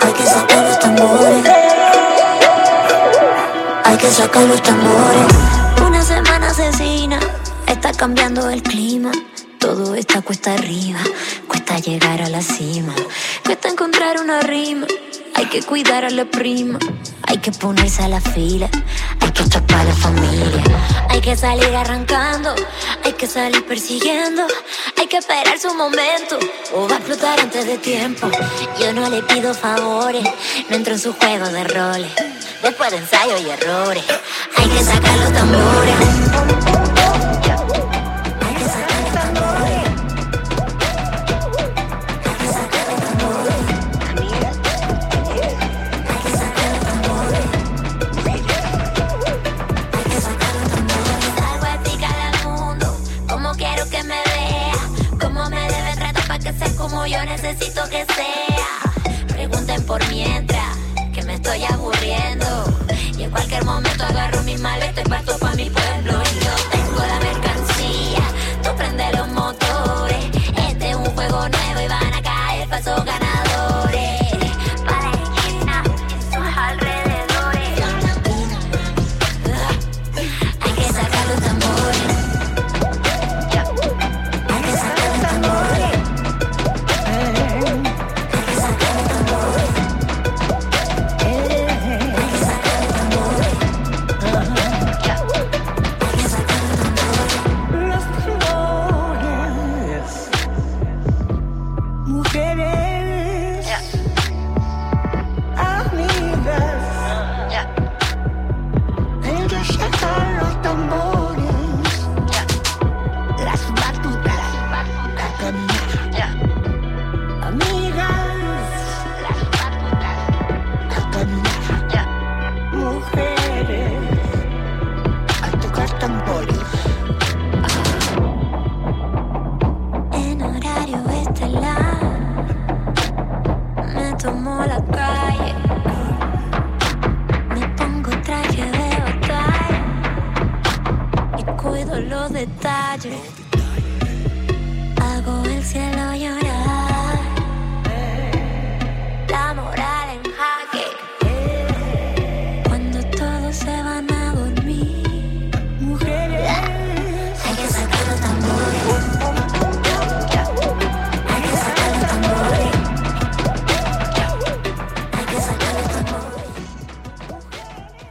Hay 0.00 0.12
que 0.12 0.26
sacar 0.26 0.62
los 0.62 0.78
tambores. 0.78 1.46
Hay 3.84 3.96
que 3.98 4.06
sacar 4.08 4.42
los 4.44 4.62
tambores 4.62 5.61
cambiando 8.02 8.50
el 8.50 8.64
clima. 8.64 9.12
Todo 9.60 9.94
está 9.94 10.22
cuesta 10.22 10.54
arriba. 10.54 10.98
Cuesta 11.46 11.78
llegar 11.78 12.20
a 12.20 12.28
la 12.28 12.42
cima. 12.42 12.92
Cuesta 13.44 13.68
encontrar 13.68 14.20
una 14.20 14.40
rima. 14.40 14.88
Hay 15.36 15.46
que 15.46 15.62
cuidar 15.62 16.04
a 16.04 16.10
la 16.10 16.24
prima. 16.24 16.80
Hay 17.28 17.38
que 17.38 17.52
ponerse 17.52 18.02
a 18.02 18.08
la 18.08 18.20
fila. 18.20 18.68
Hay 19.20 19.30
que 19.30 19.48
chapar 19.48 19.82
a 19.82 19.84
la 19.84 19.94
familia. 19.94 20.64
Hay 21.10 21.20
que 21.20 21.36
salir 21.36 21.72
arrancando. 21.76 22.52
Hay 23.04 23.12
que 23.12 23.28
salir 23.28 23.64
persiguiendo. 23.66 24.48
Hay 24.98 25.06
que 25.06 25.18
esperar 25.18 25.56
su 25.60 25.72
momento. 25.72 26.40
O 26.74 26.88
va 26.88 26.96
a 26.96 26.98
explotar 26.98 27.38
antes 27.38 27.64
de 27.66 27.78
tiempo. 27.78 28.28
Yo 28.80 28.92
no 28.92 29.08
le 29.08 29.22
pido 29.22 29.54
favores. 29.54 30.24
No 30.68 30.74
entro 30.74 30.94
en 30.94 30.98
su 30.98 31.12
juego 31.12 31.48
de 31.50 31.62
roles 31.62 32.10
después 32.64 32.90
de 32.90 32.96
ensayo 32.96 33.38
y 33.38 33.48
errores. 33.48 34.04
Hay 34.56 34.68
que 34.70 34.82
sacar 34.82 35.18
los 35.18 35.32
tambores. 35.32 37.11
Como 56.82 57.06
yo 57.06 57.24
necesito 57.24 57.80
que 57.88 58.04
sea. 58.04 59.26
Pregunten 59.28 59.86
por 59.86 60.04
mientras, 60.08 60.76
que 61.14 61.22
me 61.22 61.34
estoy 61.34 61.62
aburriendo. 61.64 62.46
Y 63.16 63.22
en 63.22 63.30
cualquier 63.30 63.64
momento 63.64 64.02
agarro 64.04 64.42
mi 64.42 64.58
maleta 64.58 65.00
y 65.00 65.04
parto 65.04 65.38
pa' 65.38 65.54
mi 65.54 65.70
pueblo. 65.70 66.12
Y 66.12 66.44
yo 66.44 66.54
tengo 66.72 66.98
la 66.98 67.20
mercancía, 67.20 67.41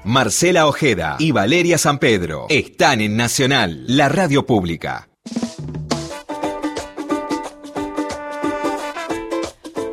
Marcela 0.03 0.65
Ojeda 0.65 1.15
y 1.19 1.31
Valeria 1.31 1.77
San 1.77 1.99
Pedro 1.99 2.47
están 2.49 3.01
en 3.01 3.15
Nacional, 3.15 3.83
la 3.87 4.09
radio 4.09 4.47
pública. 4.47 5.09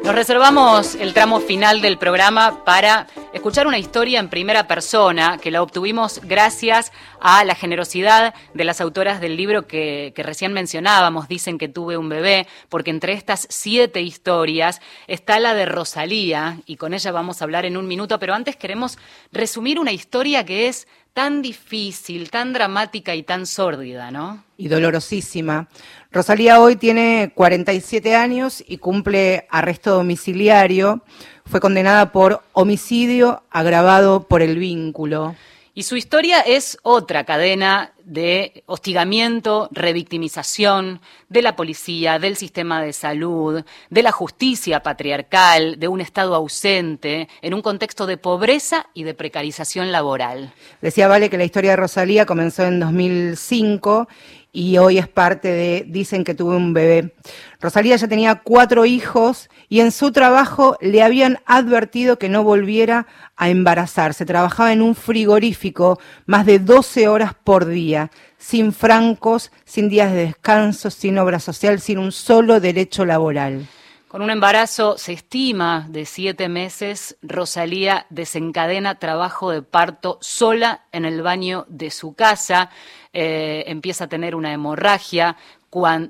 Nos 0.03 0.15
reservamos 0.15 0.95
el 0.95 1.13
tramo 1.13 1.41
final 1.41 1.83
del 1.83 1.99
programa 1.99 2.65
para 2.65 3.07
escuchar 3.39 3.69
una 3.69 3.79
historia 3.79 4.19
en 4.19 4.31
primera 4.31 4.67
persona 4.67 5.39
que 5.41 5.53
la 5.53 5.63
obtuvimos 5.63 6.21
gracias 6.25 6.91
a 7.21 7.45
la 7.45 7.55
generosidad 7.55 8.35
de 8.53 8.65
las 8.65 8.81
autoras 8.81 9.21
del 9.21 9.37
libro 9.37 9.69
que, 9.69 10.13
recién 10.17 10.53
mencionábamos, 10.53 11.29
Dicen 11.29 11.57
que 11.57 11.69
tuve 11.69 11.97
un 11.97 12.09
bebé, 12.09 12.49
porque 12.69 12.91
entre 12.91 13.13
estas 13.13 13.47
siete 13.49 14.03
historias 14.03 14.81
está 15.07 15.39
la 15.39 15.55
de 15.55 15.67
Rosalía 15.67 16.59
y 16.67 16.77
con 16.77 16.95
ella 16.95 17.13
vamos 17.13 17.41
a 17.41 17.45
hablar 17.45 17.65
en 17.65 17.77
un 17.77 17.87
minuto, 17.87 18.19
pero 18.19 18.35
antes 18.35 18.57
queremos 18.57 18.99
resumir 19.31 19.79
una 19.79 19.93
historia 19.93 20.45
que 20.45 20.67
es 20.67 20.89
tan 21.15 21.41
difícil, 21.41 22.31
tan 22.31 22.53
dramática 22.53 23.15
y 23.15 23.23
tan 23.23 23.47
sórdida, 23.47 24.11
¿no? 24.11 24.43
y 24.59 24.67
dolorosísima. 24.67 25.69
Rosalía 26.11 26.61
hoy 26.61 26.75
tiene 26.77 27.33
47 27.35 28.17
años 28.17 28.63
y 28.67 28.79
cumple 28.79 29.47
arresto 29.51 29.95
domiciliario. 29.95 31.03
Fue 31.49 31.61
condenada 31.61 32.13
por 32.13 32.43
homicidio 32.53 33.43
agravado 33.51 34.25
por 34.25 34.43
el 34.43 34.59
vínculo. 34.59 35.35
Y 35.73 35.85
su 35.85 35.97
historia 35.97 36.41
es 36.41 36.77
otra 36.83 37.25
cadena 37.25 37.93
de 38.05 38.65
hostigamiento, 38.67 39.69
revictimización 39.71 41.01
de 41.29 41.41
la 41.41 41.57
policía, 41.57 42.19
del 42.19 42.37
sistema 42.37 42.83
de 42.83 42.93
salud, 42.93 43.65
de 43.89 44.03
la 44.03 44.13
justicia 44.13 44.83
patriarcal, 44.83 45.79
de 45.79 45.89
un 45.89 46.01
Estado 46.01 46.35
ausente, 46.35 47.29
en 47.41 47.55
un 47.55 47.63
contexto 47.63 48.07
de 48.07 48.19
pobreza 48.19 48.87
y 48.93 49.05
de 49.05 49.15
precarización 49.15 49.91
laboral. 49.91 50.53
Decía 50.83 51.09
Vale 51.09 51.31
que 51.31 51.39
la 51.39 51.45
historia 51.45 51.71
de 51.71 51.77
Rosalía 51.77 52.27
comenzó 52.27 52.65
en 52.65 52.81
2005 52.81 54.09
y 54.53 54.79
hoy 54.79 54.99
es 54.99 55.09
parte 55.09 55.49
de 55.49 55.85
Dicen 55.89 56.25
que 56.25 56.35
tuve 56.35 56.57
un 56.57 56.73
bebé. 56.73 57.15
Rosalía 57.61 57.97
ya 57.97 58.09
tenía 58.09 58.37
cuatro 58.37 58.87
hijos 58.87 59.49
y 59.69 59.81
en 59.81 59.93
su 59.93 60.13
trabajo 60.13 60.77
le 60.81 61.03
habían 61.03 61.39
advertido 61.47 62.19
que 62.19 62.29
no 62.29 62.45
volviera 62.45 63.07
a 63.37 63.51
embarazarse. 63.51 64.25
Trabajaba 64.25 64.73
en 64.73 64.83
un 64.83 64.95
frigorífico 64.95 65.99
más 66.27 66.47
de 66.47 66.59
12 66.59 67.09
horas 67.09 67.33
por 67.45 67.67
día, 67.67 68.11
sin 68.39 68.73
francos, 68.73 69.53
sin 69.65 69.89
días 69.89 70.13
de 70.13 70.27
descanso, 70.27 70.91
sin 70.91 71.19
obra 71.19 71.41
social, 71.41 71.81
sin 71.81 71.99
un 71.99 72.13
solo 72.13 72.61
derecho 72.61 73.05
laboral. 73.05 73.67
Con 74.09 74.23
un 74.23 74.31
embarazo, 74.31 74.97
se 74.97 75.13
estima, 75.13 75.87
de 75.91 76.07
siete 76.07 76.49
meses, 76.49 77.19
Rosalía 77.21 78.07
desencadena 78.09 78.95
trabajo 78.95 79.51
de 79.51 79.61
parto 79.61 80.17
sola 80.23 80.87
en 80.93 81.05
el 81.05 81.21
baño 81.21 81.67
de 81.69 81.91
su 81.91 82.15
casa, 82.15 82.71
eh, 83.13 83.65
empieza 83.67 84.05
a 84.05 84.09
tener 84.09 84.35
una 84.35 84.51
hemorragia, 84.55 85.37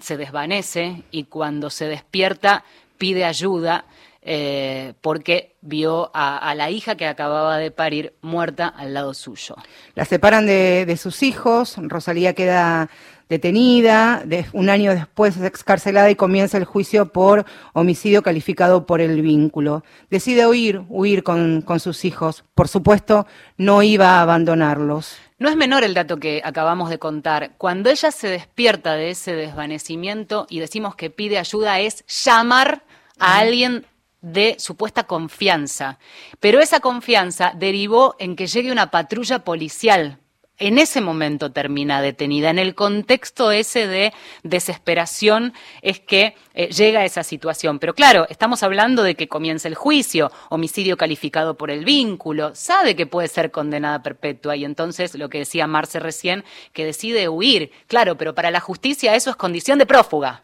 se 0.01 0.17
desvanece 0.17 1.03
y 1.11 1.25
cuando 1.25 1.71
se 1.71 1.87
despierta 1.87 2.63
pide 2.99 3.25
ayuda 3.25 3.85
eh, 4.31 4.93
porque 5.01 5.57
vio 5.63 6.11
a, 6.13 6.37
a, 6.37 6.55
la 6.55 6.71
hija 6.71 6.97
que 6.97 7.07
acababa 7.07 7.57
de 7.57 7.71
parir 7.71 8.13
muerta 8.21 8.69
al 8.69 8.93
lado 8.93 9.15
suyo. 9.15 9.57
La 9.95 10.05
separan 10.05 10.45
de, 10.45 10.85
de 10.85 10.97
sus 10.99 11.23
hijos, 11.23 11.77
Rosalía 11.79 12.35
queda 12.35 12.91
detenida, 13.31 14.23
de, 14.27 14.45
un 14.53 14.69
año 14.69 14.93
después 14.93 15.35
es 15.39 15.45
excarcelada 15.45 16.11
y 16.11 16.15
comienza 16.15 16.59
el 16.59 16.67
juicio 16.67 17.11
por 17.11 17.47
homicidio 17.73 18.23
calificado 18.23 18.85
por 18.85 19.01
el 19.01 19.23
vínculo. 19.23 19.83
Decide 20.11 20.47
huir, 20.47 20.83
huir 20.91 21.23
con, 21.23 21.63
con 21.63 21.81
sus 21.81 22.05
hijos. 22.05 22.45
Por 22.55 22.69
supuesto, 22.69 23.27
no 23.57 23.83
iba 23.83 24.19
a 24.19 24.21
abandonarlos. 24.21 25.17
No 25.39 25.49
es 25.49 25.57
menor 25.57 25.85
el 25.85 25.95
dato 25.95 26.19
que 26.19 26.43
acabamos 26.45 26.91
de 26.91 26.99
contar. 26.99 27.53
Cuando 27.57 27.89
ella 27.89 28.11
se 28.11 28.29
despierta 28.29 28.93
de 28.93 29.09
ese 29.09 29.33
desvanecimiento 29.33 30.47
y 30.51 30.61
decimos 30.61 30.97
que 30.97 31.09
pide 31.09 31.39
ayuda, 31.39 31.81
es 31.81 32.05
llamar 32.07 32.83
a 33.19 33.39
alguien 33.39 33.87
de 34.21 34.57
supuesta 34.59 35.05
confianza. 35.05 35.99
Pero 36.41 36.61
esa 36.61 36.81
confianza 36.81 37.53
derivó 37.57 38.17
en 38.19 38.37
que 38.37 38.47
llegue 38.47 38.73
una 38.73 38.91
patrulla 38.91 39.41
policial 39.41 40.19
en 40.59 40.79
ese 40.79 41.01
momento 41.01 41.53
termina 41.53 42.03
detenida. 42.03 42.51
En 42.51 42.59
el 42.59 42.75
contexto 42.75 43.53
ese 43.53 43.87
de 43.87 44.13
desesperación 44.43 45.55
es 45.83 46.01
que 46.01 46.35
eh, 46.55 46.69
llega 46.69 47.01
a 47.01 47.05
esa 47.05 47.23
situación. 47.23 47.79
Pero 47.79 47.95
claro, 47.95 48.27
estamos 48.29 48.63
hablando 48.63 49.03
de 49.03 49.15
que 49.15 49.29
comienza 49.29 49.69
el 49.69 49.77
juicio, 49.77 50.33
homicidio 50.51 50.97
calificado 50.97 51.57
por 51.57 51.71
el 51.71 51.85
vínculo, 51.85 52.55
sabe 52.55 52.97
que 52.97 53.07
puede 53.07 53.29
ser 53.29 53.51
condenada 53.51 54.03
perpetua 54.03 54.57
y 54.57 54.65
entonces 54.65 55.15
lo 55.15 55.29
que 55.29 55.39
decía 55.39 55.67
Marce 55.67 56.01
recién, 56.01 56.45
que 56.73 56.85
decide 56.85 57.29
huir. 57.29 57.71
Claro, 57.87 58.17
pero 58.17 58.35
para 58.35 58.51
la 58.51 58.61
justicia 58.61 59.15
eso 59.15 59.31
es 59.31 59.37
condición 59.37 59.79
de 59.79 59.87
prófuga. 59.87 60.43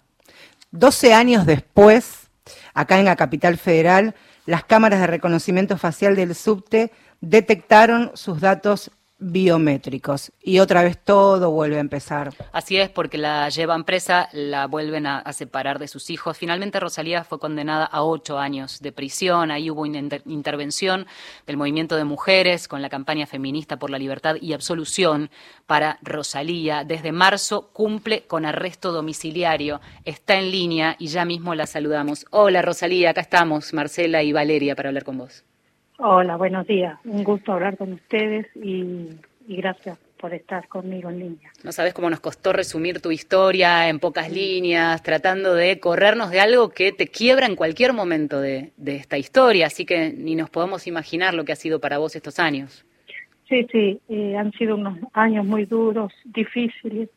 12 0.70 1.14
años 1.14 1.47
después, 1.47 2.24
acá 2.75 2.99
en 2.99 3.07
la 3.07 3.16
capital 3.16 3.57
federal, 3.57 4.14
las 4.47 4.64
cámaras 4.64 5.01
de 5.01 5.07
reconocimiento 5.07 5.79
facial 5.79 6.16
del 6.16 6.35
subte 6.35 6.93
detectaron 7.20 8.11
sus 8.14 8.41
datos 8.41 8.91
biométricos. 9.33 10.33
Y 10.43 10.59
otra 10.59 10.83
vez 10.83 10.99
todo 11.03 11.51
vuelve 11.51 11.77
a 11.77 11.81
empezar. 11.81 12.35
Así 12.53 12.77
es, 12.77 12.91
porque 12.91 13.18
la 13.18 13.49
llevan 13.49 13.85
presa, 13.85 14.29
la 14.33 14.66
vuelven 14.66 15.07
a, 15.07 15.33
separar 15.33 15.79
de 15.79 15.89
sus 15.89 16.11
hijos. 16.11 16.37
Finalmente 16.37 16.79
Rosalía 16.79 17.25
fue 17.25 17.39
condenada 17.39 17.87
a 17.87 18.05
ocho 18.05 18.39
años 18.39 18.81
de 18.81 18.93
prisión. 18.93 19.51
Ahí 19.51 19.70
hubo 19.70 19.87
intervención 19.87 21.07
del 21.47 21.57
movimiento 21.57 21.97
de 21.97 22.05
mujeres 22.05 22.68
con 22.68 22.83
la 22.83 22.91
campaña 22.91 23.27
feminista 23.27 23.79
por 23.79 23.91
la 23.91 23.99
libertad 23.99 24.37
y 24.41 24.53
absolución 24.53 25.31
para 25.66 25.99
Rosalía. 26.03 26.85
Desde 26.85 27.12
marzo 27.12 27.70
cumple 27.72 28.27
con 28.27 28.45
arresto 28.45 28.93
domiciliario. 28.93 29.81
Está 30.05 30.39
en 30.39 30.51
línea 30.51 30.97
y 30.99 31.07
ya 31.09 31.25
mismo 31.25 31.55
la 31.55 31.66
saludamos. 31.66 32.27
Hola 32.31 32.62
Rosalía, 32.62 33.11
acá 33.11 33.22
estamos, 33.22 33.72
Marcela 33.72 34.22
y 34.22 34.33
Valeria, 34.33 34.77
para 34.77 34.91
hablar 34.91 35.05
con 35.05 35.18
vos. 35.18 35.45
Hola, 35.99 36.37
buenos 36.37 36.67
días. 36.67 36.99
Un 37.05 37.23
gusto 37.23 37.53
hablar 37.53 37.77
con 37.77 37.93
ustedes 37.93 38.47
y, 38.57 39.11
gracias 39.47 39.97
por 40.19 40.35
estar 40.35 40.67
conmigo 40.67 41.09
en 41.11 41.19
línea. 41.21 41.51
No 41.63 41.71
sabes 41.71 41.95
cómo 41.95 42.11
nos 42.11 42.19
costó 42.19 42.53
resumir 42.53 43.01
tu 43.01 43.13
historia 43.13 43.89
en 43.89 44.01
pocas 44.01 44.31
líneas, 44.33 45.03
tratando 45.03 45.55
de 45.55 45.79
corrernos 45.79 46.31
de 46.31 46.41
algo 46.41 46.71
que 46.71 46.93
te 46.93 47.07
quiebra 47.07 47.47
en 47.47 47.55
cualquier 47.55 47.93
momento 47.93 48.41
de, 48.41 48.73
esta 48.85 49.19
historia, 49.19 49.67
así 49.67 49.85
que 49.85 50.13
ni 50.13 50.35
nos 50.35 50.51
podemos 50.51 50.87
imaginar 50.87 51.35
lo 51.35 51.45
que 51.45 51.53
ha 51.53 51.57
sido 51.57 51.79
para 51.79 51.99
vos 51.99 52.17
estos 52.17 52.41
años. 52.41 52.85
Sí, 53.49 53.67
sí, 53.71 54.01
eh, 54.09 54.37
han 54.37 54.51
sido 54.53 54.75
unos 54.75 54.99
años 55.13 55.45
muy 55.45 55.67
duros, 55.67 56.13
difíciles, 56.25 57.11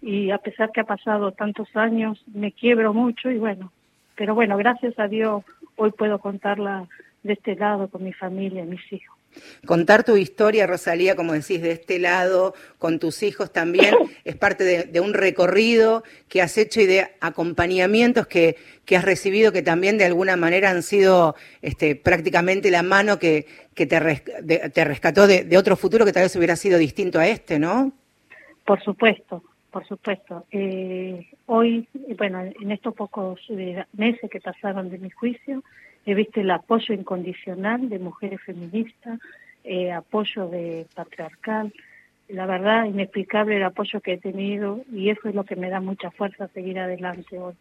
y 0.00 0.30
a 0.30 0.38
pesar 0.38 0.72
que 0.72 0.80
ha 0.80 0.84
pasado 0.84 1.32
tantos 1.32 1.68
años, 1.76 2.22
me 2.32 2.50
quiebro 2.50 2.94
mucho 2.94 3.30
y 3.30 3.38
bueno, 3.38 3.70
pero 4.16 4.34
bueno, 4.34 4.56
gracias 4.56 4.98
a 4.98 5.06
Dios 5.06 5.44
hoy 5.76 5.92
puedo 5.92 6.18
contarla 6.18 6.88
de 7.24 7.32
este 7.32 7.56
lado 7.56 7.88
con 7.88 8.04
mi 8.04 8.12
familia 8.12 8.64
mis 8.64 8.92
hijos. 8.92 9.18
Contar 9.66 10.04
tu 10.04 10.16
historia, 10.16 10.66
Rosalía, 10.66 11.16
como 11.16 11.32
decís, 11.32 11.60
de 11.60 11.72
este 11.72 11.98
lado, 11.98 12.54
con 12.78 13.00
tus 13.00 13.22
hijos 13.24 13.52
también, 13.52 13.94
es 14.24 14.36
parte 14.36 14.86
de, 14.86 15.00
un 15.00 15.12
recorrido 15.12 16.04
que 16.28 16.40
has 16.40 16.56
hecho 16.56 16.80
y 16.80 16.86
de 16.86 17.08
acompañamientos 17.20 18.26
que, 18.26 18.56
que, 18.84 18.96
has 18.96 19.04
recibido 19.04 19.50
que 19.50 19.62
también 19.62 19.98
de 19.98 20.04
alguna 20.04 20.36
manera 20.36 20.70
han 20.70 20.82
sido 20.82 21.34
este, 21.62 21.96
prácticamente 21.96 22.70
la 22.70 22.84
mano 22.84 23.18
que, 23.18 23.46
que 23.74 23.86
te, 23.86 23.98
te, 24.70 24.84
rescató 24.84 25.26
de, 25.26 25.42
de, 25.44 25.58
otro 25.58 25.76
futuro 25.76 26.04
que 26.04 26.12
tal 26.12 26.22
vez 26.22 26.36
hubiera 26.36 26.54
sido 26.54 26.78
distinto 26.78 27.18
a 27.18 27.26
este, 27.26 27.58
¿no? 27.58 27.92
Por 28.64 28.82
supuesto, 28.82 29.42
por 29.70 29.86
supuesto. 29.86 30.46
Eh, 30.52 31.26
hoy, 31.46 31.88
bueno, 32.16 32.40
en 32.40 32.70
estos 32.70 32.94
pocos 32.94 33.40
eh, 33.50 33.84
meses 33.92 34.30
que 34.30 34.40
pasaron 34.40 34.88
de 34.88 34.98
mi 34.98 35.10
juicio, 35.10 35.64
he 36.06 36.14
visto 36.14 36.40
el 36.40 36.50
apoyo 36.50 36.94
incondicional 36.94 37.88
de 37.88 37.98
mujeres 37.98 38.40
feministas, 38.42 39.20
eh, 39.64 39.92
apoyo 39.92 40.48
de 40.48 40.86
patriarcal, 40.94 41.72
la 42.28 42.46
verdad 42.46 42.86
inexplicable 42.86 43.56
el 43.56 43.64
apoyo 43.64 44.00
que 44.00 44.14
he 44.14 44.18
tenido 44.18 44.80
y 44.92 45.10
eso 45.10 45.28
es 45.28 45.34
lo 45.34 45.44
que 45.44 45.56
me 45.56 45.70
da 45.70 45.80
mucha 45.80 46.10
fuerza 46.10 46.44
a 46.44 46.48
seguir 46.48 46.78
adelante 46.78 47.38
hoy. 47.38 47.54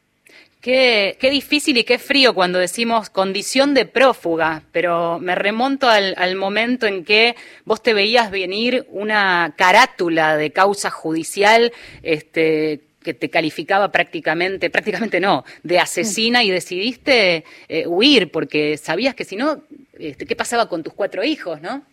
Qué, 0.62 1.18
qué, 1.20 1.30
difícil 1.30 1.78
y 1.78 1.84
qué 1.84 2.00
frío 2.00 2.34
cuando 2.34 2.58
decimos 2.58 3.10
condición 3.10 3.74
de 3.74 3.86
prófuga, 3.86 4.64
pero 4.72 5.20
me 5.20 5.36
remonto 5.36 5.89
al, 5.89 6.16
al, 6.18 6.38
momento 6.38 6.88
en 6.88 7.04
que 7.04 7.36
vos 7.66 7.84
te 7.84 7.94
veías 7.94 8.32
venir 8.32 8.88
una 8.89 9.54
carátula 9.58 10.38
de 10.38 10.52
causa 10.52 10.89
judicial 10.89 11.74
este, 12.04 12.80
que 13.04 13.14
te 13.14 13.30
calificaba 13.30 13.91
prácticamente, 13.91 14.70
prácticamente 14.70 15.20
no, 15.20 15.43
de 15.62 15.80
asesina 15.80 16.43
y 16.43 16.49
decidiste 16.49 17.43
eh, 17.68 17.86
huir 17.88 18.32
porque 18.32 18.78
sabías 18.78 19.14
que 19.14 19.26
si 19.26 19.36
no, 19.36 19.62
este, 19.99 20.26
¿qué 20.26 20.36
pasaba 20.36 20.68
con 20.68 20.82
tus 20.82 20.93
cuatro 20.93 21.24
hijos, 21.24 21.62
no? 21.62 21.84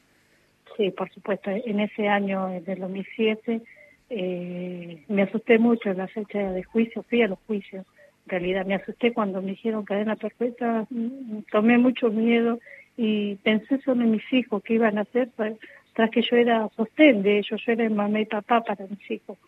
Sí, 0.77 0.91
por 0.91 1.13
supuesto. 1.13 1.51
En 1.51 1.81
ese 1.81 2.09
año 2.09 2.49
del 2.65 2.79
2007 2.79 3.61
eh, 4.11 5.05
me 5.09 5.23
asusté 5.23 5.59
mucho 5.59 5.91
en 5.91 5.99
la 5.99 6.09
fecha 6.09 6.39
de 6.39 6.63
juicio, 6.63 7.03
fui 7.03 7.23
a 7.23 7.29
los 7.29 7.39
juicios. 7.47 7.87
En 8.27 8.31
realidad 8.31 8.67
me 8.67 8.75
asusté 8.75 9.13
cuando 9.13 9.43
me 9.43 9.51
dijeron 9.51 9.85
cadena 9.85 10.17
perfecta, 10.17 10.87
mm, 10.91 11.43
tomé 11.51 11.79
mucho 11.79 12.11
miedo 12.11 12.59
y 12.97 13.37
pensé 13.37 13.81
solo 13.83 14.03
en 14.03 14.13
mis 14.13 14.33
hijos, 14.33 14.63
qué 14.63 14.75
iban 14.75 14.99
a 14.99 15.03
hacer, 15.03 15.29
tras 15.95 16.11
que 16.11 16.23
yo 16.23 16.37
era 16.37 16.69
sostén 16.77 17.23
de 17.23 17.39
ellos, 17.39 17.61
yo 17.65 17.73
era 17.73 17.89
mamá 17.89 18.21
y 18.21 18.27
papá 18.27 18.63
para 18.63 18.87
mis 18.87 19.11
hijos. 19.11 19.39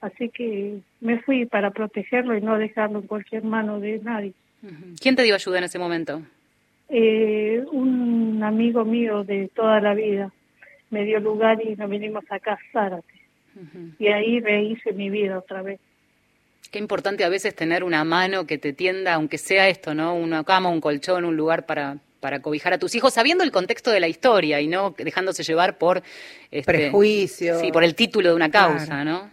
Así 0.00 0.30
que 0.30 0.78
me 1.00 1.20
fui 1.20 1.46
para 1.46 1.70
protegerlo 1.70 2.36
y 2.36 2.40
no 2.40 2.56
dejarlo 2.58 3.00
en 3.00 3.06
cualquier 3.06 3.44
mano 3.44 3.80
de 3.80 3.98
nadie. 3.98 4.32
¿Quién 5.00 5.16
te 5.16 5.22
dio 5.22 5.34
ayuda 5.34 5.58
en 5.58 5.64
ese 5.64 5.78
momento? 5.78 6.22
Eh, 6.88 7.64
un 7.70 8.42
amigo 8.42 8.84
mío 8.84 9.24
de 9.24 9.48
toda 9.54 9.80
la 9.80 9.94
vida 9.94 10.32
me 10.90 11.04
dio 11.04 11.20
lugar 11.20 11.60
y 11.64 11.76
nos 11.76 11.88
vinimos 11.88 12.24
a 12.30 12.38
casar. 12.40 13.02
Y 13.98 14.08
ahí 14.08 14.40
rehice 14.40 14.92
mi 14.92 15.10
vida 15.10 15.38
otra 15.38 15.62
vez. 15.62 15.78
Qué 16.70 16.78
importante 16.78 17.24
a 17.24 17.28
veces 17.28 17.54
tener 17.54 17.84
una 17.84 18.04
mano 18.04 18.46
que 18.46 18.58
te 18.58 18.72
tienda, 18.72 19.14
aunque 19.14 19.38
sea 19.38 19.68
esto, 19.68 19.94
¿no? 19.94 20.14
Una 20.14 20.44
cama, 20.44 20.68
un 20.68 20.80
colchón, 20.80 21.24
un 21.24 21.36
lugar 21.36 21.66
para, 21.66 21.98
para 22.20 22.40
cobijar 22.40 22.72
a 22.72 22.78
tus 22.78 22.94
hijos, 22.94 23.14
sabiendo 23.14 23.44
el 23.44 23.50
contexto 23.50 23.90
de 23.90 24.00
la 24.00 24.08
historia 24.08 24.60
y 24.60 24.68
no 24.68 24.94
dejándose 24.96 25.42
llevar 25.42 25.78
por... 25.78 26.02
Este, 26.50 26.72
Prejuicio. 26.72 27.58
Sí, 27.60 27.72
por 27.72 27.84
el 27.84 27.94
título 27.94 28.30
de 28.30 28.34
una 28.36 28.50
causa, 28.50 29.04
¿no? 29.04 29.30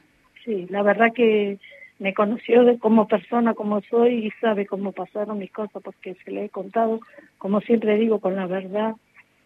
Sí, 0.47 0.65
la 0.69 0.81
verdad 0.81 1.13
que 1.13 1.59
me 1.99 2.13
conoció 2.13 2.79
como 2.79 3.07
persona 3.07 3.53
como 3.53 3.81
soy 3.81 4.27
y 4.27 4.31
sabe 4.39 4.65
cómo 4.65 4.93
pasaron 4.93 5.39
mis 5.39 5.51
cosas 5.51 5.81
porque 5.83 6.15
se 6.23 6.31
le 6.31 6.45
he 6.45 6.49
contado, 6.49 7.01
como 7.37 7.59
siempre 7.61 7.97
digo, 7.97 8.19
con 8.19 8.35
la 8.35 8.47
verdad. 8.47 8.95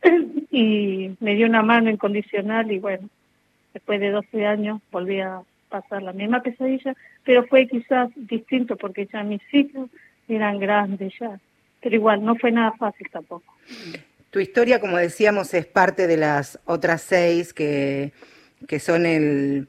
y 0.51 1.15
me 1.19 1.35
dio 1.35 1.47
una 1.47 1.63
mano 1.63 1.89
incondicional 1.89 2.71
y 2.71 2.79
bueno, 2.79 3.09
después 3.73 3.99
de 3.99 4.11
12 4.11 4.45
años 4.45 4.81
volví 4.91 5.19
a 5.19 5.41
pasar 5.69 6.03
la 6.03 6.13
misma 6.13 6.41
pesadilla, 6.41 6.95
pero 7.23 7.45
fue 7.47 7.67
quizás 7.67 8.09
distinto 8.15 8.75
porque 8.75 9.07
ya 9.11 9.23
mis 9.23 9.41
hijos 9.53 9.89
eran 10.27 10.59
grandes 10.59 11.13
ya, 11.19 11.39
pero 11.81 11.95
igual 11.95 12.23
no 12.23 12.35
fue 12.35 12.51
nada 12.51 12.73
fácil 12.73 13.07
tampoco. 13.11 13.53
Tu 14.29 14.39
historia, 14.39 14.79
como 14.79 14.97
decíamos, 14.97 15.53
es 15.53 15.65
parte 15.65 16.07
de 16.07 16.17
las 16.17 16.59
otras 16.65 17.01
seis 17.01 17.53
que, 17.53 18.11
que 18.67 18.79
son 18.79 19.05
el 19.05 19.67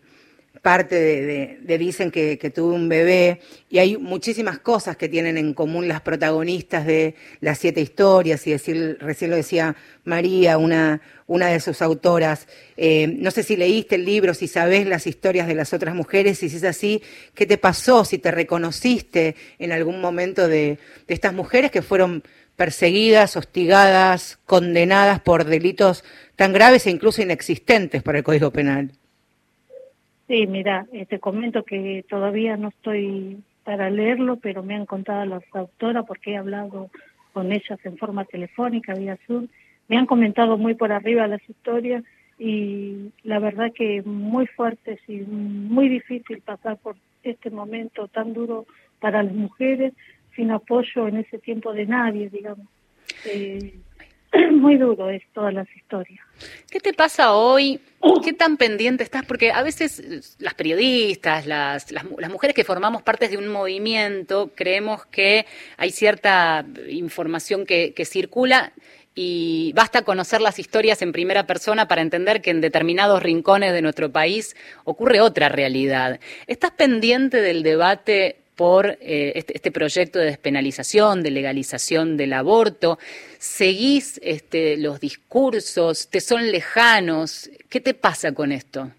parte 0.63 1.59
de, 1.61 1.79
dicen 1.79 2.13
que, 2.13 2.39
que 2.39 2.51
tuve 2.51 2.75
un 2.75 2.89
bebé 2.89 3.41
y 3.69 3.79
hay 3.81 3.97
muchísimas 3.97 4.61
cosas 4.61 4.97
que 4.97 5.09
tienen 5.09 5.37
en 5.37 5.55
común 5.55 5.89
las 5.89 6.03
protagonistas 6.03 6.87
de 6.87 7.17
las 7.41 7.59
siete 7.59 7.81
historias 7.81 8.47
y 8.47 8.53
decir, 8.53 8.97
recién 9.01 9.31
lo 9.31 9.37
decía 9.37 9.75
María, 10.05 10.59
una, 10.59 11.01
una 11.27 11.49
de 11.49 11.59
sus 11.59 11.83
autoras. 11.83 12.47
Eh, 12.77 13.09
no 13.09 13.33
sé 13.33 13.43
si 13.43 13.57
leíste 13.57 13.97
el 13.97 14.05
libro, 14.05 14.35
si 14.35 14.47
sabes 14.47 14.87
las 14.87 15.09
historias 15.09 15.49
de 15.49 15.57
las 15.57 15.73
otras 15.73 15.97
mujeres 15.97 16.41
y 16.45 16.49
si 16.49 16.57
es 16.57 16.65
así, 16.65 17.03
¿qué 17.35 17.45
te 17.45 17.59
pasó? 17.59 18.05
Si 18.05 18.19
te 18.19 18.31
reconociste 18.31 19.35
en 19.59 19.73
algún 19.73 20.01
momento 20.01 20.47
de, 20.47 20.79
de 21.09 21.15
estas 21.15 21.35
mujeres 21.35 21.73
que 21.73 21.83
fueron 21.83 22.23
perseguidas, 22.55 23.37
hostigadas, 23.37 24.39
condenadas 24.47 25.21
por 25.21 25.45
delitos 25.45 26.05
tan 26.37 26.53
graves 26.53 26.87
e 26.87 26.91
incluso 26.91 27.21
inexistentes 27.21 28.05
para 28.05 28.19
el 28.19 28.25
Código 28.25 28.53
Penal. 28.53 28.93
Sí, 30.33 30.47
mira, 30.47 30.87
eh, 30.95 31.05
te 31.05 31.21
comento 31.21 31.63
que 31.63 32.07
todavía 32.09 32.57
no 32.57 32.69
estoy 32.69 33.43
para 33.65 33.91
leerlo, 33.91 34.39
pero 34.39 34.63
me 34.63 34.75
han 34.75 34.87
contado 34.87 35.27
las 35.27 35.43
autoras 35.53 36.07
porque 36.07 36.31
he 36.31 36.37
hablado 36.39 36.89
con 37.35 37.53
ellas 37.53 37.79
en 37.85 37.99
forma 37.99 38.25
telefónica, 38.25 38.95
vía 38.95 39.19
Zoom. 39.27 39.49
Me 39.89 39.99
han 39.99 40.07
comentado 40.07 40.57
muy 40.57 40.75
por 40.75 40.91
arriba 40.91 41.27
las 41.27 41.47
historias 41.47 42.03
y 42.39 43.13
la 43.25 43.41
verdad 43.41 43.75
que 43.75 44.01
muy 44.05 44.47
fuertes 44.47 45.01
y 45.07 45.21
muy 45.21 45.91
difícil 45.91 46.41
pasar 46.41 46.79
por 46.79 46.97
este 47.23 47.51
momento 47.51 48.09
tan 48.09 48.33
duro 48.33 48.65
para 49.01 49.23
las 49.23 49.35
mujeres 49.35 49.93
sin 50.35 50.51
apoyo 50.51 51.09
en 51.09 51.19
ese 51.19 51.41
tiempo 51.41 51.75
de 51.75 51.85
nadie, 51.85 52.31
digamos. 52.31 52.69
Eh, 53.27 53.75
muy 54.53 54.77
duro 54.77 55.11
es 55.11 55.23
todas 55.35 55.53
las 55.53 55.69
historias. 55.77 56.21
¿Qué 56.71 56.81
te 56.81 56.93
pasa 56.93 57.35
hoy? 57.35 57.81
¿Qué 58.25 58.33
tan 58.33 58.57
pendiente 58.57 59.05
estás? 59.05 59.25
Porque 59.25 59.53
a 59.53 59.63
veces 59.63 60.01
eh, 60.01 60.21
las 60.39 60.55
periodistas, 60.55 61.47
las, 61.47 61.91
las, 61.93 62.05
mujeres 62.05 62.55
que 62.55 62.65
formamos 62.65 63.03
parte 63.03 63.29
de 63.29 63.37
un 63.37 63.49
movimiento, 63.49 64.51
creemos 64.55 65.07
que 65.07 65.47
hay 65.77 65.91
cierta 65.91 66.65
información 66.89 67.67
que, 67.67 67.93
que 67.95 68.05
circula 68.05 68.73
y 69.15 69.73
basta 69.75 70.03
conocer 70.03 70.41
las 70.41 70.59
historias 70.59 71.03
en 71.03 71.13
primera 71.13 71.47
persona 71.47 71.87
para 71.87 72.01
entender 72.01 72.41
que 72.41 72.51
en 72.51 72.63
determinados 72.63 73.23
rincones 73.23 73.73
de 73.73 73.83
nuestro 73.83 74.11
país 74.11 74.57
ocurre 74.85 75.21
otra 75.21 75.51
realidad. 75.51 76.19
¿Estás 76.47 76.71
pendiente 76.71 77.43
del 77.43 77.63
debate 77.63 78.42
por 78.57 78.87
eh, 79.01 79.33
este, 79.35 79.57
este, 79.57 79.71
proyecto 79.71 80.19
de 80.19 80.27
despenalización, 80.27 81.23
de 81.23 81.31
legalización 81.31 82.17
del 82.17 82.33
aborto. 82.33 82.99
¿Seguís 83.39 84.21
este, 84.23 84.77
los 84.77 85.01
discursos? 85.01 86.09
¿Te 86.09 86.21
son 86.21 86.51
lejanos? 86.51 87.51
¿Qué 87.69 87.81
te 87.81 87.95
pasa 87.95 88.33
con 88.33 88.53
esto? 88.53 88.91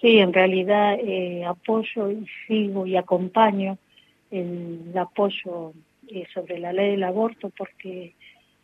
Sí, 0.00 0.18
en 0.18 0.32
realidad 0.32 0.98
eh, 0.98 1.44
apoyo 1.44 2.10
y 2.10 2.26
sigo 2.46 2.86
y 2.86 2.96
acompaño 2.96 3.76
el, 4.30 4.92
apoyo 4.96 5.72
eh, 6.08 6.26
sobre 6.32 6.58
la 6.58 6.72
ley 6.72 6.92
del 6.92 7.04
aborto 7.04 7.50
porque 7.56 8.14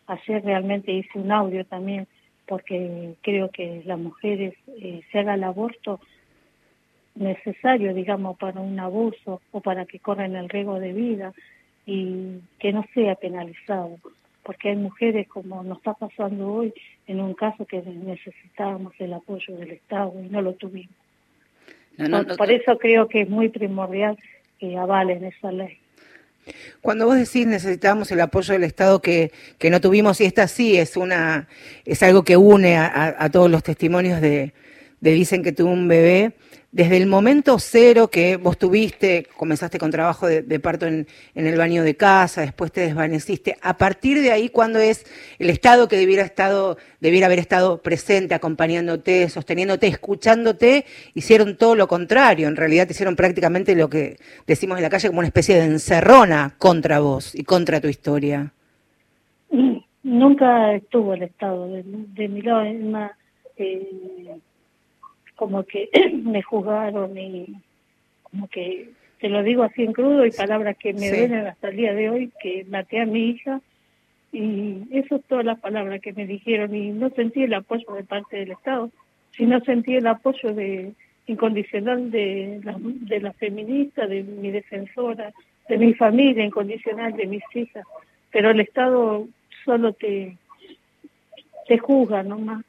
ayer 0.07 0.43
realmente 0.45 0.93
hice 0.93 1.19
un 1.19 1.31
audio 1.31 1.65
también 1.67 2.07
porque 2.47 3.15
creo 3.23 3.51
que 3.51 3.83
las 3.85 3.99
mujeres 3.99 4.55
eh, 4.81 5.03
se 5.11 5.19
haga 5.19 5.35
el 5.35 5.45
aborto 5.45 6.01
necesario, 7.17 7.95
digamos, 7.95 8.37
para 8.39 8.61
un 8.61 8.79
abuso 8.79 9.41
o 9.51 9.61
para 9.61 9.87
que 9.87 9.99
corran 9.99 10.37
el 10.37 10.49
riesgo 10.49 10.79
de 10.79 10.93
vida 10.93 11.33
y 11.87 12.41
que 12.59 12.73
no 12.73 12.85
sea 12.95 13.15
penalizado, 13.15 13.99
porque 14.43 14.71
hay 14.71 14.77
mujeres 14.77 15.27
como 15.29 15.63
nos 15.63 15.79
está 15.79 15.95
pasando 15.95 16.53
hoy 16.53 16.75
en 17.07 17.21
un 17.21 17.35
caso 17.35 17.65
que 17.65 17.81
necesitábamos 17.83 18.93
el 18.99 19.13
apoyo 19.13 19.57
del 19.57 19.73
Estado 19.73 20.13
y 20.23 20.29
no 20.29 20.43
lo 20.43 20.55
tuvimos. 20.55 20.95
por, 22.37 22.51
eso 22.51 22.79
creo 22.79 23.09
que 23.09 23.23
es 23.23 23.29
muy 23.29 23.49
primordial 23.49 24.19
que 24.59 24.77
avalen 24.77 25.25
esa 25.25 25.53
ley. 25.53 25.79
Cuando 26.81 27.07
vos 27.07 27.17
decís 27.17 27.47
necesitamos 27.47 28.11
el 28.13 28.21
apoyo 28.21 28.53
del 28.53 28.65
Estado 28.65 29.01
que, 29.01 29.33
que 29.59 29.71
no 29.71 29.81
tuvimos, 29.81 30.21
y 30.21 30.25
esta 30.25 30.47
sí 30.47 30.77
es 30.77 30.97
una 30.97 31.49
es 31.85 32.03
algo 32.03 32.23
que 32.23 32.37
une 32.37 32.77
a, 32.77 33.29
todos 33.31 33.51
los 33.51 33.63
testimonios 33.65 34.21
de, 34.21 34.53
de 35.07 35.13
dicen 35.13 35.45
que 35.45 35.53
tuvo 35.53 35.71
un 35.71 35.87
bebé, 35.87 36.33
desde 36.73 36.97
el 36.97 37.07
momento 37.07 37.61
cero 37.61 38.09
que 38.09 38.37
vos 38.37 38.59
tuviste, 38.59 39.25
comenzaste 39.37 39.79
con 39.79 39.93
trabajo 39.93 40.27
de, 40.27 40.61
parto 40.61 40.87
en, 40.87 41.07
el 41.37 41.57
baño 41.57 41.85
de 41.85 41.95
casa, 41.95 42.41
después 42.41 42.73
te 42.73 42.81
desvaneciste, 42.81 43.57
a 43.63 43.79
partir 43.79 44.21
de 44.21 44.33
ahí, 44.33 44.49
¿cuándo 44.49 44.81
es 44.81 45.07
el 45.39 45.49
Estado 45.49 45.87
que 45.87 45.97
debiera, 45.97 46.25
estado, 46.25 46.77
debiera 47.01 47.27
haber 47.27 47.39
estado 47.39 47.81
presente, 47.81 48.35
acompañándote, 48.35 49.29
sosteniéndote, 49.29 49.87
escuchándote, 49.87 50.85
hicieron 51.15 51.57
todo 51.57 51.77
lo 51.77 51.87
contrario, 51.87 52.49
en 52.49 52.57
realidad 52.57 52.89
te 52.89 52.95
hicieron 52.95 53.15
prácticamente 53.15 53.77
lo 53.77 53.89
que 53.89 54.17
decimos 54.49 54.77
en 54.77 54.83
la 54.83 54.91
calle 54.91 55.07
como 55.07 55.21
una 55.21 55.29
especie 55.29 55.55
de 55.55 55.67
encerrona 55.67 56.57
contra 56.59 56.99
vos 56.99 57.33
y 57.33 57.45
contra 57.45 57.81
tu 57.81 57.87
historia? 57.87 58.53
Nunca 60.03 60.75
estuvo 60.75 61.15
el 61.15 61.23
Estado 61.23 61.69
de, 61.69 62.29
mi 62.29 62.43
lado, 62.43 62.63
es 62.63 62.81
más... 62.83 63.13
Eh, 63.57 64.41
como 65.37 65.65
que 65.65 65.89
me 66.25 66.43
juzgaron 66.43 67.17
y 67.17 67.55
como 68.23 68.49
que 68.49 68.91
te 69.21 69.29
lo 69.29 69.43
digo 69.43 69.63
así 69.63 69.83
en 69.83 69.93
crudo 69.93 70.27
y 70.27 70.31
palabras 70.31 70.77
que 70.77 70.93
me 70.93 71.09
sí. 71.11 71.35
hasta 71.35 71.69
el 71.69 71.77
día 71.77 71.95
de 71.95 72.11
hoy 72.11 72.33
que 72.43 72.67
maté 72.69 73.01
a 73.01 73.07
mi 73.07 73.31
hija. 73.31 73.61
Y 74.33 74.83
eso 74.91 75.17
es 75.17 75.25
todas 75.25 75.45
las 75.45 75.59
palabras 75.61 76.01
que 76.01 76.13
me 76.13 76.27
dijeron 76.27 76.75
y 76.75 76.91
no 76.91 77.09
sentí 77.11 77.45
el 77.45 77.55
apoyo 77.55 77.95
de 77.95 78.05
parte 78.05 78.37
del 78.37 78.51
Estado 78.51 78.91
sino 79.37 79.61
sentí 79.61 79.95
el 79.95 80.07
apoyo 80.07 80.55
de 80.55 80.93
incondicional 81.27 82.11
de 82.11 82.61
la, 82.65 82.77
de 82.79 83.21
la 83.21 83.33
feminista 83.35 84.07
de 84.07 84.23
mi 84.23 84.51
defensora 84.51 85.33
de 85.69 85.79
mi 85.79 85.95
familia 85.95 86.45
incondicional 86.45 87.13
de 87.15 87.27
mis 87.27 87.43
hijas. 87.53 87.85
Pero 88.31 88.51
el 88.51 88.61
Estado 88.61 89.27
solo 89.65 89.93
te 89.93 90.37
te 91.67 91.79
juzga 91.79 92.23
nomás 92.23 92.65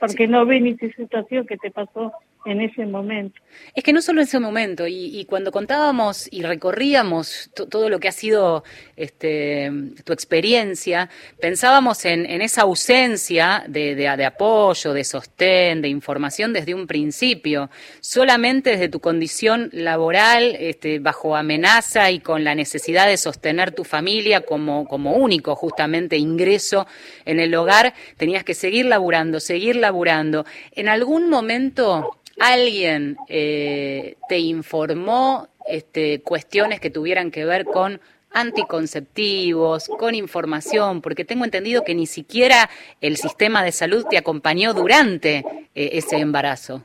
porque 0.00 0.26
no 0.26 0.46
ve 0.46 0.60
ni 0.60 0.74
tu 0.74 0.88
situación 0.90 1.46
que 1.46 1.58
te 1.58 1.70
pasó 1.70 2.12
en 2.46 2.60
ese 2.60 2.86
momento. 2.86 3.40
Es 3.74 3.84
que 3.84 3.92
no 3.92 4.00
solo 4.00 4.20
en 4.20 4.26
ese 4.26 4.40
momento, 4.40 4.86
y, 4.86 5.26
cuando 5.28 5.52
contábamos 5.52 6.28
y 6.30 6.42
recorríamos 6.42 7.50
todo 7.54 7.88
lo 7.88 8.00
que 8.00 8.08
ha 8.08 8.12
sido 8.12 8.64
este, 8.96 9.70
tu 10.04 10.12
experiencia, 10.12 11.10
pensábamos 11.40 12.04
en, 12.04 12.26
esa 12.40 12.62
ausencia 12.62 13.64
de, 13.68 13.94
de, 13.94 14.24
apoyo, 14.24 14.92
de 14.92 15.04
sostén, 15.04 15.82
de 15.82 15.88
información 15.88 16.52
desde 16.52 16.74
un 16.74 16.86
principio, 16.86 17.70
solamente 18.00 18.70
desde 18.70 18.88
tu 18.88 19.00
condición 19.00 19.68
laboral, 19.72 20.56
este, 20.58 20.98
bajo 20.98 21.36
amenaza 21.36 22.10
y 22.10 22.20
con 22.20 22.44
la 22.44 22.54
necesidad 22.54 23.06
de 23.06 23.16
sostener 23.16 23.72
tu 23.72 23.84
familia 23.84 24.40
como, 24.40 24.86
como 24.86 25.14
único 25.14 25.54
justamente 25.54 26.16
ingreso 26.16 26.86
en 27.24 27.40
el 27.40 27.54
hogar, 27.54 27.94
tenías 28.16 28.44
que 28.44 28.54
seguir 28.54 28.86
laburando, 28.86 29.40
seguir 29.40 29.76
laburando. 29.76 30.46
En 30.72 30.88
algún 30.88 31.28
momento 31.28 32.16
alguien 32.40 33.16
eh, 33.28 34.16
te 34.28 34.38
informó 34.38 35.46
este, 35.66 36.22
cuestiones 36.22 36.80
que 36.80 36.90
tuvieran 36.90 37.30
que 37.30 37.44
ver 37.44 37.66
con 37.66 38.00
anticonceptivos, 38.32 39.88
con 39.98 40.14
información, 40.14 41.00
porque 41.00 41.24
tengo 41.24 41.44
entendido 41.44 41.84
que 41.84 41.94
ni 41.94 42.06
siquiera 42.06 42.70
el 43.00 43.16
sistema 43.16 43.62
de 43.62 43.72
salud 43.72 44.06
te 44.08 44.18
acompañó 44.18 44.72
durante 44.72 45.38
eh, 45.74 45.90
ese 45.92 46.18
embarazo. 46.18 46.82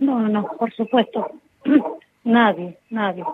No, 0.00 0.28
no, 0.28 0.48
por 0.58 0.72
supuesto. 0.74 1.30
nadie, 2.24 2.76
nadie. 2.90 3.24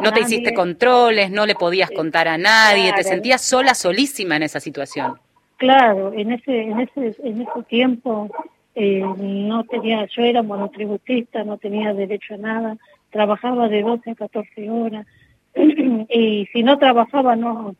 No 0.00 0.10
te 0.12 0.20
hiciste 0.20 0.54
controles, 0.54 1.30
no 1.30 1.44
le 1.44 1.54
podías 1.54 1.90
contar 1.90 2.26
a 2.26 2.38
nadie, 2.38 2.94
te 2.94 3.04
sentías 3.04 3.42
sola, 3.42 3.74
solísima 3.74 4.36
en 4.36 4.44
esa 4.44 4.58
situación. 4.58 5.18
Claro, 5.58 6.12
en 6.14 6.32
ese, 6.32 6.62
en 6.62 6.80
ese, 6.80 7.14
en 7.22 7.42
ese 7.42 7.62
tiempo 7.68 8.30
eh, 8.74 9.04
no 9.18 9.64
tenía, 9.64 10.06
yo 10.06 10.22
era 10.22 10.42
monotributista, 10.42 11.44
no 11.44 11.58
tenía 11.58 11.92
derecho 11.94 12.34
a 12.34 12.38
nada, 12.38 12.76
trabajaba 13.10 13.68
de 13.68 13.82
12 13.82 14.10
a 14.10 14.14
14 14.14 14.70
horas. 14.70 15.06
Y 16.08 16.46
si 16.52 16.62
no 16.62 16.78
trabajaba 16.78 17.36
no 17.36 17.74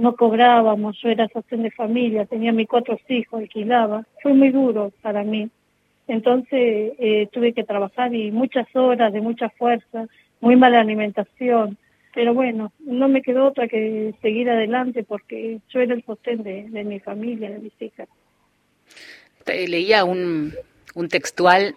no 0.00 0.16
cobrábamos, 0.16 0.98
yo 1.02 1.10
era 1.10 1.28
sostén 1.28 1.62
de 1.62 1.70
familia, 1.70 2.24
tenía 2.24 2.52
mis 2.52 2.66
cuatro 2.66 2.98
hijos, 3.08 3.40
alquilaba, 3.40 4.06
fue 4.22 4.32
muy 4.32 4.48
duro 4.50 4.92
para 5.02 5.22
mí. 5.24 5.50
Entonces 6.08 6.94
eh, 6.98 7.28
tuve 7.30 7.52
que 7.52 7.64
trabajar 7.64 8.14
y 8.14 8.30
muchas 8.30 8.66
horas 8.74 9.12
de 9.12 9.20
mucha 9.20 9.50
fuerza, 9.50 10.06
muy 10.40 10.56
mala 10.56 10.80
alimentación, 10.80 11.76
pero 12.14 12.32
bueno, 12.32 12.72
no 12.80 13.08
me 13.08 13.20
quedó 13.20 13.46
otra 13.46 13.68
que 13.68 14.14
seguir 14.22 14.48
adelante 14.48 15.04
porque 15.04 15.60
yo 15.68 15.80
era 15.80 15.94
el 15.94 16.04
sostén 16.04 16.42
de, 16.42 16.70
de 16.70 16.82
mi 16.82 16.98
familia, 16.98 17.50
de 17.50 17.58
mis 17.58 17.82
hijas 17.82 18.08
leía 19.46 20.04
un, 20.04 20.54
un 20.94 21.08
textual 21.08 21.76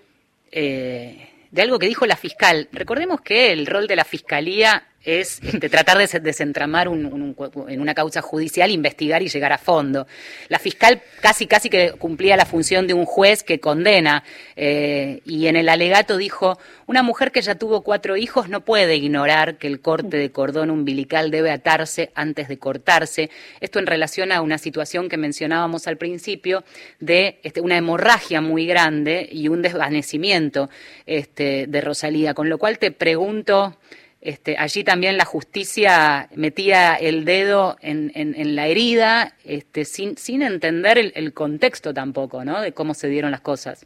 eh, 0.51 1.29
de 1.51 1.61
algo 1.61 1.79
que 1.79 1.87
dijo 1.87 2.05
la 2.05 2.15
fiscal. 2.15 2.69
Recordemos 2.71 3.21
que 3.21 3.51
el 3.51 3.65
rol 3.65 3.87
de 3.87 3.95
la 3.95 4.05
fiscalía 4.05 4.87
es 5.03 5.41
este, 5.43 5.69
tratar 5.69 5.97
de 5.97 6.19
desentramar 6.19 6.87
un, 6.87 7.35
en 7.67 7.81
una 7.81 7.93
causa 7.93 8.21
judicial, 8.21 8.71
investigar 8.71 9.21
y 9.21 9.27
llegar 9.27 9.51
a 9.51 9.57
fondo. 9.57 10.07
La 10.47 10.59
fiscal 10.59 11.01
casi, 11.21 11.45
casi 11.45 11.69
que 11.69 11.91
cumplía 11.91 12.37
la 12.37 12.45
función 12.45 12.87
de 12.87 12.93
un 12.93 13.05
juez 13.05 13.43
que 13.43 13.59
condena 13.59 14.23
eh, 14.55 15.21
y 15.25 15.47
en 15.47 15.55
el 15.55 15.69
alegato 15.69 16.17
dijo, 16.17 16.57
una 16.87 17.03
mujer 17.03 17.31
que 17.31 17.41
ya 17.41 17.55
tuvo 17.55 17.81
cuatro 17.81 18.15
hijos 18.15 18.49
no 18.49 18.61
puede 18.61 18.95
ignorar 18.95 19.57
que 19.57 19.67
el 19.67 19.81
corte 19.81 20.17
de 20.17 20.31
cordón 20.31 20.69
umbilical 20.69 21.31
debe 21.31 21.51
atarse 21.51 22.11
antes 22.15 22.47
de 22.47 22.57
cortarse. 22.57 23.29
Esto 23.59 23.79
en 23.79 23.87
relación 23.87 24.31
a 24.31 24.41
una 24.41 24.57
situación 24.57 25.09
que 25.09 25.17
mencionábamos 25.17 25.87
al 25.87 25.97
principio 25.97 26.63
de 26.99 27.39
este, 27.43 27.61
una 27.61 27.77
hemorragia 27.77 28.41
muy 28.41 28.65
grande 28.65 29.27
y 29.31 29.49
un 29.49 29.61
desvanecimiento 29.61 30.69
este, 31.05 31.67
de 31.67 31.81
Rosalía. 31.81 32.33
Con 32.33 32.49
lo 32.49 32.57
cual 32.57 32.79
te 32.79 32.91
pregunto... 32.91 33.77
Este, 34.25 34.55
allí 34.57 34.85
también 34.85 35.17
la 35.17 35.25
justicia 35.25 36.29
metía 36.33 36.95
el 36.95 37.25
dedo 37.25 37.75
en, 37.81 38.55
la 38.55 38.67
herida 38.67 39.33
este, 39.43 39.83
sin, 39.83 40.15
sin 40.15 40.41
entender 40.41 40.97
el, 40.97 41.33
contexto 41.33 41.93
tampoco, 41.93 42.45
¿no? 42.45 42.61
De 42.61 42.71
cómo 42.71 42.93
se 42.93 43.09
dieron 43.09 43.31
las 43.31 43.41
cosas. 43.41 43.85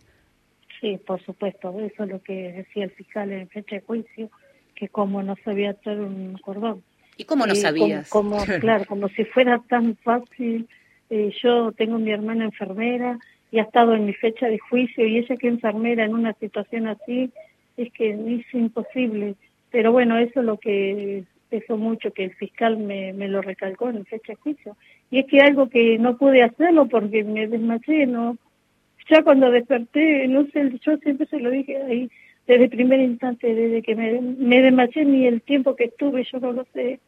Sí, 0.79 0.99
por 1.07 1.25
supuesto. 1.25 1.75
Eso 1.79 2.03
es 2.03 2.09
lo 2.09 2.21
que 2.21 2.51
decía 2.51 2.83
el 2.83 2.91
fiscal 2.91 3.31
en 3.31 3.49
fecha 3.49 3.77
de 3.77 3.81
juicio, 3.81 4.29
que 4.75 4.89
como 4.89 5.23
no 5.23 5.35
sabía 5.43 5.73
todo 5.73 6.05
un 6.05 6.37
cordón. 6.37 6.83
¿Y 7.17 7.23
cómo 7.23 7.47
no 7.47 7.55
sabías? 7.55 8.07
Como, 8.07 8.37
claro, 8.61 8.85
como 8.85 9.09
si 9.09 9.25
fuera 9.25 9.59
tan 9.67 9.95
fácil. 10.03 10.67
Eh, 11.09 11.33
yo 11.41 11.71
tengo 11.71 11.97
mi 11.97 12.11
hermana 12.11 12.45
enfermera 12.45 13.17
y 13.49 13.57
ha 13.57 13.63
estado 13.63 13.95
en 13.95 14.05
mi 14.05 14.13
fecha 14.13 14.45
de 14.45 14.59
juicio 14.59 15.03
y 15.03 15.17
ella 15.17 15.35
que 15.35 15.47
enfermera 15.47 16.05
en 16.05 16.13
una 16.13 16.33
situación 16.33 16.85
así, 16.85 17.31
es 17.75 17.91
que 17.93 18.11
es 18.11 18.53
imposible 18.53 19.35
pero 19.77 19.91
bueno, 19.91 20.17
eso 20.17 20.39
es 20.39 20.45
lo 20.47 20.57
que 20.57 21.23
pesó 21.51 21.77
mucho, 21.77 22.11
que 22.11 22.23
el 22.23 22.33
fiscal 22.33 22.77
me, 22.77 23.13
me 23.13 23.27
lo 23.27 23.43
recalcó 23.43 23.91
en 23.91 24.05
fecha 24.05 24.33
de 24.33 24.37
juicio. 24.37 24.75
Y 25.11 25.19
es 25.19 25.27
que 25.27 25.39
algo 25.39 25.69
que 25.69 25.99
no 25.99 26.17
pude 26.17 26.41
hacerlo 26.41 26.87
porque 26.87 27.23
me 27.23 27.45
desmayé, 27.45 28.07
¿no? 28.07 28.37
Ya 29.07 29.21
cuando 29.21 29.51
desperté, 29.51 30.27
no 30.29 30.47
sé, 30.47 30.71
yo 30.83 30.97
siempre 30.97 31.27
se 31.27 31.39
lo 31.39 31.51
dije 31.51 31.77
ahí, 31.83 32.09
desde 32.47 32.63
el 32.63 32.69
primer 32.71 33.01
instante, 33.01 33.53
desde 33.53 33.83
que 33.83 33.95
me, 33.95 34.19
me 34.19 34.63
desmayé, 34.63 35.05
ni 35.05 35.27
el 35.27 35.43
tiempo 35.43 35.75
que 35.75 35.83
estuve, 35.83 36.23
yo 36.23 36.39
no 36.39 36.53
lo 36.53 36.65
sé. 36.73 36.99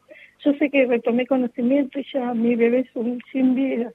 Yo 0.44 0.52
sé 0.52 0.70
que 0.70 0.86
retomé 0.86 1.26
conocimiento 1.26 1.98
y 1.98 2.06
ya 2.14 2.32
mi 2.34 2.54
bebé 2.54 2.86
es 2.86 2.90
un 2.94 3.20
sin 3.32 3.56
vida. 3.56 3.90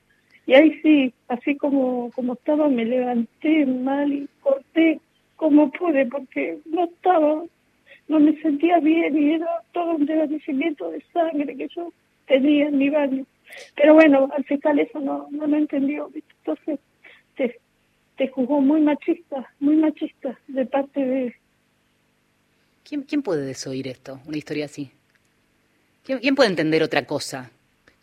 Y 0.48 0.54
ahí 0.54 0.78
sí, 0.84 1.14
así 1.30 1.56
como, 1.56 2.12
como 2.12 2.34
estaba, 2.34 2.68
me 2.68 2.84
levanté 2.84 3.66
mal 3.66 4.12
y 4.12 4.28
corté 4.42 5.00
como 5.38 5.72
pude, 5.72 6.08
porque 6.08 6.58
no 6.66 6.84
estaba, 6.84 7.46
no 8.08 8.20
me 8.20 8.40
sentía 8.42 8.80
bien 8.80 9.18
y 9.18 9.34
era 9.34 9.48
todo 9.72 9.96
un 9.96 10.06
desvanecimiento 10.06 10.92
de 10.92 11.04
sangre 11.14 11.56
que 11.56 11.68
yo 11.76 11.92
tenía 12.28 12.68
en 12.68 12.78
mi 12.78 12.90
baño. 12.90 13.26
Pero 13.76 13.94
bueno, 13.94 14.30
al 14.36 14.44
fiscal 14.44 14.80
eso 14.80 15.00
no, 15.00 15.28
no 15.32 15.48
lo 15.48 15.58
entendió. 15.58 16.12
Entonces 16.14 16.80
te, 17.36 17.60
te 18.18 18.28
juzgó 18.28 18.62
muy 18.62 18.82
machista, 18.82 19.50
muy 19.60 19.76
machista 19.78 20.38
de 20.48 20.66
parte 20.66 21.00
de... 21.00 21.36
¿Quién, 22.84 23.02
quién 23.04 23.24
puede 23.24 23.46
desoír 23.46 23.88
esto, 23.88 24.20
una 24.28 24.38
historia 24.38 24.66
así? 24.66 24.92
¿Quién, 26.04 26.20
quién 26.20 26.36
puede 26.36 26.50
entender 26.50 26.84
otra 26.84 27.06
cosa? 27.06 27.52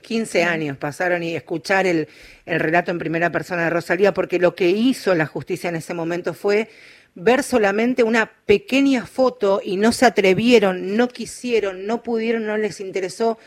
15 0.02 0.44
años 0.44 0.76
pasaron 0.76 1.22
y 1.22 1.34
escuchar 1.34 1.86
el, 1.86 2.08
el 2.44 2.60
relato 2.60 2.90
en 2.90 2.98
primera 2.98 3.30
persona 3.30 3.64
de 3.64 3.70
Rosalía, 3.70 4.12
porque 4.12 4.38
lo 4.38 4.54
que 4.54 4.68
hizo 4.68 5.14
la 5.14 5.26
justicia 5.26 5.70
en 5.70 5.76
ese 5.76 5.94
momento 5.94 6.34
fue 6.34 6.68
ver 7.14 7.42
solamente 7.42 8.02
una 8.02 8.30
pequeña 8.46 9.06
foto 9.06 9.60
y 9.62 9.76
no 9.76 9.92
se 9.92 10.06
atrevieron, 10.06 10.96
no 10.96 11.08
quisieron, 11.08 11.86
no 11.86 12.02
pudieron, 12.02 12.46
no 12.46 12.56
les 12.56 12.80
interesó 12.80 13.38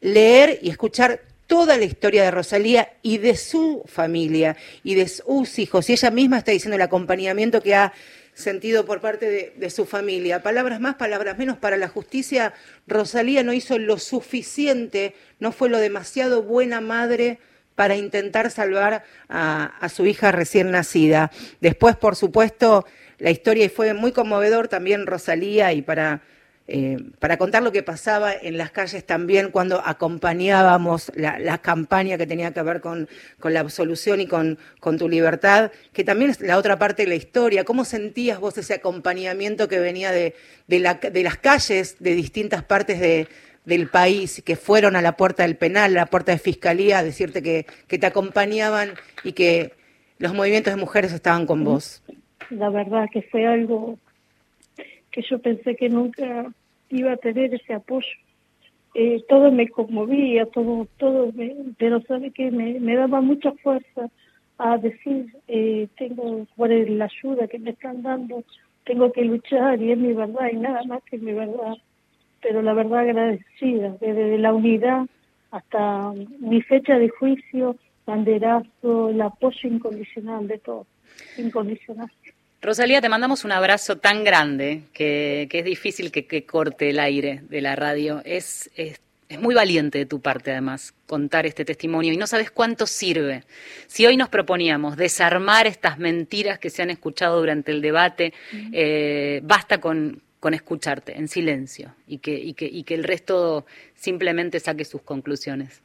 leer 0.00 0.58
y 0.62 0.70
escuchar 0.70 1.22
toda 1.46 1.76
la 1.76 1.84
historia 1.84 2.22
de 2.24 2.30
Rosalía 2.30 2.92
y 3.02 3.18
de 3.18 3.36
su 3.36 3.82
familia 3.86 4.56
y 4.84 4.94
de 4.94 5.08
sus 5.08 5.58
hijos. 5.58 5.88
Y 5.88 5.94
ella 5.94 6.10
misma 6.10 6.38
está 6.38 6.52
diciendo 6.52 6.76
el 6.76 6.82
acompañamiento 6.82 7.62
que 7.62 7.74
ha 7.74 7.92
sentido 8.38 8.84
por 8.84 9.00
parte 9.00 9.52
de, 9.56 9.70
su 9.70 9.84
familia. 9.84 10.42
Palabras 10.42 10.80
más, 10.80 10.94
palabras 10.94 11.36
menos. 11.36 11.58
Para 11.58 11.76
la 11.76 11.88
justicia, 11.88 12.54
Rosalía 12.86 13.42
no 13.42 13.52
hizo 13.52 13.78
lo 13.78 13.98
suficiente, 13.98 15.14
no 15.40 15.52
fue 15.52 15.68
lo 15.68 15.78
demasiado 15.78 16.42
buena 16.42 16.80
madre 16.80 17.38
para 17.74 17.96
intentar 17.96 18.50
salvar 18.50 19.04
a, 19.28 19.64
a 19.80 19.88
su 19.88 20.06
hija 20.06 20.32
recién 20.32 20.70
nacida. 20.70 21.30
Después, 21.60 21.96
por 21.96 22.16
supuesto, 22.16 22.86
la 23.18 23.30
historia 23.30 23.68
fue 23.68 23.92
muy 23.94 24.12
conmovedor 24.12 24.68
también 24.68 25.06
Rosalía 25.06 25.72
y 25.72 25.82
para 25.82 26.22
eh, 26.70 26.98
para 27.18 27.38
contar 27.38 27.62
lo 27.62 27.72
que 27.72 27.82
pasaba 27.82 28.30
en 28.34 28.58
las 28.58 28.70
calles 28.70 29.02
también 29.06 29.50
cuando 29.50 29.80
acompañábamos 29.82 31.10
la, 31.14 31.56
campaña 31.62 32.18
que 32.18 32.26
tenía 32.26 32.52
que 32.52 32.60
ver 32.60 32.82
con, 32.82 33.08
la 33.42 33.60
absolución 33.60 34.20
y 34.20 34.26
con, 34.26 34.58
tu 34.98 35.08
libertad, 35.08 35.72
que 35.94 36.04
también 36.04 36.30
es 36.30 36.42
la 36.42 36.58
otra 36.58 36.78
parte 36.78 37.04
de 37.04 37.08
la 37.08 37.14
historia. 37.14 37.64
¿Cómo 37.64 37.86
sentías 37.86 38.38
vos 38.38 38.58
ese 38.58 38.74
acompañamiento 38.74 39.66
que 39.66 39.78
venía 39.78 40.12
de, 40.12 40.34
las 40.68 41.38
calles 41.38 41.96
de 42.00 42.14
distintas 42.14 42.62
partes 42.62 43.00
del 43.64 43.88
país 43.88 44.42
que 44.44 44.56
fueron 44.56 44.94
a 44.94 45.00
la 45.00 45.16
puerta 45.16 45.44
del 45.44 45.56
penal, 45.56 45.92
a 45.92 46.00
la 46.00 46.06
puerta 46.06 46.32
de 46.32 46.38
fiscalía, 46.38 46.98
a 46.98 47.02
decirte 47.02 47.42
que 47.42 47.98
te 47.98 48.06
acompañaban 48.06 48.90
y 49.24 49.32
que 49.32 49.72
los 50.18 50.34
movimientos 50.34 50.74
de 50.74 50.80
mujeres 50.80 51.14
estaban 51.14 51.46
con 51.46 51.64
vos? 51.64 52.02
La 52.50 52.68
verdad 52.68 53.06
que 53.10 53.22
fue 53.22 53.46
algo 53.46 53.98
que 55.10 55.22
yo 55.28 55.38
pensé 55.38 55.76
que 55.76 55.88
nunca 55.88 56.52
iba 56.90 57.12
a 57.12 57.16
tener 57.16 57.54
ese 57.54 57.74
apoyo. 57.74 58.06
Eh, 58.94 59.22
todo 59.28 59.52
me 59.52 59.68
conmovía, 59.68 60.46
todo, 60.46 60.86
todo, 60.98 61.30
me, 61.32 61.54
pero 61.78 62.00
sabe 62.02 62.30
que 62.30 62.50
me, 62.50 62.94
daba 62.96 63.20
mucha 63.20 63.52
fuerza 63.52 64.08
a 64.56 64.78
decir, 64.78 65.34
eh, 65.46 65.88
tengo, 65.96 66.46
por 66.56 66.70
la 66.70 67.04
ayuda 67.04 67.46
que 67.46 67.58
me 67.58 67.70
están 67.70 68.02
dando, 68.02 68.42
tengo 68.84 69.12
que 69.12 69.24
luchar 69.24 69.80
y 69.80 69.92
es 69.92 69.98
mi 69.98 70.14
verdad 70.14 70.48
y 70.50 70.56
nada 70.56 70.82
más 70.84 71.02
que 71.04 71.18
mi 71.18 71.32
verdad. 71.32 71.74
Pero 72.40 72.62
la 72.62 72.72
verdad 72.72 73.00
agradecida, 73.00 73.96
desde 74.00 74.38
la 74.38 74.54
unidad 74.54 75.06
hasta 75.50 76.12
mi 76.40 76.62
fecha 76.62 76.98
de 76.98 77.08
juicio, 77.08 77.76
banderazo, 78.06 79.10
el 79.10 79.20
apoyo 79.20 79.68
incondicional 79.68 80.48
de 80.48 80.58
todo, 80.58 80.86
incondicional. 81.36 82.10
Rosalía, 82.60 83.00
te 83.00 83.08
mandamos 83.08 83.44
un 83.44 83.52
abrazo 83.52 83.98
tan 83.98 84.24
grande 84.24 84.82
que, 84.92 85.48
es 85.50 85.64
difícil 85.64 86.10
que, 86.10 86.44
corte 86.44 86.90
el 86.90 86.98
aire 86.98 87.42
de 87.48 87.60
la 87.60 87.76
radio. 87.76 88.20
Es, 88.24 88.70
es, 88.74 89.00
muy 89.38 89.54
valiente 89.54 89.98
de 89.98 90.06
tu 90.06 90.20
parte, 90.20 90.50
además, 90.50 90.94
contar 91.06 91.46
este 91.46 91.64
testimonio 91.64 92.12
y 92.12 92.16
no 92.16 92.26
sabes 92.26 92.50
cuánto 92.50 92.86
sirve. 92.86 93.44
Si 93.86 94.06
hoy 94.06 94.16
nos 94.16 94.30
proponíamos 94.30 94.96
desarmar 94.96 95.66
estas 95.66 95.98
mentiras 95.98 96.58
que 96.58 96.70
se 96.70 96.82
han 96.82 96.90
escuchado 96.90 97.38
durante 97.38 97.70
el 97.70 97.82
debate, 97.82 98.32
eh, 98.72 99.40
basta 99.44 99.80
con, 99.80 100.22
con 100.40 100.54
escucharte 100.54 101.16
en 101.16 101.28
silencio 101.28 101.94
y 102.06 102.18
que, 102.18 102.34
y, 102.34 102.54
que, 102.54 102.66
y 102.66 102.84
que 102.84 102.94
el 102.94 103.04
resto 103.04 103.66
simplemente 103.94 104.60
saque 104.60 104.84
sus 104.84 105.02
conclusiones. 105.02 105.82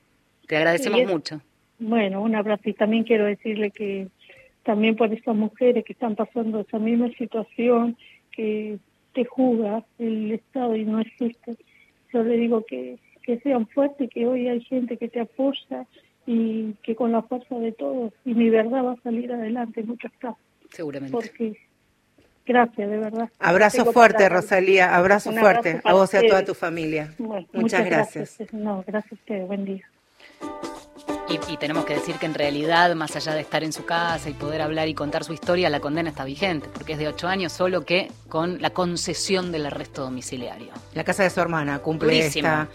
Te 0.47 0.57
agradecemos 0.57 1.05
mucho. 1.05 1.41
Bueno, 1.79 2.21
un 2.21 2.35
abrazo 2.35 2.69
y 2.69 2.73
también 2.73 3.03
quiero 3.03 3.25
decirle 3.25 3.71
que 3.71 4.07
también 4.63 4.95
por 4.95 5.13
estas 5.13 5.35
mujeres 5.35 5.83
que 5.85 5.93
están 5.93 6.15
pasando 6.15 6.61
esa 6.61 6.79
misma 6.79 7.09
situación, 7.17 7.97
que 8.31 8.79
te 9.13 9.25
juzga 9.25 9.83
el 9.99 10.31
Estado 10.31 10.75
y 10.75 10.85
no 10.85 10.99
existe. 10.99 11.55
Yo 12.11 12.23
le 12.23 12.37
digo 12.37 12.65
que, 12.65 12.97
que 13.21 13.39
sean 13.39 13.67
fuertes, 13.67 14.09
que 14.09 14.25
hoy 14.25 14.47
hay 14.47 14.61
gente 14.61 14.97
que 14.97 15.09
te 15.09 15.19
apoya 15.19 15.85
y 16.25 16.73
que 16.83 16.95
con 16.95 17.11
la 17.11 17.21
fuerza 17.21 17.55
de 17.59 17.71
todos 17.73 18.13
y 18.23 18.33
mi 18.33 18.49
verdad 18.49 18.85
va 18.85 18.93
a 18.93 19.01
salir 19.01 19.31
adelante 19.31 19.83
muchas 19.83 20.11
gracias. 20.21 20.47
Seguramente. 20.71 21.11
Porque 21.11 21.57
gracias, 22.45 22.89
de 22.89 22.97
verdad. 22.97 23.29
Abrazo 23.39 23.91
fuerte, 23.91 24.29
Rosalía, 24.29 24.95
abrazo 24.95 25.31
fuerte 25.31 25.81
a 25.83 25.93
vos 25.93 26.13
y 26.13 26.17
a 26.17 26.21
toda 26.21 26.45
tu 26.45 26.53
familia. 26.53 27.13
muchas, 27.51 27.85
gracias. 27.85 28.37
No, 28.53 28.83
gracias 28.87 29.11
a 29.11 29.15
ustedes, 29.15 29.47
buen 29.47 29.65
día. 29.65 29.89
Y, 31.49 31.57
tenemos 31.57 31.85
que 31.85 31.95
decir 31.95 32.17
que 32.17 32.27
en 32.27 32.33
realidad, 32.35 32.93
más 32.95 33.15
allá 33.15 33.33
de 33.33 33.41
estar 33.41 33.63
en 33.63 33.73
su 33.73 33.85
casa 33.85 34.29
y 34.29 34.33
poder 34.33 34.61
hablar 34.61 34.87
y 34.87 34.93
contar 34.93 35.23
su 35.23 35.33
historia, 35.33 35.69
la 35.69 35.79
condena 35.79 36.09
está 36.09 36.25
vigente, 36.25 36.69
porque 36.71 36.93
es 36.93 36.99
de 36.99 37.07
ocho 37.07 37.27
años, 37.27 37.51
solo 37.51 37.85
que 37.85 38.11
con 38.29 38.61
la 38.61 38.69
concesión 38.69 39.51
del 39.51 39.65
arresto 39.65 40.03
domiciliario. 40.03 40.73
La 40.93 41.03
casa 41.03 41.23
de 41.23 41.29
su 41.29 41.39
hermana 41.41 41.79
cumple 41.79 42.27
esta 42.27 42.67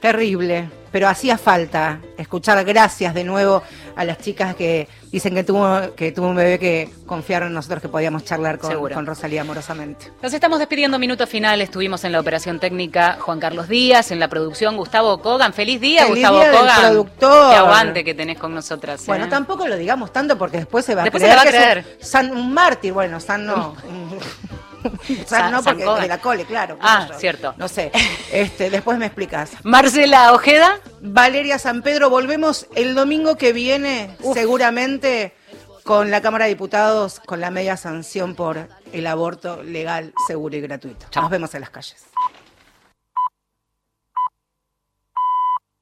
Terrible, 0.00 0.70
pero 0.90 1.08
hacía 1.08 1.36
falta 1.36 2.00
escuchar 2.16 2.64
gracias 2.64 3.12
de 3.12 3.22
nuevo 3.22 3.62
a 3.96 4.04
las 4.04 4.16
chicas 4.18 4.54
que 4.54 4.88
dicen 5.12 5.34
que 5.34 5.44
tuvo, 5.44 5.94
que 5.94 6.10
tuvo 6.10 6.28
un 6.28 6.36
bebé 6.36 6.58
que 6.58 6.88
confiaron 7.04 7.48
en 7.48 7.54
nosotros 7.54 7.82
que 7.82 7.88
podíamos 7.88 8.24
charlar 8.24 8.58
con, 8.58 8.88
con, 8.88 9.04
Rosalía 9.04 9.42
amorosamente. 9.42 10.10
Nos 10.22 10.32
estamos 10.32 10.58
despidiendo, 10.58 10.98
minuto 10.98 11.26
final. 11.26 11.60
Estuvimos 11.60 12.02
en 12.04 12.12
la 12.12 12.20
operación 12.20 12.58
técnica 12.58 13.18
Juan 13.20 13.40
Carlos 13.40 13.68
Díaz, 13.68 14.10
en 14.10 14.20
la 14.20 14.28
producción 14.28 14.78
Gustavo 14.78 15.20
Kogan. 15.20 15.52
Feliz 15.52 15.82
día, 15.82 16.06
Gustavo 16.06 16.38
día 16.38 16.50
Kogan. 16.50 16.80
productor. 16.80 17.50
Qué 17.50 17.56
aguante 17.56 18.04
que 18.04 18.14
tenés 18.14 18.38
con 18.38 18.54
nosotras. 18.54 19.04
Bueno, 19.06 19.26
¿eh? 19.26 19.28
tampoco 19.28 19.68
lo 19.68 19.76
digamos 19.76 20.12
tanto 20.12 20.38
porque 20.38 20.58
después 20.58 20.84
se 20.84 20.94
va 20.94 21.02
a 21.02 21.10
creer. 21.10 21.30
Se 21.30 21.36
va 21.36 21.42
a 21.42 21.44
creer. 21.44 21.96
San, 22.00 22.34
un 22.34 22.54
mártir, 22.54 22.94
bueno, 22.94 23.20
San 23.20 23.44
no. 23.44 23.74
o 25.30 25.50
no, 25.50 25.62
porque 25.62 25.84
de 25.84 26.08
la 26.08 26.20
cole, 26.20 26.44
claro. 26.44 26.78
Ah, 26.80 27.08
cierto. 27.18 27.54
No 27.56 27.68
sé. 27.68 27.90
Este, 28.32 28.70
después 28.70 28.98
me 28.98 29.06
explicas. 29.06 29.52
Marcela 29.62 30.32
Ojeda. 30.32 30.80
Valeria 31.00 31.58
San 31.58 31.82
Pedro, 31.82 32.10
volvemos 32.10 32.66
el 32.74 32.94
domingo 32.94 33.36
que 33.36 33.52
viene, 33.52 34.16
seguramente, 34.34 35.34
con 35.82 36.10
la 36.10 36.20
Cámara 36.20 36.44
de 36.44 36.50
Diputados, 36.50 37.20
con 37.20 37.40
la 37.40 37.50
media 37.50 37.76
sanción 37.76 38.34
por 38.34 38.68
el 38.92 39.06
aborto 39.06 39.62
legal, 39.62 40.12
seguro 40.26 40.56
y 40.56 40.60
gratuito. 40.60 41.06
Nos 41.14 41.30
vemos 41.30 41.54
en 41.54 41.62
las 41.62 41.70
calles. 41.70 42.04